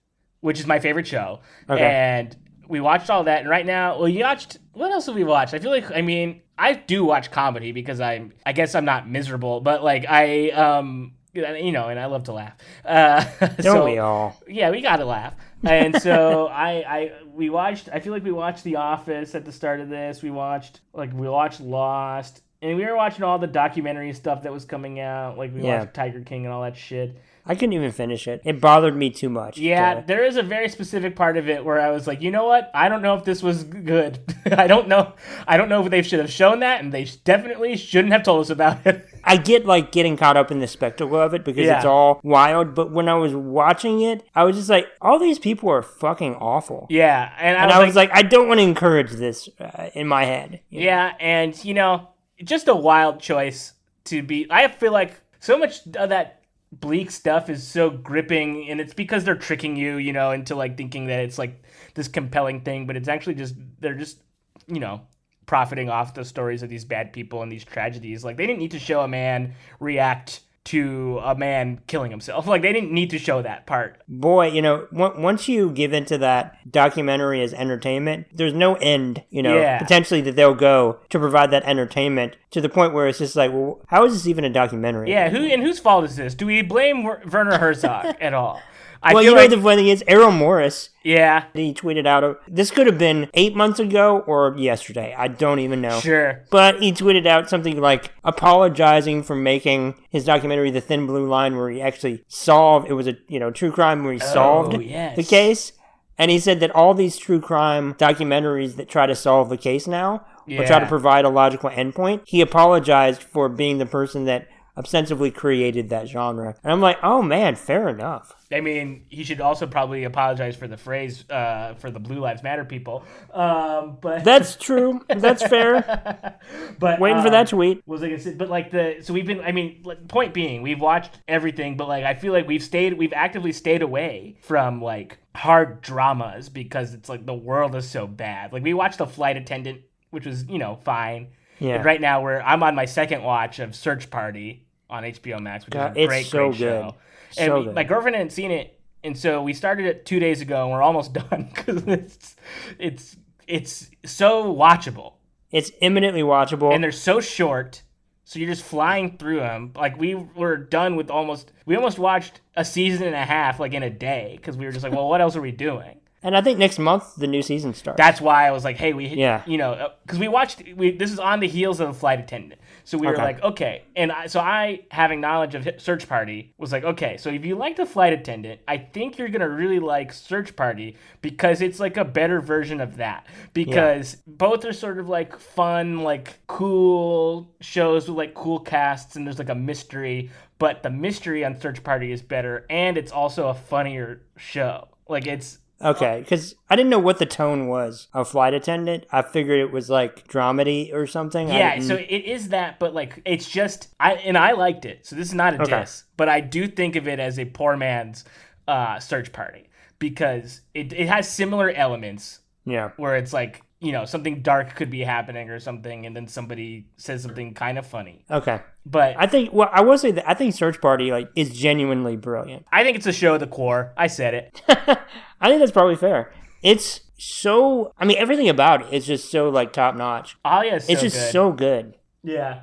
which 0.42 0.60
is 0.60 0.66
my 0.68 0.80
favorite 0.80 1.08
show, 1.08 1.42
Okay. 1.70 1.84
and 1.84 2.36
we 2.68 2.80
watched 2.80 3.10
all 3.10 3.24
that. 3.26 3.42
And 3.42 3.50
right 3.50 3.66
now, 3.66 3.98
well, 4.00 4.08
you 4.10 4.24
watched 4.24 4.58
what 4.74 4.92
else 4.92 5.06
have 5.08 5.16
we 5.16 5.24
watched? 5.24 5.54
I 5.54 5.60
feel 5.60 5.72
like 5.72 5.92
I 5.92 6.02
mean 6.02 6.42
I 6.58 6.74
do 6.74 7.04
watch 7.06 7.32
comedy 7.32 7.72
because 7.72 8.00
I'm 8.00 8.34
I 8.46 8.54
guess 8.54 8.76
I'm 8.76 8.86
not 8.86 9.08
miserable, 9.10 9.62
but 9.62 9.84
like 9.84 10.06
I 10.08 10.50
um 10.52 11.14
you 11.34 11.72
know 11.72 11.90
and 11.90 12.00
I 12.00 12.06
love 12.06 12.24
to 12.26 12.34
laugh. 12.34 12.54
Uh, 12.86 13.24
Don't 13.40 13.62
so- 13.62 13.86
we 13.86 13.98
all? 14.00 14.42
yeah, 14.48 14.72
we 14.72 14.82
gotta 14.82 15.06
laugh. 15.06 15.34
And 15.64 16.00
so 16.02 16.48
I, 16.52 16.72
I, 16.88 17.12
we 17.34 17.50
watched. 17.50 17.90
I 17.92 18.00
feel 18.00 18.14
like 18.14 18.24
we 18.24 18.32
watched 18.32 18.64
The 18.64 18.76
Office 18.78 19.34
at 19.36 19.44
the 19.46 19.52
start 19.52 19.80
of 19.80 19.90
this. 19.90 20.22
We 20.22 20.30
watched 20.32 20.82
like 20.94 21.12
we 21.12 21.28
watched 21.28 21.60
Lost, 21.60 22.42
and 22.62 22.78
we 22.78 22.86
were 22.86 22.96
watching 22.96 23.24
all 23.24 23.38
the 23.40 23.48
documentary 23.48 24.14
stuff 24.14 24.44
that 24.44 24.52
was 24.54 24.66
coming 24.66 25.00
out. 25.00 25.38
Like 25.38 25.54
we 25.54 25.62
Yeah. 25.64 25.80
watched 25.80 25.94
Tiger 25.94 26.22
King 26.22 26.46
and 26.46 26.54
all 26.54 26.62
that 26.64 26.78
shit. 26.78 27.16
I 27.48 27.54
couldn't 27.54 27.74
even 27.74 27.92
finish 27.92 28.28
it. 28.28 28.42
It 28.44 28.60
bothered 28.60 28.96
me 28.96 29.12
too 29.12 29.30
much. 29.30 29.60
Yeah, 29.60 29.94
to- 29.94 30.04
there 30.08 30.26
is 30.26 30.36
a 30.36 30.42
very 30.42 30.68
specific 30.68 31.16
part 31.16 31.38
of 31.38 31.48
it 31.48 31.64
where 31.64 31.80
I 31.80 31.92
was 31.92 32.08
like, 32.08 32.20
you 32.24 32.32
know 32.32 32.46
what? 32.48 32.72
I 32.74 32.90
don't 32.90 33.04
know 33.04 33.14
if 33.14 33.24
this 33.24 33.44
was 33.44 33.64
good. 33.64 34.18
I 34.52 34.66
don't 34.66 34.88
know. 34.88 35.14
I 35.48 35.56
don't 35.56 35.70
know 35.70 35.84
if 35.86 35.92
they 35.92 36.02
should 36.02 36.18
have 36.20 36.32
shown 36.32 36.62
that, 36.62 36.82
and 36.84 36.92
they 36.92 37.04
definitely 37.24 37.78
shouldn't 37.78 38.14
have 38.14 38.24
told 38.24 38.42
us 38.42 38.50
about 38.50 38.84
it. 38.88 39.06
I 39.24 39.38
get 39.38 39.64
like 39.68 39.92
getting 39.92 40.18
caught 40.18 40.38
up 40.38 40.50
in 40.50 40.58
the 40.58 40.66
spectacle 40.66 41.20
of 41.22 41.36
it 41.36 41.46
because 41.46 41.68
Yeah. 41.68 41.76
it's 41.78 41.86
all 41.86 42.20
wild. 42.24 42.74
But 42.74 42.92
when 42.92 43.08
I 43.08 43.14
was 43.14 43.36
watching 43.36 44.02
it, 44.02 44.24
I 44.34 44.44
was 44.44 44.56
just 44.56 44.70
like, 44.72 44.88
all 45.00 45.20
these 45.20 45.38
people 45.38 45.70
are 45.70 45.84
fucking 45.84 46.34
awful. 46.38 46.88
yeah, 46.90 47.32
and 47.40 47.56
I 47.58 47.62
and 47.62 47.68
was 47.68 47.76
I 47.76 47.78
like, 47.78 47.86
was 47.90 47.96
like, 47.96 48.10
I 48.12 48.22
don't 48.24 48.48
want 48.48 48.60
to 48.60 48.64
encourage 48.64 49.12
this 49.12 49.50
uh, 49.60 49.90
in 49.94 50.08
my 50.08 50.26
head. 50.26 50.62
Yeah, 50.72 51.14
and 51.20 51.64
you 51.64 51.76
know, 51.76 52.08
just 52.44 52.68
a 52.68 52.76
wild 52.76 53.20
choice 53.20 53.74
to 54.06 54.24
be. 54.24 54.48
I 54.50 54.68
feel 54.68 54.92
like 54.92 55.22
so 55.40 55.58
much 55.58 55.86
of 55.96 56.10
that 56.10 56.44
bleak 56.72 57.12
stuff 57.12 57.50
is 57.50 57.66
so 57.66 57.90
gripping, 57.90 58.70
and 58.70 58.82
it's 58.82 58.94
because 58.94 59.24
they're 59.24 59.36
tricking 59.36 59.76
you, 59.76 59.98
you 59.98 60.14
know, 60.14 60.32
into 60.32 60.56
like 60.56 60.78
thinking 60.78 61.08
that 61.08 61.20
it's 61.20 61.38
like 61.38 61.64
this 61.94 62.08
compelling 62.08 62.62
thing, 62.62 62.88
but 62.88 62.96
it's 62.96 63.08
actually 63.08 63.36
just 63.36 63.56
they're 63.80 63.96
just, 63.96 64.20
you 64.68 64.80
know, 64.80 65.02
profiting 65.46 65.90
off 65.90 66.14
the 66.14 66.26
stories 66.26 66.64
of 66.64 66.70
these 66.70 66.86
bad 66.86 67.14
people 67.14 67.42
and 67.42 67.52
these 67.52 67.64
tragedies. 67.64 68.24
Like 68.24 68.38
they 68.38 68.48
didn't 68.48 68.60
need 68.60 68.72
to 68.72 68.80
show 68.80 69.02
a 69.02 69.08
man 69.08 69.54
react 69.80 70.42
to 70.66 71.20
a 71.24 71.36
man 71.36 71.80
killing 71.88 72.12
himself. 72.12 72.46
Like 72.56 72.62
they 72.62 72.74
didn't 72.74 72.92
need 72.92 73.10
to 73.12 73.20
show 73.20 73.42
that 73.42 73.66
part. 73.66 74.02
Boy, 74.08 74.48
you 74.52 74.62
know, 74.62 74.88
on- 74.96 75.22
once 75.22 75.48
you 75.48 75.70
give 75.72 75.94
into 75.94 76.18
that 76.20 76.58
documentary 76.72 77.42
as 77.42 77.54
entertainment, 77.54 78.28
there's 78.34 78.54
no 78.54 78.76
end, 78.76 79.24
you 79.30 79.42
know, 79.44 79.58
Yeah. 79.58 79.78
potentially 79.80 80.22
that 80.22 80.36
they'll 80.36 80.54
go 80.56 81.00
to 81.10 81.20
provide 81.20 81.52
that 81.52 81.64
entertainment 81.66 82.36
to 82.52 82.62
the 82.62 82.70
point 82.70 82.94
where 82.94 83.08
it's 83.08 83.20
just 83.20 83.36
like, 83.36 83.52
well, 83.52 83.82
how 83.88 84.06
is 84.06 84.14
this 84.14 84.28
even 84.28 84.44
a 84.46 84.50
documentary? 84.50 85.10
Yeah, 85.10 85.30
who 85.30 85.44
and 85.46 85.62
whose 85.62 85.80
fault 85.80 86.06
is 86.06 86.16
this? 86.16 86.34
Do 86.36 86.46
we 86.46 86.62
blame 86.62 87.04
Werner 87.04 87.58
Herzog 87.58 88.16
at 88.22 88.34
all? 88.34 88.62
I 89.06 89.14
well, 89.14 89.22
you 89.22 89.30
know 89.30 89.36
like, 89.36 89.52
what 89.52 89.56
the 89.58 89.62
funny 89.62 89.84
thing 89.84 89.92
is, 89.92 90.04
Errol 90.08 90.32
Morris. 90.32 90.90
yeah, 91.04 91.46
He 91.54 91.76
tweeted 91.76 92.08
out. 92.08 92.42
This 92.48 92.72
could 92.72 92.88
have 92.88 92.98
been 92.98 93.30
eight 93.36 93.56
months 93.56 93.80
ago 93.80 94.20
or 94.26 94.56
yesterday. 94.58 95.14
I 95.16 95.28
don't 95.28 95.60
even 95.60 95.80
know. 95.80 96.00
sure. 96.00 96.44
But 96.50 96.82
he 96.82 96.92
tweeted 96.92 97.28
out 97.28 97.48
something 97.48 97.80
like 97.80 98.12
apologizing 98.24 99.22
for 99.22 99.36
making 99.36 99.94
his 100.10 100.26
documentary 100.26 100.72
"The 100.72 100.82
Thin 100.82 101.06
Blue 101.06 101.28
Line," 101.28 101.56
where 101.56 101.70
he 101.70 101.82
actually 101.84 102.24
solved. 102.28 102.90
It 102.90 102.94
was 102.94 103.08
a 103.08 103.16
you 103.28 103.40
know 103.40 103.52
true 103.52 103.72
crime 103.72 104.04
where 104.04 104.14
he 104.14 104.20
oh, 104.22 104.34
solved 104.34 104.74
Oh, 104.76 104.80
yes. 104.80 105.16
the 105.16 105.24
case, 105.24 105.74
and 106.18 106.32
he 106.32 106.40
said 106.40 106.60
that 106.62 106.72
all 106.72 106.96
these 106.96 107.16
true 107.18 107.40
crime 107.40 107.94
documentaries 107.94 108.76
that 108.78 108.90
try 108.90 109.06
to 109.06 109.16
solve 109.16 109.50
the 109.50 109.58
case 109.58 109.86
now 109.86 110.26
or 110.48 110.66
try 110.66 110.80
to 110.80 110.86
provide 110.88 111.26
a 111.26 111.30
logical 111.30 111.70
endpoint, 111.70 112.22
he 112.26 112.42
apologized 112.42 113.22
for 113.22 113.50
being 113.50 113.78
the 113.78 113.86
person 113.86 114.26
that 114.26 114.48
ostensibly 114.78 115.32
created 115.32 115.90
that 115.90 116.08
genre. 116.08 116.56
And 116.64 116.72
I'm 116.72 116.82
like, 116.82 116.98
oh 117.04 117.22
man, 117.22 117.56
fair 117.56 117.88
enough. 117.90 118.34
I 118.52 118.62
mean, 118.62 119.06
he 119.10 119.24
should 119.24 119.42
also 119.42 119.66
probably 119.66 120.04
apologize 120.04 120.56
for 120.56 120.68
the 120.68 120.78
phrase 120.78 121.28
uh, 121.30 121.74
for 121.76 121.90
the 121.90 122.00
Blue 122.00 122.20
Lives 122.20 122.44
Matter 122.44 122.66
people. 122.66 123.04
Um, 123.34 123.98
but 124.02 124.24
That's 124.24 124.56
true. 124.60 125.02
That's 125.08 125.46
fair. 125.46 126.38
but 126.80 127.00
Waiting 127.00 127.22
for 127.22 127.28
um, 127.28 127.34
that 127.34 127.48
tweet. 127.48 127.82
was 127.86 128.02
like 128.02 128.38
but 128.38 128.50
like 128.50 128.72
the 128.72 128.98
so 129.02 129.14
we've 129.14 129.26
been. 129.26 129.42
I 129.42 129.52
mean, 129.52 129.84
point 130.08 130.34
being, 130.34 130.62
we've 130.62 130.82
watched 130.82 131.20
everything, 131.28 131.78
but 131.78 131.88
like 131.88 132.04
I 132.04 132.14
feel 132.14 132.34
like 132.34 132.48
we've 132.48 132.64
stayed, 132.64 132.94
we've 132.94 133.14
actively 133.14 133.52
stayed 133.52 133.82
away 133.82 134.38
from 134.42 134.82
like 134.82 135.18
hard 135.36 135.82
dramas 135.82 136.50
because 136.50 136.94
it's 136.94 137.10
like 137.10 137.26
the 137.26 137.34
world 137.34 137.76
is 137.76 137.90
so 137.90 138.08
bad. 138.08 138.54
Like 138.54 138.64
we 138.64 138.74
watched 138.74 139.00
the 139.00 139.08
flight 139.08 139.38
attendant, 139.38 139.82
which 140.12 140.26
was 140.26 140.46
you 140.46 140.58
know 140.58 140.80
fine. 140.84 141.30
Yeah. 141.60 141.76
And 141.76 141.86
right 141.86 142.02
now 142.02 142.22
we're 142.22 142.42
I'm 142.42 142.64
on 142.64 142.76
my 142.76 142.86
second 142.86 143.24
watch 143.24 143.60
of 143.60 143.76
Search 143.76 144.10
Party 144.10 144.65
on 144.90 145.04
HBO 145.04 145.40
Max, 145.40 145.66
which 145.66 145.76
is 145.76 145.82
a 145.82 145.94
it's 145.96 146.08
great, 146.08 146.26
so 146.26 146.38
great 146.50 146.52
good. 146.52 146.58
show. 146.60 146.96
And 147.38 147.48
So 147.50 147.60
we- 147.60 147.66
good. 147.66 147.76
my 147.76 147.84
girlfriend 147.84 148.16
hadn't 148.16 148.32
seen 148.32 148.52
it, 148.52 148.80
and 149.04 149.18
so 149.18 149.42
we 149.44 149.54
started 149.54 149.86
it 149.86 150.06
two 150.06 150.20
days 150.20 150.42
ago, 150.42 150.64
and 150.64 150.72
we're 150.72 150.82
almost 150.82 151.14
done 151.30 151.50
because 151.54 151.84
it's 151.88 152.36
it's 152.80 153.18
it's 153.48 153.92
so 154.06 154.54
watchable 154.56 155.14
It's 155.52 155.72
imminently 155.82 156.22
watchable. 156.24 156.74
and 156.74 156.84
they're 156.84 156.92
so 156.92 157.20
short 157.22 157.84
so 158.28 158.40
you're 158.40 158.50
just 158.50 158.64
flying 158.64 159.18
through 159.20 159.36
them 159.42 159.72
like 159.76 160.00
we 160.00 160.16
were 160.16 160.58
done 160.58 160.96
with 160.96 161.12
almost 161.12 161.52
we 161.68 161.76
almost 161.76 162.00
watched 162.00 162.42
a 162.56 162.66
season 162.66 163.06
and 163.06 163.16
a 163.16 163.24
half 163.24 163.60
like 163.60 163.74
in 163.74 163.84
a 163.84 163.90
day 163.92 164.34
because 164.38 164.58
we 164.58 164.66
were 164.66 164.72
just 164.72 164.84
like 164.84 164.94
well 164.94 165.08
what 165.08 165.22
else 165.22 165.36
are 165.36 165.42
we 165.42 165.52
doing 165.52 166.00
and 166.26 166.36
I 166.36 166.42
think 166.42 166.60
next 166.60 166.80
month 166.80 167.16
the 167.16 167.28
new 167.28 167.42
season 167.42 167.74
starts. 167.74 167.98
that's 167.98 168.20
why 168.20 168.48
i 168.48 168.52
was 168.52 168.64
like 168.66 168.76
hey 168.78 168.92
we 168.94 169.08
Yeah. 169.08 169.44
you 169.46 169.58
know 169.58 169.72
uh, 169.74 169.90
because 170.04 170.20
we 170.20 170.28
watched 170.28 170.62
we 170.76 170.92
this 170.92 171.12
is 171.12 171.20
on 171.20 171.40
the 171.40 171.48
heels 171.48 171.80
of 171.80 171.88
the 171.88 171.94
flight 171.94 172.20
attendant. 172.20 172.60
So 172.84 172.98
we 173.00 173.08
were 173.08 173.16
like 173.16 173.42
okay. 173.42 173.84
And 173.96 174.12
I, 174.12 174.28
so 174.28 174.40
i 174.40 174.82
having 174.92 175.22
knowledge 175.22 175.56
of 175.56 175.68
search 175.78 176.08
party 176.10 176.54
was 176.58 176.72
like 176.72 176.84
okay 176.84 177.18
so 177.18 177.30
if 177.30 177.46
you 177.46 177.56
like 177.56 177.76
the 177.78 177.86
flight 177.86 178.14
attendant 178.14 178.60
i 178.68 178.78
think 178.78 179.18
you're 179.18 179.30
gonna 179.30 179.50
really 179.50 179.80
like 179.80 180.12
search 180.14 180.56
party 180.56 180.98
because 181.22 181.62
it's 181.62 181.80
like 181.80 181.98
a 181.98 182.06
better 182.06 182.42
version 182.42 182.82
of 182.82 182.98
that. 182.98 183.26
Because 183.54 184.18
both 184.28 184.66
are 184.66 184.74
sort 184.74 185.00
of 185.00 185.08
like 185.10 185.40
fun 185.40 186.00
like 186.02 186.40
cool 186.48 187.56
shows 187.62 188.08
with 188.08 188.18
like 188.18 188.34
cool 188.34 188.60
casts 188.60 189.16
and 189.16 189.26
there's 189.26 189.40
like 189.40 189.50
a 189.50 189.56
mystery 189.56 190.30
but 190.60 190.84
the 190.84 190.90
mystery 190.90 191.44
on 191.44 191.60
search 191.60 191.84
party 191.84 192.12
is 192.12 192.22
better 192.22 192.66
and 192.70 192.98
it's 192.98 193.12
also 193.12 193.48
a 193.50 193.54
funnier 193.54 194.22
show. 194.38 194.88
Like 195.08 195.28
it's 195.28 195.60
Okay, 195.82 196.20
because 196.22 196.56
I 196.70 196.76
didn't 196.76 196.90
know 196.90 197.00
what 197.00 197.20
the 197.20 197.26
tone 197.26 197.68
was 197.68 198.08
of 198.14 198.30
Flight 198.30 198.54
Attendant. 198.54 199.06
I 199.12 199.22
figured 199.22 199.60
it 199.60 199.72
was 199.72 199.90
like 199.90 200.28
dramedy 200.28 200.94
or 200.94 201.06
something. 201.06 201.50
Yeah, 201.50 201.80
so 201.80 201.96
it 201.96 202.26
is 202.26 202.50
that, 202.50 202.80
but 202.80 202.94
like 202.94 203.22
it's 203.26 203.50
just 203.50 203.90
I 204.00 204.14
and 204.14 204.38
I 204.38 204.54
liked 204.54 204.86
it. 204.86 205.06
So 205.06 205.16
this 205.16 205.28
is 205.28 205.34
not 205.34 205.54
a 205.54 205.62
Okay. 205.62 205.82
diss, 205.82 206.04
but 206.18 206.30
I 206.30 206.40
do 206.40 206.68
think 206.68 206.96
of 206.96 207.08
it 207.08 207.20
as 207.20 207.38
a 207.38 207.46
poor 207.46 207.76
man's 207.76 208.24
uh, 208.68 209.00
search 209.00 209.32
party 209.34 209.70
because 210.00 210.62
it 210.74 210.94
it 210.94 211.08
has 211.08 211.30
similar 211.30 211.70
elements 211.72 212.40
yeah, 212.66 212.92
where 212.98 213.16
it's 213.18 213.34
like 213.34 213.62
you 213.82 213.92
know 213.92 214.06
something 214.06 214.42
dark 214.42 214.76
could 214.76 214.90
be 214.90 215.02
happening 215.02 215.50
or 215.50 215.60
something, 215.60 216.06
and 216.06 216.16
then 216.16 216.28
somebody 216.28 216.88
says 216.96 217.22
something 217.24 217.54
kind 217.54 217.78
of 217.78 217.86
funny. 217.86 218.24
okay. 218.32 218.62
But 218.86 219.16
I, 219.18 219.26
think 219.26 219.52
well, 219.52 219.70
I 219.72 219.82
will 219.82 219.98
say 219.98 220.12
that 220.12 220.30
I 220.30 220.36
think 220.36 220.54
Search 220.54 220.80
Party 220.80 221.12
like 221.12 221.30
is 221.36 221.58
genuinely 221.58 222.18
brilliant. 222.18 222.66
I 222.72 222.84
think 222.84 222.96
it's 222.98 223.08
a 223.08 223.12
show 223.14 223.34
at 223.34 223.40
the 223.40 223.48
core. 223.48 223.94
I 223.98 224.08
said 224.08 224.34
it. 224.36 224.62
I 224.70 225.50
think 225.50 225.60
that's 225.60 225.72
probably 225.72 225.96
fair. 225.96 226.32
It's 226.62 227.02
so. 227.18 227.92
I 227.98 228.06
mean, 228.06 228.18
everything 228.18 228.48
about 228.50 228.84
it 228.84 228.94
is 228.94 229.08
just 229.08 229.32
so 229.32 229.50
like 229.50 229.74
top 229.74 229.96
notch. 229.96 230.38
Alia 230.46 230.76
is 230.76 230.86
so 230.86 230.92
It's 230.94 231.02
just 231.02 231.16
good. 231.16 231.32
so 231.32 231.52
good. 231.52 231.98
Yeah. 232.24 232.62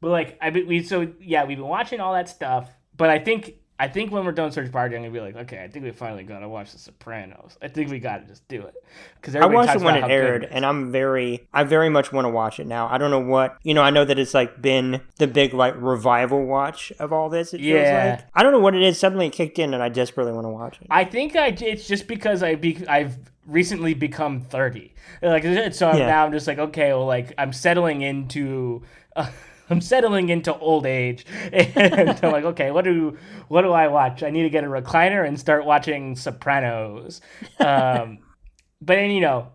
But 0.00 0.10
like 0.10 0.38
I 0.40 0.50
we 0.50 0.82
so 0.82 1.12
yeah 1.20 1.44
we've 1.44 1.58
been 1.58 1.66
watching 1.66 2.00
all 2.00 2.12
that 2.14 2.28
stuff, 2.28 2.70
but 2.96 3.10
I 3.10 3.18
think 3.18 3.54
I 3.78 3.88
think 3.88 4.10
when 4.10 4.24
we're 4.24 4.32
done 4.32 4.50
search 4.52 4.72
party, 4.72 4.96
I'm 4.96 5.02
gonna 5.02 5.12
be 5.12 5.20
like, 5.20 5.36
okay, 5.36 5.62
I 5.62 5.68
think 5.68 5.84
we 5.84 5.90
finally 5.90 6.22
gotta 6.22 6.48
watch 6.48 6.72
The 6.72 6.78
Sopranos. 6.78 7.58
I 7.60 7.68
think 7.68 7.90
we 7.90 7.98
gotta 7.98 8.24
just 8.24 8.46
do 8.48 8.62
it 8.62 8.74
because 9.20 9.36
I 9.36 9.44
watched 9.44 9.74
it 9.74 9.82
when 9.82 9.96
it 9.96 10.10
aired, 10.10 10.44
and 10.44 10.64
I'm 10.64 10.90
very, 10.90 11.46
I 11.52 11.64
very 11.64 11.90
much 11.90 12.10
want 12.10 12.24
to 12.24 12.30
watch 12.30 12.58
it 12.58 12.66
now. 12.66 12.88
I 12.90 12.96
don't 12.96 13.10
know 13.10 13.20
what, 13.20 13.58
you 13.62 13.74
know. 13.74 13.82
I 13.82 13.90
know 13.90 14.04
that 14.06 14.18
it's 14.18 14.32
like 14.32 14.62
been 14.62 15.02
the 15.18 15.26
big 15.26 15.52
like 15.52 15.74
revival 15.76 16.44
watch 16.46 16.90
of 16.98 17.12
all 17.12 17.28
this. 17.28 17.52
It 17.52 17.58
feels 17.58 17.86
Yeah. 17.88 18.12
like 18.16 18.26
I 18.34 18.42
don't 18.42 18.52
know 18.52 18.60
what 18.60 18.74
it 18.74 18.82
is. 18.82 18.98
Suddenly 18.98 19.26
it 19.26 19.32
kicked 19.34 19.58
in, 19.58 19.74
and 19.74 19.82
I 19.82 19.90
desperately 19.90 20.32
want 20.32 20.46
to 20.46 20.50
watch 20.50 20.78
it. 20.80 20.86
I 20.88 21.04
think 21.04 21.36
I 21.36 21.48
it's 21.48 21.86
just 21.86 22.08
because 22.08 22.42
I 22.42 22.54
be 22.54 22.82
I've 22.88 23.18
recently 23.46 23.92
become 23.92 24.40
30. 24.40 24.94
Like 25.22 25.42
so 25.74 25.92
Yeah. 25.92 26.06
now 26.06 26.24
I'm 26.24 26.32
just 26.32 26.46
like 26.46 26.58
okay, 26.58 26.94
well 26.94 27.04
like 27.06 27.34
I'm 27.36 27.52
settling 27.52 28.00
into. 28.00 28.82
Uh, 29.14 29.28
I'm 29.68 29.80
settling 29.80 30.28
into 30.28 30.56
old 30.56 30.86
age, 30.86 31.26
and 31.52 32.18
I'm 32.22 32.32
like, 32.32 32.44
okay, 32.44 32.70
what 32.70 32.84
do 32.84 33.16
what 33.48 33.62
do 33.62 33.72
I 33.72 33.88
watch? 33.88 34.22
I 34.22 34.30
need 34.30 34.44
to 34.44 34.50
get 34.50 34.64
a 34.64 34.68
recliner 34.68 35.26
and 35.26 35.38
start 35.38 35.64
watching 35.64 36.16
Sopranos. 36.16 37.20
Um, 37.58 38.18
but 38.80 38.94
then 38.94 39.10
you 39.10 39.20
know, 39.20 39.48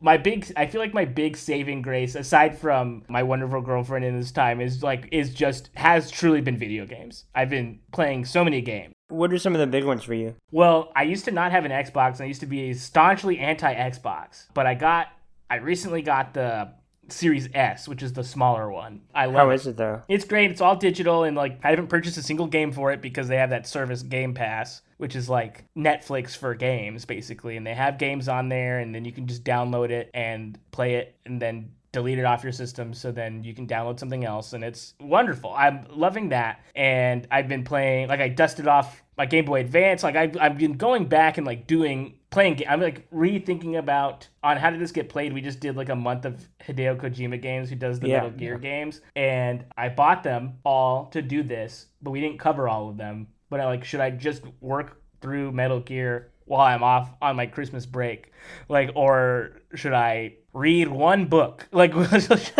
my 0.00 0.16
big 0.16 0.52
I 0.56 0.66
feel 0.66 0.80
like 0.80 0.92
my 0.92 1.06
big 1.06 1.36
saving 1.36 1.82
grace, 1.82 2.14
aside 2.14 2.58
from 2.58 3.04
my 3.08 3.22
wonderful 3.22 3.62
girlfriend 3.62 4.04
in 4.04 4.18
this 4.18 4.32
time, 4.32 4.60
is 4.60 4.82
like 4.82 5.08
is 5.12 5.32
just 5.32 5.70
has 5.74 6.10
truly 6.10 6.40
been 6.40 6.58
video 6.58 6.84
games. 6.84 7.24
I've 7.34 7.50
been 7.50 7.80
playing 7.92 8.26
so 8.26 8.44
many 8.44 8.60
games. 8.60 8.92
What 9.08 9.32
are 9.32 9.38
some 9.38 9.54
of 9.54 9.60
the 9.60 9.66
big 9.66 9.84
ones 9.84 10.02
for 10.02 10.14
you? 10.14 10.34
Well, 10.50 10.92
I 10.96 11.04
used 11.04 11.24
to 11.26 11.30
not 11.30 11.52
have 11.52 11.64
an 11.64 11.70
Xbox. 11.70 12.20
I 12.20 12.24
used 12.24 12.40
to 12.40 12.46
be 12.46 12.74
staunchly 12.74 13.38
anti 13.38 13.74
Xbox, 13.74 14.46
but 14.52 14.66
I 14.66 14.74
got 14.74 15.08
I 15.48 15.56
recently 15.56 16.02
got 16.02 16.34
the 16.34 16.72
Series 17.08 17.48
S, 17.54 17.88
which 17.88 18.02
is 18.02 18.12
the 18.12 18.24
smaller 18.24 18.70
one. 18.70 19.02
I 19.14 19.26
love 19.26 19.34
How 19.34 19.50
it. 19.50 19.54
is 19.56 19.66
it 19.66 19.76
though? 19.76 20.02
It's 20.08 20.24
great. 20.24 20.50
It's 20.50 20.60
all 20.60 20.76
digital, 20.76 21.24
and 21.24 21.36
like 21.36 21.58
I 21.62 21.70
haven't 21.70 21.88
purchased 21.88 22.16
a 22.18 22.22
single 22.22 22.46
game 22.46 22.72
for 22.72 22.92
it 22.92 23.00
because 23.00 23.28
they 23.28 23.36
have 23.36 23.50
that 23.50 23.66
service 23.66 24.02
Game 24.02 24.34
Pass, 24.34 24.82
which 24.96 25.16
is 25.16 25.28
like 25.28 25.64
Netflix 25.76 26.36
for 26.36 26.54
games 26.54 27.04
basically, 27.04 27.56
and 27.56 27.66
they 27.66 27.74
have 27.74 27.98
games 27.98 28.28
on 28.28 28.48
there, 28.48 28.78
and 28.78 28.94
then 28.94 29.04
you 29.04 29.12
can 29.12 29.26
just 29.26 29.44
download 29.44 29.90
it 29.90 30.10
and 30.14 30.58
play 30.70 30.94
it, 30.94 31.16
and 31.26 31.40
then 31.40 31.70
delete 31.92 32.18
it 32.18 32.24
off 32.24 32.42
your 32.42 32.52
system 32.52 32.92
so 32.92 33.12
then 33.12 33.44
you 33.44 33.54
can 33.54 33.68
download 33.68 34.00
something 34.00 34.24
else 34.24 34.52
and 34.52 34.64
it's 34.64 34.94
wonderful 34.98 35.54
i'm 35.56 35.86
loving 35.90 36.30
that 36.30 36.58
and 36.74 37.24
i've 37.30 37.46
been 37.46 37.62
playing 37.62 38.08
like 38.08 38.18
i 38.18 38.28
dusted 38.28 38.66
off 38.66 39.03
my 39.16 39.26
game 39.26 39.44
boy 39.44 39.60
advance 39.60 40.02
like 40.02 40.16
i've, 40.16 40.36
I've 40.40 40.58
been 40.58 40.74
going 40.76 41.06
back 41.06 41.38
and 41.38 41.46
like 41.46 41.66
doing 41.66 42.14
playing 42.30 42.60
i'm 42.68 42.80
like 42.80 43.08
rethinking 43.10 43.78
about 43.78 44.26
on 44.42 44.56
how 44.56 44.70
did 44.70 44.80
this 44.80 44.90
get 44.92 45.08
played. 45.08 45.32
We 45.32 45.40
just 45.40 45.60
did 45.60 45.76
like 45.76 45.88
a 45.88 45.94
month 45.94 46.24
of 46.24 46.48
hideo 46.66 46.96
kojima 47.00 47.40
games. 47.40 47.70
Who 47.70 47.76
does 47.76 48.00
the 48.00 48.08
Yeah, 48.08 48.16
metal 48.22 48.30
gear 48.30 48.58
games. 48.58 49.00
And 49.16 49.64
i 49.76 49.88
bought 49.88 50.22
them 50.24 50.54
all 50.64 51.06
to 51.06 51.22
do 51.22 51.42
this 51.42 51.86
but 52.02 52.10
we 52.10 52.20
didn't 52.20 52.38
cover 52.38 52.68
all 52.68 52.88
of 52.88 52.96
them. 52.96 53.28
But 53.50 53.60
i 53.60 53.66
like 53.66 53.84
should 53.84 54.00
i 54.00 54.10
just 54.10 54.42
work 54.60 55.00
through 55.20 55.52
metal 55.52 55.80
gear 55.80 56.32
while 56.46 56.60
i'm 56.66 56.82
off 56.82 57.14
on 57.22 57.36
my 57.36 57.46
christmas 57.46 57.86
break? 57.86 58.32
Like 58.68 58.90
or 58.96 59.60
should 59.74 59.92
i 59.92 60.34
read 60.52 60.88
one 60.88 61.26
book? 61.26 61.68
Like 61.72 61.92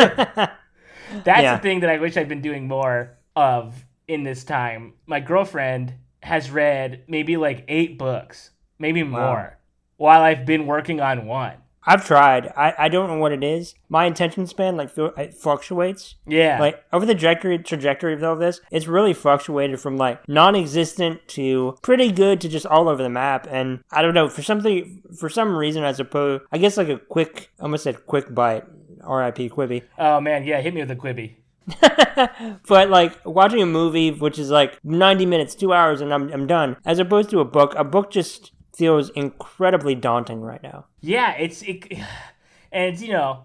that's 1.25 1.43
Yeah. 1.43 1.57
the 1.57 1.63
thing 1.63 1.81
that 1.81 1.91
i 1.91 1.99
wish 1.99 2.17
i'd 2.17 2.29
been 2.29 2.41
doing 2.43 2.69
more 2.69 3.19
of 3.37 3.85
in 4.07 4.23
this 4.23 4.45
time. 4.45 4.93
My 5.07 5.19
girlfriend 5.19 5.95
has 6.25 6.51
read 6.51 7.05
maybe 7.09 7.37
like 7.37 7.65
eight 7.69 7.99
books 7.99 8.51
maybe 8.79 9.03
more 9.03 9.59
while 9.97 10.23
i've 10.23 10.45
been 10.47 10.67
working 10.67 11.01
on 11.01 11.27
one 11.27 11.55
I've 11.87 12.07
tried. 12.07 12.53
I, 12.57 12.75
I 12.79 12.89
don't 12.89 13.09
know 13.09 13.19
what 13.19 13.33
it 13.33 13.45
is. 13.45 13.75
My 13.89 14.07
attention 14.07 14.47
span 14.47 14.77
like 14.77 14.91
it 14.97 15.35
fluctuates. 15.35 16.17
yeah 16.27 16.59
Like 16.59 16.83
over 16.93 17.05
the 17.05 17.15
trajectory 17.15 17.59
trajectory 17.59 18.15
of 18.15 18.23
all 18.25 18.37
this, 18.37 18.61
it's 18.71 18.87
really 18.87 19.13
fluctuated 19.13 19.81
from 19.81 19.97
like 19.97 20.27
non-existent 20.29 21.27
to 21.29 21.77
pretty 21.83 22.11
good 22.11 22.41
to 22.41 22.49
just 22.49 22.67
all 22.67 22.89
over 22.89 23.03
the 23.03 23.11
map. 23.11 23.47
And 23.51 23.81
I 23.91 24.03
don't 24.03 24.15
know 24.15 24.29
for 24.29 24.43
something 24.43 25.03
for 25.19 25.29
some 25.29 25.55
reason 25.57 25.85
I 25.85 25.93
suppose 25.93 26.41
I 26.51 26.59
guess 26.59 26.77
like 26.77 26.89
a 26.89 26.99
quick 26.99 27.51
almost 27.61 27.85
said 27.85 28.07
quick 28.07 28.35
bite. 28.35 28.65
R.I.P. 29.03 29.51
Quibi. 29.51 29.83
oh 29.99 30.19
man 30.19 30.45
yeah 30.45 30.63
hit 30.63 30.73
me 30.73 30.81
with 30.81 30.91
a 30.91 30.97
quibi 30.97 31.35
but 32.69 32.91
like 32.91 33.19
watching 33.25 33.63
a 33.63 33.67
movie, 33.67 34.11
which 34.11 34.39
is 34.39 34.51
like 34.51 34.79
ninety 34.85 35.27
minutes, 35.27 35.55
two 35.55 35.73
hours, 35.73 36.01
and 36.01 36.13
I'm 36.13 36.31
I'm 36.33 36.47
done, 36.47 36.77
as 36.85 36.99
opposed 36.99 37.31
to 37.31 37.41
a 37.41 37.45
book. 37.45 37.75
A 37.77 37.85
book 37.85 38.11
just 38.11 38.53
feels 38.77 39.11
incredibly 39.11 39.95
daunting 39.95 40.41
right 40.41 40.61
now. 40.63 40.85
yeah 41.01 41.33
it's 41.35 41.63
it 41.63 41.87
and 42.73 42.93
it's 42.93 43.01
you 43.01 43.13
know 43.13 43.45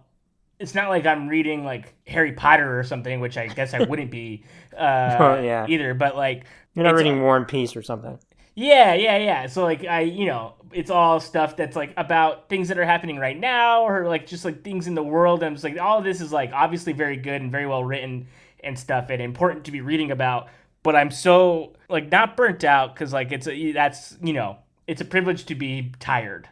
it's 0.57 0.74
not 0.74 0.89
like 0.89 1.05
i'm 1.05 1.28
reading 1.28 1.63
like 1.63 1.93
harry 2.07 2.32
potter 2.32 2.80
or 2.80 2.84
something 2.84 3.20
which 3.20 3.38
i 3.38 3.45
guess 3.45 3.76
i 3.76 3.84
wouldn't 3.84 4.09
be 4.09 4.43
uh 4.76 5.17
Oh, 5.20 5.39
yeah. 5.39 5.67
either 5.70 5.93
but 5.93 6.15
like 6.15 6.45
You're 6.74 6.84
not 6.84 6.95
reading 6.95 7.22
War 7.22 7.38
and 7.38 7.47
Peace 7.47 7.76
or 7.76 7.84
something. 7.84 8.17
Yeah, 8.55 8.93
yeah, 8.93 9.17
yeah. 9.17 9.47
So 9.47 9.63
like 9.63 9.85
I, 9.85 10.01
you 10.01 10.25
know, 10.25 10.53
it's 10.71 10.89
all 10.91 11.19
stuff 11.19 11.55
that's 11.55 11.75
like 11.75 11.93
about 11.97 12.49
things 12.49 12.67
that 12.67 12.77
are 12.77 12.85
happening 12.85 13.17
right 13.17 13.37
now, 13.37 13.83
or 13.83 14.07
like 14.07 14.27
just 14.27 14.45
like 14.45 14.63
things 14.63 14.87
in 14.87 14.95
the 14.95 15.03
world. 15.03 15.43
I'm 15.43 15.53
just 15.53 15.63
like, 15.63 15.79
all 15.79 16.01
this 16.01 16.21
is 16.21 16.31
like 16.31 16.51
obviously 16.53 16.93
very 16.93 17.17
good 17.17 17.41
and 17.41 17.51
very 17.51 17.65
well 17.65 17.83
written 17.83 18.27
and 18.63 18.77
stuff, 18.77 19.09
and 19.09 19.21
important 19.21 19.65
to 19.65 19.71
be 19.71 19.81
reading 19.81 20.11
about. 20.11 20.49
But 20.83 20.95
I'm 20.95 21.11
so 21.11 21.73
like 21.89 22.11
not 22.11 22.35
burnt 22.37 22.63
out 22.63 22.93
because 22.93 23.13
like 23.13 23.31
it's 23.31 23.47
a 23.47 23.71
that's 23.71 24.17
you 24.21 24.33
know 24.33 24.57
it's 24.87 25.01
a 25.01 25.05
privilege 25.05 25.45
to 25.45 25.55
be 25.55 25.91
tired. 25.99 26.49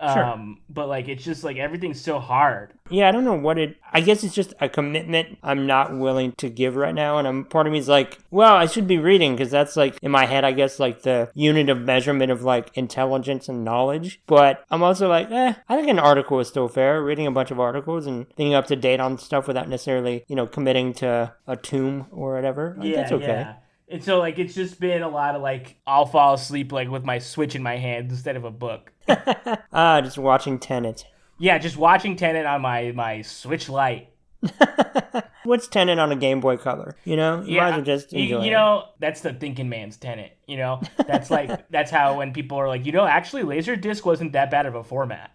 Sure. 0.00 0.24
Um, 0.24 0.60
but 0.70 0.88
like 0.88 1.08
it's 1.08 1.22
just 1.22 1.44
like 1.44 1.58
everything's 1.58 2.00
so 2.00 2.18
hard. 2.18 2.72
Yeah, 2.88 3.08
I 3.08 3.12
don't 3.12 3.24
know 3.24 3.34
what 3.34 3.58
it. 3.58 3.76
I 3.92 4.00
guess 4.00 4.24
it's 4.24 4.34
just 4.34 4.54
a 4.58 4.68
commitment 4.68 5.38
I'm 5.42 5.66
not 5.66 5.96
willing 5.96 6.32
to 6.38 6.48
give 6.48 6.74
right 6.74 6.94
now, 6.94 7.18
and 7.18 7.28
I'm 7.28 7.44
part 7.44 7.66
of 7.66 7.72
me 7.74 7.78
is 7.78 7.88
like, 7.88 8.18
well, 8.30 8.54
I 8.54 8.64
should 8.64 8.86
be 8.86 8.96
reading 8.96 9.36
because 9.36 9.50
that's 9.50 9.76
like 9.76 9.98
in 10.00 10.10
my 10.10 10.24
head, 10.24 10.42
I 10.42 10.52
guess 10.52 10.80
like 10.80 11.02
the 11.02 11.30
unit 11.34 11.68
of 11.68 11.82
measurement 11.82 12.32
of 12.32 12.42
like 12.42 12.70
intelligence 12.78 13.48
and 13.48 13.62
knowledge. 13.62 14.22
But 14.26 14.64
I'm 14.70 14.82
also 14.82 15.06
like, 15.06 15.30
eh, 15.30 15.52
I 15.68 15.76
think 15.76 15.88
an 15.88 15.98
article 15.98 16.40
is 16.40 16.48
still 16.48 16.68
fair. 16.68 17.02
Reading 17.02 17.26
a 17.26 17.30
bunch 17.30 17.50
of 17.50 17.60
articles 17.60 18.06
and 18.06 18.26
being 18.36 18.54
up 18.54 18.66
to 18.68 18.76
date 18.76 19.00
on 19.00 19.18
stuff 19.18 19.46
without 19.46 19.68
necessarily, 19.68 20.24
you 20.28 20.36
know, 20.36 20.46
committing 20.46 20.94
to 20.94 21.34
a 21.46 21.56
tomb 21.56 22.06
or 22.10 22.34
whatever. 22.34 22.74
Like, 22.78 22.94
that's 22.94 23.12
okay. 23.12 23.26
yeah. 23.26 23.54
And 23.90 24.04
so 24.04 24.18
like 24.18 24.38
it's 24.38 24.54
just 24.54 24.78
been 24.78 25.02
a 25.02 25.08
lot 25.08 25.34
of 25.34 25.42
like 25.42 25.76
I'll 25.86 26.06
fall 26.06 26.34
asleep 26.34 26.70
like 26.70 26.88
with 26.88 27.04
my 27.04 27.18
switch 27.18 27.54
in 27.56 27.62
my 27.62 27.76
hand 27.76 28.10
instead 28.10 28.36
of 28.36 28.44
a 28.44 28.50
book. 28.50 28.92
ah, 29.72 30.00
just 30.00 30.16
watching 30.16 30.58
Tenet. 30.58 31.06
Yeah, 31.38 31.58
just 31.58 31.76
watching 31.76 32.16
Tenet 32.16 32.46
on 32.46 32.60
my 32.62 32.92
my 32.92 33.22
Switch 33.22 33.68
Lite. 33.68 34.08
What's 35.44 35.68
Tenet 35.68 35.98
on 35.98 36.12
a 36.12 36.16
Game 36.16 36.40
Boy 36.40 36.56
Color? 36.56 36.96
You 37.04 37.16
know, 37.16 37.42
you 37.42 37.56
might 37.58 37.68
as 37.68 37.74
well 37.76 37.82
just 37.82 38.12
you, 38.12 38.22
enjoy 38.22 38.44
you 38.44 38.50
it. 38.50 38.52
know 38.52 38.84
that's 39.00 39.22
the 39.22 39.32
thinking 39.32 39.68
man's 39.68 39.96
Tenet. 39.96 40.36
You 40.46 40.58
know, 40.58 40.80
that's 41.06 41.30
like 41.30 41.68
that's 41.70 41.90
how 41.90 42.18
when 42.18 42.32
people 42.32 42.58
are 42.58 42.68
like, 42.68 42.86
you 42.86 42.92
know, 42.92 43.04
actually 43.04 43.42
Laserdisc 43.42 44.04
wasn't 44.04 44.32
that 44.32 44.50
bad 44.50 44.66
of 44.66 44.74
a 44.74 44.84
format. 44.84 45.32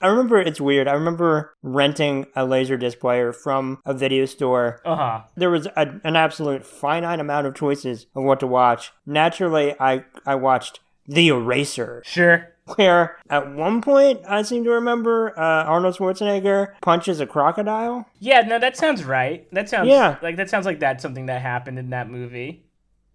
I 0.00 0.06
remember 0.06 0.38
it's 0.38 0.60
weird. 0.60 0.86
I 0.88 0.92
remember 0.92 1.54
renting 1.62 2.26
a 2.36 2.44
laser 2.44 2.76
disc 2.76 2.98
player 3.00 3.32
from 3.32 3.80
a 3.84 3.92
video 3.94 4.24
store. 4.26 4.80
Uh 4.84 4.96
huh. 4.96 5.20
There 5.36 5.50
was 5.50 5.66
a, 5.66 6.00
an 6.04 6.16
absolute 6.16 6.64
finite 6.64 7.20
amount 7.20 7.46
of 7.46 7.54
choices 7.54 8.06
of 8.14 8.24
what 8.24 8.40
to 8.40 8.46
watch. 8.46 8.92
Naturally, 9.06 9.74
I 9.80 10.04
I 10.24 10.36
watched 10.36 10.80
The 11.06 11.28
Eraser, 11.28 12.02
Sure. 12.06 12.48
where 12.76 13.16
at 13.28 13.52
one 13.54 13.80
point 13.82 14.20
I 14.28 14.42
seem 14.42 14.62
to 14.64 14.70
remember 14.70 15.36
uh, 15.38 15.64
Arnold 15.64 15.96
Schwarzenegger 15.96 16.74
punches 16.80 17.18
a 17.20 17.26
crocodile. 17.26 18.06
Yeah, 18.20 18.42
no, 18.42 18.58
that 18.58 18.76
sounds 18.76 19.02
right. 19.04 19.48
That 19.52 19.68
sounds 19.68 19.88
Yeah. 19.88 20.16
like 20.22 20.36
that 20.36 20.48
sounds 20.50 20.66
like 20.66 20.78
that's 20.80 21.02
something 21.02 21.26
that 21.26 21.42
happened 21.42 21.78
in 21.78 21.90
that 21.90 22.08
movie. 22.08 22.64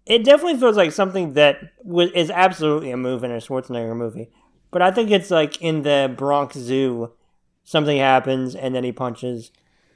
It 0.06 0.22
definitely 0.22 0.58
feels 0.60 0.76
like 0.76 0.92
something 0.92 1.32
that 1.32 1.60
was, 1.82 2.10
is 2.10 2.30
absolutely 2.30 2.90
a 2.90 2.96
move 2.98 3.24
in 3.24 3.30
a 3.30 3.38
Schwarzenegger 3.38 3.96
movie. 3.96 4.28
But 4.74 4.82
I 4.82 4.90
think 4.90 5.12
it's 5.12 5.30
like 5.30 5.62
in 5.62 5.82
the 5.82 6.12
Bronx 6.18 6.56
Zoo, 6.56 7.12
something 7.62 7.96
happens 7.96 8.56
and 8.56 8.74
then 8.74 8.82
he 8.82 8.90
punches. 8.90 9.52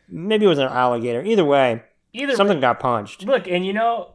Maybe 0.09 0.45
it 0.45 0.49
was 0.49 0.61
an 0.61 0.69
alligator. 0.69 1.21
Either 1.21 1.45
way, 1.45 1.83
Either 2.13 2.37
something 2.37 2.61
got 2.61 2.79
punched. 2.79 3.25
Look, 3.25 3.49
and 3.49 3.67
you 3.67 3.73
know, 3.73 4.13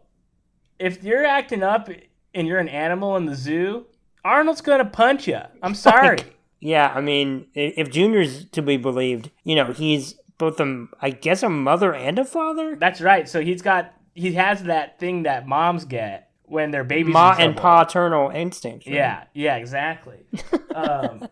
if 0.80 1.04
you're 1.04 1.26
acting 1.26 1.64
up 1.64 1.90
and 2.34 2.48
you're 2.48 2.60
an 2.60 2.70
animal 2.70 3.18
in 3.18 3.26
the 3.26 3.36
zoo, 3.36 3.88
Arnold's 4.24 4.62
gonna 4.62 4.86
punch 4.86 5.28
you. 5.28 5.42
I'm 5.62 5.76
sorry. 5.90 6.20
Yeah, 6.62 6.94
I 6.96 7.02
mean, 7.02 7.48
if 7.54 7.92
Junior's 7.92 8.46
to 8.46 8.62
be 8.62 8.78
believed, 8.78 9.32
you 9.44 9.56
know, 9.56 9.74
he's 9.74 10.16
both 10.38 10.62
a, 10.62 10.88
I 11.02 11.10
guess, 11.10 11.44
a 11.44 11.50
mother 11.50 11.94
and 11.94 12.18
a 12.18 12.24
father. 12.24 12.78
That's 12.78 13.02
right. 13.02 13.28
So 13.28 13.42
he's 13.42 13.62
got 13.62 13.94
he 14.14 14.32
has 14.36 14.64
that 14.64 14.98
thing 14.98 15.24
that 15.24 15.46
moms 15.46 15.84
get 15.84 16.32
when 16.54 16.72
their 16.72 16.84
babies 16.84 17.14
Ma 17.14 17.32
and 17.38 17.58
trouble. 17.58 17.86
paternal 17.86 18.30
instincts. 18.30 18.88
right? 18.88 18.96
Yeah, 18.96 19.24
yeah, 19.34 19.56
exactly. 19.58 20.20
um, 20.76 21.28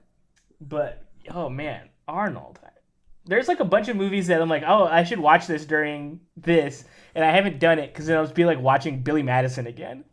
but 0.59 1.05
oh 1.29 1.47
man, 1.47 1.87
Arnold. 2.07 2.59
There's 3.25 3.47
like 3.47 3.59
a 3.59 3.65
bunch 3.65 3.87
of 3.87 3.95
movies 3.95 4.27
that 4.27 4.41
I'm 4.41 4.49
like, 4.49 4.63
oh, 4.65 4.85
I 4.85 5.03
should 5.03 5.19
watch 5.19 5.45
this 5.45 5.63
during 5.65 6.21
this, 6.35 6.83
and 7.13 7.23
I 7.23 7.29
haven't 7.29 7.59
done 7.59 7.77
it 7.77 7.93
because 7.93 8.07
then 8.07 8.17
I'll 8.17 8.23
just 8.23 8.33
be 8.33 8.45
like 8.45 8.59
watching 8.59 9.03
Billy 9.03 9.21
Madison 9.21 9.67
again. 9.67 10.05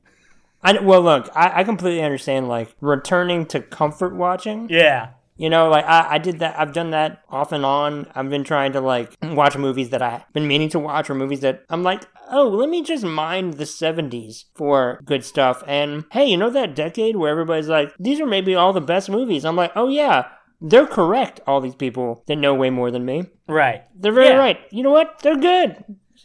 I, 0.63 0.79
well, 0.81 1.01
look, 1.01 1.29
I, 1.35 1.61
I 1.61 1.65
completely 1.65 2.03
understand, 2.03 2.49
like, 2.49 2.75
returning 2.81 3.47
to 3.47 3.61
comfort 3.61 4.15
watching. 4.15 4.69
Yeah, 4.69 5.11
You 5.39 5.49
know, 5.49 5.69
like, 5.71 5.85
I, 5.87 6.15
I 6.15 6.19
did 6.19 6.41
that, 6.41 6.59
I've 6.59 6.73
done 6.73 6.91
that 6.91 7.23
off 7.31 7.53
and 7.53 7.65
on. 7.65 8.07
I've 8.15 8.29
been 8.29 8.43
trying 8.45 8.73
to, 8.73 8.81
like, 8.81 9.15
watch 9.23 9.57
movies 9.57 9.91
that 9.91 10.03
I've 10.03 10.31
been 10.33 10.47
meaning 10.49 10.69
to 10.71 10.79
watch 10.81 11.09
or 11.09 11.15
movies 11.15 11.41
that 11.41 11.65
I'm 11.71 11.83
like, 11.85 12.03
oh, 12.31 12.49
let 12.49 12.69
me 12.69 12.83
just 12.83 13.05
mine 13.05 13.53
the 13.53 13.65
70s 13.65 14.45
for 14.55 15.01
good 15.05 15.25
stuff. 15.25 15.63
And 15.67 16.05
hey, 16.11 16.27
you 16.27 16.37
know 16.37 16.51
that 16.51 16.75
decade 16.75 17.17
where 17.17 17.31
everybody's 17.31 17.69
like, 17.69 17.93
these 17.99 18.21
are 18.21 18.27
maybe 18.27 18.55
all 18.55 18.73
the 18.73 18.81
best 18.81 19.09
movies? 19.09 19.45
I'm 19.45 19.55
like, 19.57 19.73
oh, 19.77 19.89
yeah, 19.89 20.29
they're 20.61 20.87
correct, 20.89 21.41
all 21.47 21.61
these 21.61 21.77
people 21.77 22.25
that 22.27 22.35
know 22.37 22.53
way 22.55 22.69
more 22.71 22.91
than 22.91 23.05
me. 23.05 23.27
right. 23.47 23.85
They're 23.95 24.13
very 24.13 24.29
Yeah. 24.29 24.39
right. 24.39 24.59
You 24.73 24.83
know 24.83 24.91
what? 24.91 25.21
They're 25.21 25.37
good. 25.39 25.85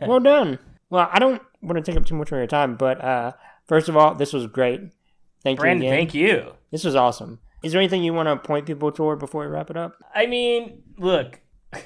well 0.00 0.18
done. 0.20 0.58
Well, 0.90 1.08
I 1.12 1.20
don't 1.20 1.40
want 1.62 1.76
to 1.76 1.82
take 1.88 1.96
up 2.00 2.04
too 2.06 2.16
much 2.16 2.32
of 2.32 2.38
your 2.38 2.46
time, 2.48 2.74
but 2.76 3.00
uh, 3.02 3.32
first 3.66 3.88
of 3.88 3.96
all, 3.96 4.14
this 4.16 4.32
was 4.32 4.46
great. 4.48 4.80
Thank 5.44 5.60
Brandon, 5.60 5.82
you 5.84 5.88
again. 5.88 5.98
thank 6.00 6.14
you. 6.14 6.52
This 6.72 6.82
was 6.84 6.96
awesome. 6.96 7.38
Is 7.62 7.72
there 7.72 7.80
anything 7.80 8.02
you 8.02 8.14
want 8.14 8.26
to 8.28 8.36
point 8.36 8.66
people 8.66 8.90
toward 8.90 9.18
before 9.18 9.42
we 9.42 9.48
wrap 9.48 9.70
it 9.70 9.76
up? 9.76 9.94
I 10.14 10.26
mean, 10.26 10.82
look. 10.98 11.40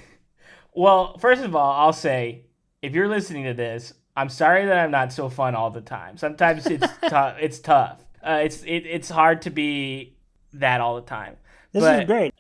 Well, 0.77 1.19
first 1.19 1.45
of 1.45 1.55
all, 1.55 1.73
I'll 1.73 1.93
say 1.93 2.47
if 2.83 2.95
you're 2.95 3.07
listening 3.09 3.45
to 3.45 3.55
this, 3.55 3.95
I'm 4.17 4.29
sorry 4.29 4.67
that 4.67 4.77
I'm 4.79 4.91
not 4.91 5.13
so 5.13 5.29
fun 5.29 5.55
all 5.55 5.71
the 5.71 5.81
time. 5.81 6.17
Sometimes 6.17 6.67
it's 6.67 6.85
tough. 7.09 7.37
It's 7.41 7.59
tough. 7.61 8.05
Uh, 8.23 8.41
it's 8.43 8.63
it, 8.65 8.85
it's 8.87 9.09
hard 9.09 9.43
to 9.43 9.51
be 9.51 10.17
that 10.55 10.81
all 10.81 10.97
the 10.97 11.03
time. 11.07 11.37
This 11.73 11.83
But- 11.85 12.01
is 12.01 12.07
great. 12.09 12.35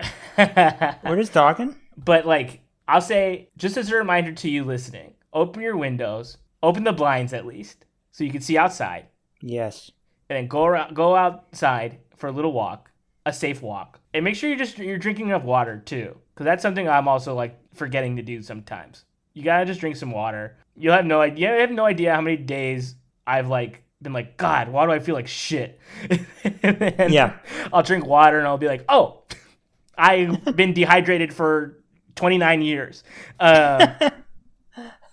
We're 1.04 1.16
just 1.16 1.32
talking. 1.32 1.76
but 1.96 2.26
like 2.26 2.60
I'll 2.88 3.00
say, 3.00 3.50
just 3.56 3.76
as 3.76 3.90
a 3.90 3.94
reminder 3.96 4.32
to 4.32 4.50
you 4.50 4.64
listening, 4.64 5.14
open 5.32 5.62
your 5.62 5.76
windows, 5.76 6.38
open 6.62 6.82
the 6.84 6.92
blinds 6.92 7.32
at 7.32 7.46
least, 7.46 7.84
so 8.10 8.24
you 8.24 8.32
can 8.32 8.40
see 8.42 8.58
outside, 8.58 9.06
Yes. 9.40 9.90
and 10.28 10.36
then 10.36 10.48
go 10.48 10.64
around, 10.64 10.94
go 10.96 11.14
outside 11.16 11.98
for 12.16 12.26
a 12.28 12.32
little 12.32 12.52
walk, 12.52 12.90
a 13.26 13.32
safe 13.32 13.62
walk, 13.62 14.00
and 14.12 14.24
make 14.24 14.36
sure 14.36 14.48
you're 14.48 14.58
just 14.58 14.78
you're 14.78 14.98
drinking 14.98 15.28
enough 15.28 15.44
water 15.44 15.82
too, 15.84 16.16
because 16.34 16.44
that's 16.44 16.62
something 16.62 16.88
I'm 16.88 17.08
also 17.08 17.34
like 17.34 17.58
forgetting 17.74 18.16
to 18.16 18.22
do 18.22 18.42
sometimes. 18.42 19.04
You 19.32 19.42
gotta 19.42 19.64
just 19.64 19.80
drink 19.80 19.96
some 19.96 20.10
water. 20.12 20.56
You'll 20.76 20.94
have 20.94 21.06
no 21.06 21.20
idea. 21.20 21.54
You 21.54 21.60
have 21.60 21.70
no 21.70 21.84
idea 21.86 22.14
how 22.14 22.20
many 22.20 22.36
days 22.36 22.94
I've 23.26 23.48
like 23.48 23.82
been 24.02 24.12
like, 24.12 24.36
God, 24.36 24.68
why 24.68 24.84
do 24.86 24.92
I 24.92 24.98
feel 24.98 25.14
like 25.14 25.26
shit? 25.28 25.80
And 26.44 26.78
then 26.78 27.12
Yeah. 27.12 27.36
I'll 27.72 27.82
drink 27.82 28.06
water 28.06 28.38
and 28.38 28.46
I'll 28.46 28.58
be 28.58 28.68
like, 28.68 28.84
oh, 28.88 29.22
I've 29.98 30.56
been 30.56 30.72
dehydrated 30.74 31.32
for 31.32 31.78
29 32.16 32.62
years. 32.62 33.02
Um, 33.40 33.80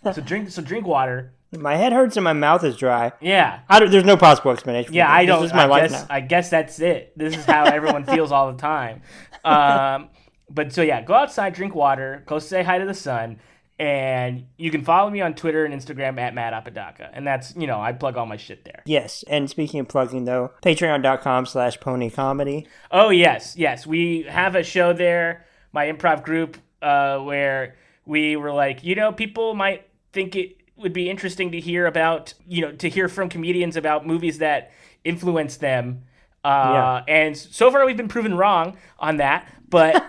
so 0.13 0.21
drink, 0.21 0.49
so 0.49 0.61
drink 0.61 0.85
water. 0.85 1.33
My 1.53 1.75
head 1.75 1.91
hurts 1.91 2.15
and 2.17 2.23
my 2.23 2.33
mouth 2.33 2.63
is 2.63 2.77
dry. 2.77 3.11
Yeah, 3.19 3.59
I 3.67 3.79
don't, 3.79 3.91
there's 3.91 4.05
no 4.05 4.15
possible 4.17 4.51
explanation. 4.51 4.93
yeah. 4.93 5.11
I 5.11 5.25
don't. 5.25 5.41
This 5.41 5.51
is 5.51 5.55
my 5.55 5.63
I 5.63 5.67
life 5.67 5.91
guess. 5.91 6.01
now. 6.09 6.15
I 6.15 6.19
guess 6.21 6.49
that's 6.49 6.79
it. 6.79 7.11
This 7.17 7.35
is 7.35 7.43
how 7.45 7.65
everyone 7.65 8.03
feels 8.05 8.31
all 8.31 8.51
the 8.51 8.57
time. 8.57 9.01
Um, 9.43 10.09
but 10.49 10.71
so 10.73 10.81
yeah, 10.81 11.01
go 11.01 11.13
outside, 11.13 11.53
drink 11.53 11.75
water, 11.75 12.23
go 12.25 12.39
say 12.39 12.63
hi 12.63 12.77
to 12.77 12.85
the 12.85 12.93
sun, 12.93 13.39
and 13.79 14.45
you 14.57 14.71
can 14.71 14.83
follow 14.83 15.09
me 15.09 15.19
on 15.21 15.33
Twitter 15.33 15.65
and 15.65 15.73
Instagram 15.73 16.17
at 16.19 16.33
Matt 16.33 16.53
Apodaca, 16.53 17.09
and 17.13 17.27
that's 17.27 17.53
you 17.57 17.67
know 17.67 17.81
I 17.81 17.91
plug 17.93 18.15
all 18.15 18.25
my 18.25 18.37
shit 18.37 18.63
there. 18.63 18.81
Yes. 18.85 19.23
And 19.27 19.49
speaking 19.49 19.79
of 19.81 19.87
plugging, 19.89 20.23
though, 20.25 20.51
patreon.com 20.63 21.47
slash 21.47 21.79
pony 21.81 22.09
comedy. 22.09 22.67
Oh 22.91 23.09
yes, 23.09 23.55
yes. 23.57 23.85
We 23.85 24.23
have 24.23 24.55
a 24.55 24.63
show 24.63 24.93
there, 24.93 25.45
my 25.73 25.87
improv 25.91 26.23
group, 26.23 26.57
uh, 26.81 27.19
where 27.19 27.75
we 28.05 28.35
were 28.37 28.53
like, 28.53 28.83
you 28.85 28.95
know, 28.95 29.11
people 29.11 29.53
might 29.53 29.87
think 30.13 30.35
it 30.35 30.57
would 30.81 30.93
be 30.93 31.09
interesting 31.09 31.51
to 31.51 31.59
hear 31.59 31.85
about, 31.85 32.33
you 32.47 32.61
know, 32.61 32.71
to 32.73 32.89
hear 32.89 33.07
from 33.07 33.29
comedians 33.29 33.75
about 33.75 34.05
movies 34.05 34.39
that 34.39 34.71
influence 35.03 35.57
them. 35.57 36.03
Uh, 36.43 37.01
And 37.07 37.37
so 37.37 37.69
far, 37.71 37.85
we've 37.85 37.97
been 37.97 38.07
proven 38.07 38.35
wrong 38.35 38.77
on 38.99 39.17
that. 39.17 39.47
But 39.69 40.03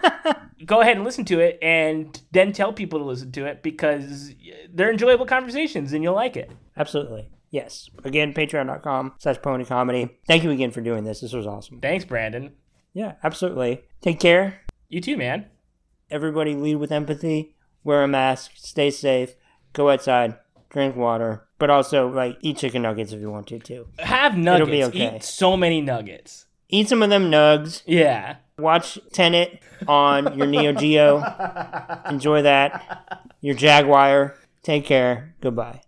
go 0.67 0.81
ahead 0.81 0.97
and 0.97 1.05
listen 1.05 1.25
to 1.27 1.39
it, 1.41 1.59
and 1.63 2.21
then 2.33 2.53
tell 2.53 2.73
people 2.73 2.99
to 2.99 3.05
listen 3.05 3.31
to 3.33 3.47
it 3.47 3.63
because 3.63 4.35
they're 4.73 4.91
enjoyable 4.91 5.27
conversations, 5.27 5.93
and 5.93 6.03
you'll 6.03 6.15
like 6.15 6.37
it. 6.37 6.51
Absolutely. 6.77 7.29
Yes. 7.51 7.89
Again, 8.03 8.33
patreon.com 8.33 9.13
slash 9.19 9.37
pony 9.43 9.65
comedy. 9.65 10.09
Thank 10.27 10.43
you 10.43 10.51
again 10.51 10.71
for 10.71 10.81
doing 10.81 11.05
this. 11.05 11.21
This 11.21 11.33
was 11.33 11.47
awesome. 11.47 11.81
Thanks, 11.81 12.05
Brandon. 12.05 12.55
Yeah, 12.95 13.15
absolutely. 13.23 13.83
Take 14.01 14.19
care. 14.21 14.61
You 14.89 15.01
too, 15.01 15.17
man. 15.17 15.47
Everybody 16.11 16.55
lead 16.55 16.77
with 16.77 16.91
empathy, 16.93 17.55
wear 17.85 18.03
a 18.03 18.09
mask, 18.09 18.53
stay 18.57 18.91
safe, 18.91 19.35
go 19.73 19.91
outside, 19.91 20.35
drink 20.73 20.97
water, 20.97 21.47
but 21.59 21.71
also 21.71 22.09
like 22.09 22.39
eat 22.41 22.57
chicken 22.57 22.83
nuggets 22.83 23.13
if 23.13 23.21
you 23.21 23.31
want 23.31 23.47
to 23.49 23.59
too. 23.59 23.87
Have 23.99 24.37
nuggets. 24.37 24.69
It'll 24.69 24.73
be 24.73 24.85
okay. 24.85 25.17
Eat 25.17 25.23
so 25.23 25.57
many 25.57 25.81
nuggets. 25.81 26.47
Eat 26.69 26.89
some 26.89 27.03
of 27.03 27.11
them 27.11 27.31
nugs. 27.31 27.83
Yeah. 27.87 28.37
Watch 28.59 28.99
Tenet 29.13 29.61
on 29.87 30.37
your 30.37 30.47
Neo 30.47 30.73
Geo. 30.73 31.23
Enjoy 32.09 32.43
that. 32.43 33.23
Your 33.41 33.55
Jaguar. 33.55 34.37
Take 34.63 34.87
care. 34.87 35.35
Goodbye. 35.41 35.83